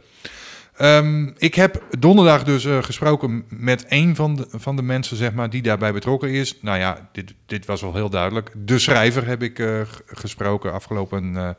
Ehm, 0.77 1.27
ik 1.37 1.55
heb 1.55 1.83
donderdag 1.99 2.43
dus 2.43 2.65
eh, 2.65 2.83
gesproken 2.83 3.45
met 3.49 3.85
een 3.89 4.15
van 4.15 4.35
de, 4.35 4.47
van 4.51 4.75
de 4.75 4.81
mensen 4.81 5.17
zeg 5.17 5.33
maar, 5.33 5.49
die 5.49 5.61
daarbij 5.61 5.93
betrokken 5.93 6.29
is. 6.29 6.57
Nou 6.61 6.79
ja, 6.79 7.09
dit, 7.11 7.33
dit 7.45 7.65
was 7.65 7.81
wel 7.81 7.93
heel 7.93 8.09
duidelijk. 8.09 8.51
De 8.55 8.79
schrijver 8.79 9.27
heb 9.27 9.43
ik 9.43 9.59
eh, 9.59 9.81
gesproken 10.05 10.73
afgelopen 10.73 11.37
eh, 11.37 11.49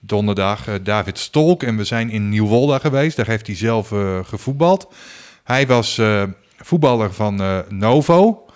donderdag, 0.00 0.82
David 0.82 1.18
Stolk. 1.18 1.62
En 1.62 1.76
we 1.76 1.84
zijn 1.84 2.10
in 2.10 2.28
Nieuwolda 2.28 2.78
geweest. 2.78 3.16
Daar 3.16 3.26
heeft 3.26 3.46
hij 3.46 3.56
zelf 3.56 3.88
gevoetbald. 4.22 4.94
Hij 5.44 5.66
was 5.66 6.00
voetballer 6.56 7.12
van 7.12 7.64
Novo. 7.68 8.46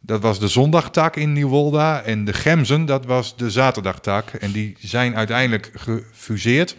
Dat 0.00 0.20
was 0.20 0.38
de 0.38 0.48
zondagtak 0.48 1.16
in 1.16 1.32
Nieuwolda. 1.32 2.02
En 2.02 2.24
de 2.24 2.32
Gemzen, 2.32 2.86
dat 2.86 3.06
was 3.06 3.36
de 3.36 3.50
zaterdagtak. 3.50 4.28
En 4.28 4.52
die 4.52 4.76
zijn 4.78 5.16
uiteindelijk 5.16 5.70
gefuseerd. 5.74 6.76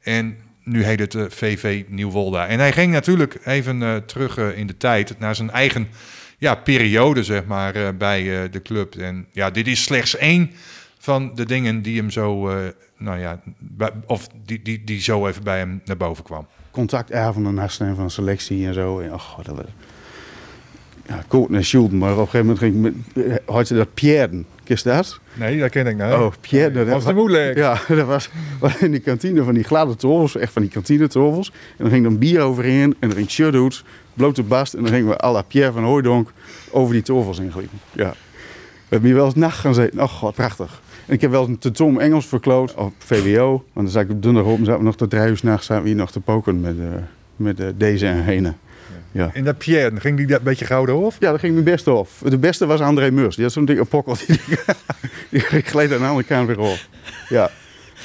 En 0.00 0.36
nu 0.66 0.84
heet 0.84 0.98
het 0.98 1.14
eh, 1.14 1.24
VV 1.28 1.84
Nieuwolda. 1.88 2.46
En 2.46 2.58
hij 2.58 2.72
ging 2.72 2.92
natuurlijk 2.92 3.38
even 3.44 3.82
eh, 3.82 3.96
terug 3.96 4.38
eh, 4.38 4.58
in 4.58 4.66
de 4.66 4.76
tijd 4.76 5.18
naar 5.18 5.34
zijn 5.34 5.50
eigen 5.50 5.88
ja, 6.38 6.54
periode, 6.54 7.24
zeg 7.24 7.44
maar, 7.44 7.96
bij 7.96 8.50
de 8.50 8.62
club. 8.62 8.94
En 8.94 9.26
ja, 9.32 9.50
dit 9.50 9.66
is 9.66 9.82
slechts 9.82 10.16
één 10.16 10.50
van 10.98 11.34
de 11.34 11.46
dingen 11.46 11.82
die 11.82 11.96
hem 11.96 12.10
zo, 12.10 12.50
nou 12.96 13.18
ja, 13.18 13.40
of 14.06 14.28
die, 14.44 14.62
die, 14.62 14.84
die 14.84 15.00
zo 15.00 15.26
even 15.26 15.42
bij 15.42 15.58
hem 15.58 15.80
naar 15.84 15.96
boven 15.96 16.24
kwam. 16.24 16.46
contactavonden 16.70 17.54
naast 17.54 17.76
van 17.76 18.10
selectie 18.10 18.66
en 18.66 18.74
zo. 18.74 19.00
En, 19.00 19.12
oh, 19.12 19.38
dat 19.42 19.56
was... 19.56 19.64
Ja, 21.06 21.22
Koot 21.28 21.50
en 21.50 21.64
Schulden, 21.64 21.98
maar 21.98 22.12
op 22.12 22.18
een 22.18 22.28
gegeven 22.28 22.46
moment 22.46 23.02
ging 23.14 23.40
had 23.44 23.68
je 23.68 23.74
dat 23.74 23.94
Pierre, 23.94 24.44
kist 24.66 24.84
dat? 24.84 25.20
Nee, 25.34 25.58
dat 25.58 25.70
ken 25.70 25.86
ik 25.86 25.96
nou. 25.96 26.24
Oh, 26.24 26.32
Pierre. 26.40 26.72
Dat 26.72 26.86
was 26.86 27.04
te 27.04 27.12
moeilijk. 27.12 27.56
Ja, 27.56 27.80
dat 27.88 28.06
was, 28.06 28.30
was 28.60 28.76
in 28.76 28.90
die 28.90 29.00
kantine 29.00 29.42
van 29.42 29.54
die 29.54 29.64
gladde 29.64 29.96
tovels, 29.96 30.36
echt 30.36 30.52
van 30.52 30.62
die 30.62 30.70
kantine 30.70 31.08
tovels. 31.08 31.50
En 31.50 31.76
dan 31.84 31.90
ging 31.90 32.02
dan 32.02 32.18
bier 32.18 32.40
overheen 32.40 32.96
en 32.98 33.10
er 33.10 33.16
ging 33.16 33.30
shirthoeds, 33.30 33.84
blote 34.14 34.42
bast. 34.42 34.74
En 34.74 34.82
dan 34.82 34.92
gingen 34.92 35.08
we 35.08 35.22
à 35.22 35.32
la 35.32 35.42
Pierre 35.42 35.72
van 35.72 35.84
Hooijdonk 35.84 36.32
over 36.70 36.92
die 36.92 37.02
tovels 37.02 37.38
ingliepen. 37.38 37.78
Ja. 37.92 38.10
We 38.10 38.92
hebben 38.92 39.08
hier 39.08 39.18
wel 39.18 39.26
eens 39.26 39.34
nacht 39.34 39.58
gaan 39.58 39.74
zitten. 39.74 40.00
Oh 40.00 40.08
god, 40.08 40.34
prachtig. 40.34 40.80
En 41.06 41.14
ik 41.14 41.20
heb 41.20 41.30
wel 41.30 41.40
eens 41.40 41.50
een 41.50 41.58
tentoon 41.58 42.00
Engels 42.00 42.26
verkloot 42.26 42.74
op 42.74 42.92
VWO. 42.98 43.48
Want 43.48 43.64
dan 43.72 43.88
zat 43.88 44.02
ik 44.02 44.10
op 44.10 44.22
donderdag 44.22 44.56
zaten 44.58 44.76
we 44.76 44.82
nog 44.82 44.96
tot 44.96 45.10
drie 45.10 45.28
uur 45.28 45.36
s'nachts 45.36 45.66
zaten 45.66 45.82
we 45.82 45.88
hier 45.88 45.98
nog 45.98 46.10
te 46.10 46.20
poken 46.20 46.60
met, 46.60 46.78
eh, 46.78 46.86
met 47.36 47.60
eh, 47.60 47.66
deze 47.76 48.06
en 48.06 48.24
Hene. 48.24 48.54
Ja. 49.16 49.30
In 49.32 49.44
dat 49.44 49.58
Pierre, 49.58 50.00
ging 50.00 50.16
die 50.16 50.26
dat 50.26 50.42
beetje 50.42 50.64
gouden 50.64 50.94
hof? 50.94 51.16
Ja, 51.18 51.30
dat 51.30 51.40
ging 51.40 51.52
mijn 51.52 51.64
beste 51.64 51.92
op. 51.92 52.08
De 52.22 52.38
beste 52.38 52.66
was 52.66 52.80
André 52.80 53.10
Meurs. 53.10 53.34
Die 53.34 53.44
had 53.44 53.52
zo'n 53.52 53.64
dikke 53.64 53.84
pokkel. 53.84 54.16
Die, 54.26 55.44
die 55.50 55.62
gleed 55.62 55.92
aan 55.92 55.98
de 55.98 56.04
andere 56.04 56.26
kant 56.26 56.46
weer 56.46 56.58
op. 56.58 56.78
Ja, 57.28 57.50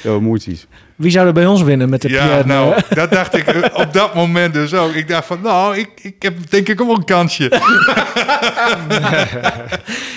ja 0.00 0.18
moeite. 0.18 0.56
Wie 0.96 1.10
zou 1.10 1.26
er 1.26 1.32
bij 1.32 1.46
ons 1.46 1.62
winnen 1.62 1.88
met 1.88 2.02
de 2.02 2.08
Ja, 2.08 2.24
Pierre? 2.26 2.46
nou, 2.46 2.74
eh? 2.74 2.82
dat 2.88 3.10
dacht 3.10 3.36
ik 3.36 3.46
eh, 3.46 3.74
op 3.74 3.92
dat 3.92 4.14
moment 4.14 4.54
dus 4.54 4.74
ook. 4.74 4.92
Ik 4.94 5.08
dacht 5.08 5.26
van, 5.26 5.40
nou, 5.42 5.76
ik, 5.78 5.88
ik 6.02 6.22
heb 6.22 6.34
denk 6.48 6.68
ik 6.68 6.80
ook 6.80 6.86
wel 6.86 6.96
een 6.96 7.04
kansje. 7.04 7.48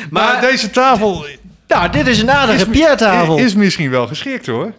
maar, 0.10 0.42
deze 0.42 0.70
tafel 0.70 1.26
Nou, 1.68 1.90
dit 1.90 2.08
is 2.08 2.22
een 2.22 2.32
aardige 2.32 2.70
Pierre-tafel. 2.70 3.38
is 3.38 3.56
misschien 3.56 3.90
wel 3.90 4.08
geschikt 4.08 4.46
hoor. 4.46 4.72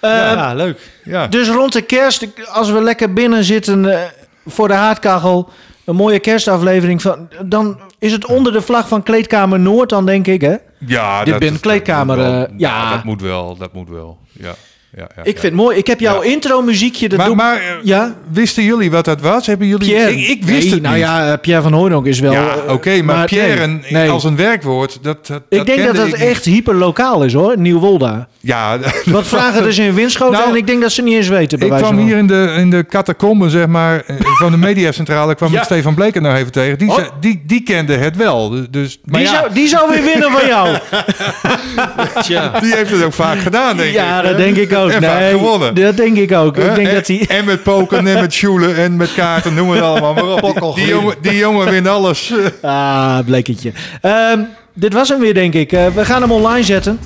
Eh, 0.00 0.10
Ja, 0.10 0.54
leuk. 0.54 0.78
Ja. 1.04 1.26
Dus 1.26 1.48
rond 1.48 1.72
de 1.72 1.82
kerst, 1.82 2.26
als 2.52 2.70
we 2.70 2.82
lekker 2.82 3.12
binnen 3.12 3.44
zitten 3.44 3.92
eh, 3.92 4.08
voor 4.46 4.68
de 4.68 4.74
haardkachel, 4.74 5.48
een 5.84 5.96
mooie 5.96 6.18
kerstaflevering 6.18 7.02
van, 7.02 7.28
dan 7.44 7.80
is 7.98 8.12
het 8.12 8.26
onder 8.26 8.52
de 8.52 8.62
vlag 8.62 8.88
van 8.88 9.02
Kleedkamer 9.02 9.60
Noord, 9.60 9.88
dan 9.88 10.06
denk 10.06 10.26
ik, 10.26 10.40
hè? 10.40 10.54
Ja, 10.78 11.24
Dit 11.24 11.38
ben 11.38 11.60
kleedkamer, 11.60 12.16
dat 12.16 12.26
moet 12.26 12.34
wel. 12.36 12.46
eh, 12.46 12.54
ja. 12.58 12.90
dat 12.90 13.04
moet 13.04 13.20
wel, 13.20 13.56
dat 13.56 13.72
moet 13.72 13.88
wel. 13.88 14.18
Ja, 14.32 14.54
ja, 14.96 15.08
ja, 15.16 15.22
Ik 15.22 15.34
ja. 15.34 15.40
vind 15.40 15.42
het 15.42 15.52
mooi. 15.54 15.76
Ik 15.78 15.86
heb 15.86 16.00
jouw 16.00 16.22
Ja. 16.22 16.30
intro 16.30 16.62
muziekje. 16.62 17.08
Dat 17.08 17.18
Maar, 17.18 17.26
doe- 17.26 17.36
maar 17.36 17.56
eh, 17.56 17.62
ja, 17.82 18.14
wisten 18.32 18.62
jullie 18.62 18.90
wat 18.90 19.04
dat 19.04 19.20
was? 19.20 19.46
Hebben 19.46 19.66
jullie? 19.66 19.88
Pierre. 19.88 20.12
Ik, 20.16 20.28
ik 20.28 20.44
wist 20.44 20.62
Nee, 20.62 20.70
het 20.72 20.82
nou 20.82 20.94
niet. 20.94 21.04
ja, 21.04 21.32
eh, 21.32 21.38
Pierre 21.40 21.62
van 21.62 21.72
Hooydonk 21.72 22.06
is 22.06 22.20
wel... 22.20 22.32
Ja, 22.32 22.54
eh, 22.66 22.72
oké, 22.72 23.02
maar, 23.02 23.26
Pierre 23.26 23.66
nee, 23.66 23.80
nee. 23.92 24.10
als 24.10 24.24
een 24.24 24.36
werkwoord, 24.36 24.98
dat, 25.02 25.26
dat 25.26 25.42
Ik 25.48 25.66
denk 25.66 25.84
dat 25.84 25.96
dat 25.96 26.06
ik 26.06 26.14
echt 26.14 26.44
hyperlokaal 26.44 27.22
is, 27.24 27.32
hoor. 27.32 27.58
Nieuwolda. 27.58 28.28
Ja, 28.40 28.78
Wat 29.04 29.26
vragen 29.26 29.62
dus 29.62 29.78
in 29.78 29.94
Winschoten 29.94 30.32
Nou, 30.38 30.48
en 30.50 30.56
ik 30.56 30.66
denk 30.66 30.80
dat 30.80 30.92
ze 30.92 31.02
niet 31.02 31.14
eens 31.14 31.28
weten. 31.28 31.58
bij 31.58 31.68
Ik 31.68 31.74
kwam 31.74 31.98
hier 31.98 32.16
in 32.16 32.26
de, 32.26 32.54
in 32.58 32.70
de 32.70 32.86
catacomben, 32.88 33.50
zeg 33.50 33.66
maar, 33.66 34.04
van 34.38 34.50
de 34.50 34.56
mediacentrale, 34.58 35.34
kwam 35.34 35.52
Ja. 35.52 35.58
ik 35.58 35.64
Stefan 35.64 35.94
Bleker 35.94 36.20
nou 36.22 36.36
even 36.36 36.52
tegen. 36.52 36.78
Die, 36.78 36.88
Oh. 36.88 36.94
zei- 36.94 37.08
die, 37.20 37.42
die 37.46 37.62
kende 37.62 37.92
het 37.96 38.16
wel. 38.16 38.50
Dus, 38.70 39.00
maar 39.04 39.20
Die, 39.20 39.28
ja, 39.30 39.34
zou, 39.38 39.52
die 39.54 39.68
zou 39.68 39.90
weer 39.90 40.02
winnen 40.02 40.30
van 40.30 40.46
jou. 40.46 40.68
die 42.60 42.74
heeft 42.74 42.90
het 42.90 43.02
ook 43.02 43.12
vaak 43.12 43.38
gedaan, 43.38 43.76
denk 43.76 43.92
ja, 43.94 44.20
ik. 44.22 44.28
dat 44.28 44.36
denk 44.36 44.56
ik 44.56 44.72
ook. 44.76 44.83
En 44.92 45.02
vaak 45.02 45.18
nee, 45.18 45.30
gewonnen. 45.30 45.74
Dat 45.74 45.96
denk 45.96 46.16
ik 46.16 46.32
ook. 46.32 46.56
Ik 46.56 46.74
denk 46.74 46.88
en, 46.88 46.94
dat 46.94 47.06
hij... 47.06 47.24
en 47.28 47.44
met 47.44 47.62
poken 47.62 48.06
en 48.06 48.20
met 48.20 48.32
sjoelen 48.32 48.76
en 48.76 48.96
met 48.96 49.14
kaarten, 49.14 49.54
noem 49.54 49.70
het 49.70 49.82
allemaal 49.82 50.14
maar 50.14 50.24
op. 50.24 50.74
Die, 50.74 50.84
die, 50.84 50.94
jongen, 50.94 51.14
die 51.20 51.36
jongen 51.36 51.70
wint 51.70 51.88
alles. 51.88 52.32
Ah, 52.62 53.18
blekertje. 53.24 53.72
Ehm, 54.00 54.40
dit 54.74 54.92
was 54.92 55.08
hem 55.08 55.20
weer, 55.20 55.34
denk 55.34 55.54
ik. 55.54 55.72
Eh, 55.72 55.86
we 55.86 56.04
gaan 56.04 56.22
hem 56.22 56.32
online 56.32 56.64
zetten. 56.64 56.98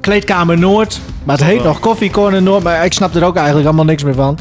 Kleedkamer 0.00 0.58
Noord. 0.58 1.00
Maar 1.24 1.36
het 1.36 1.44
heet 1.44 1.64
nog 1.64 1.80
Coffee 1.80 2.10
Corner 2.10 2.42
Noord. 2.42 2.62
Maar 2.62 2.84
ik 2.84 2.92
snap 2.92 3.14
er 3.14 3.24
ook 3.24 3.36
eigenlijk 3.36 3.66
allemaal 3.66 3.84
niks 3.84 4.02
meer 4.02 4.14
van. 4.14 4.38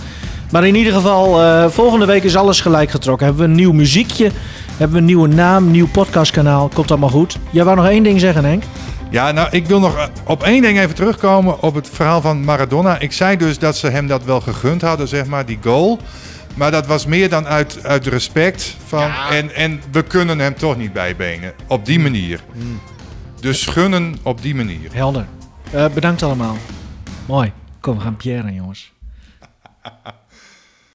Maar 0.51 0.67
in 0.67 0.75
ieder 0.75 0.93
geval, 0.93 1.41
eh, 1.41 1.65
volgende 1.69 2.05
week 2.05 2.23
is 2.23 2.35
alles 2.35 2.61
gelijk 2.61 2.89
getrokken. 2.89 3.25
Hebben 3.25 3.43
we 3.43 3.49
een 3.49 3.57
nieuw 3.57 3.71
muziekje. 3.71 4.31
Hebben 4.77 4.91
we 4.91 4.97
een 4.97 5.05
nieuwe 5.05 5.27
naam, 5.27 5.71
nieuw 5.71 5.87
podcastkanaal. 5.87 6.69
Komt 6.73 6.91
allemaal 6.91 7.09
goed. 7.09 7.37
Jij 7.49 7.63
wou 7.63 7.75
nog 7.75 7.87
één 7.87 8.03
ding 8.03 8.19
zeggen, 8.19 8.45
Henk? 8.45 8.63
Ja, 9.11 9.31
nou, 9.31 9.47
ik 9.51 9.65
wil 9.65 9.79
nog 9.79 9.97
eh, 9.97 10.07
op 10.25 10.43
één 10.43 10.61
ding 10.61 10.79
even 10.79 10.95
terugkomen 10.95 11.61
op 11.61 11.75
het 11.75 11.89
verhaal 11.89 12.21
van 12.21 12.43
Maradona. 12.43 12.99
Ik 12.99 13.11
zei 13.11 13.37
dus 13.37 13.59
dat 13.59 13.77
ze 13.77 13.87
hem 13.87 14.07
dat 14.07 14.23
wel 14.23 14.41
gegund 14.41 14.81
hadden, 14.81 15.07
zeg 15.07 15.25
maar, 15.25 15.45
die 15.45 15.59
goal. 15.61 15.99
Maar 16.55 16.71
dat 16.71 16.87
was 16.87 17.05
meer 17.05 17.29
dan 17.29 17.47
uit, 17.47 17.85
uit 17.85 18.07
respect. 18.07 18.75
Van, 18.85 19.11
en, 19.29 19.55
en 19.55 19.81
we 19.91 20.03
kunnen 20.03 20.39
hem 20.39 20.55
toch 20.55 20.77
niet 20.77 20.93
bijbenen. 20.93 21.53
Op 21.67 21.85
die 21.85 21.99
manier. 21.99 22.39
Dus 23.39 23.65
gunnen 23.65 24.15
op 24.23 24.41
die 24.41 24.55
manier. 24.55 24.89
Helder. 24.93 25.25
Eh, 25.71 25.87
bedankt 25.89 26.23
allemaal. 26.23 26.55
Mooi. 27.25 27.51
Kom, 27.79 27.95
we 27.95 28.01
gaan 28.01 28.15
Pierre, 28.15 28.53
jongens. 28.53 28.91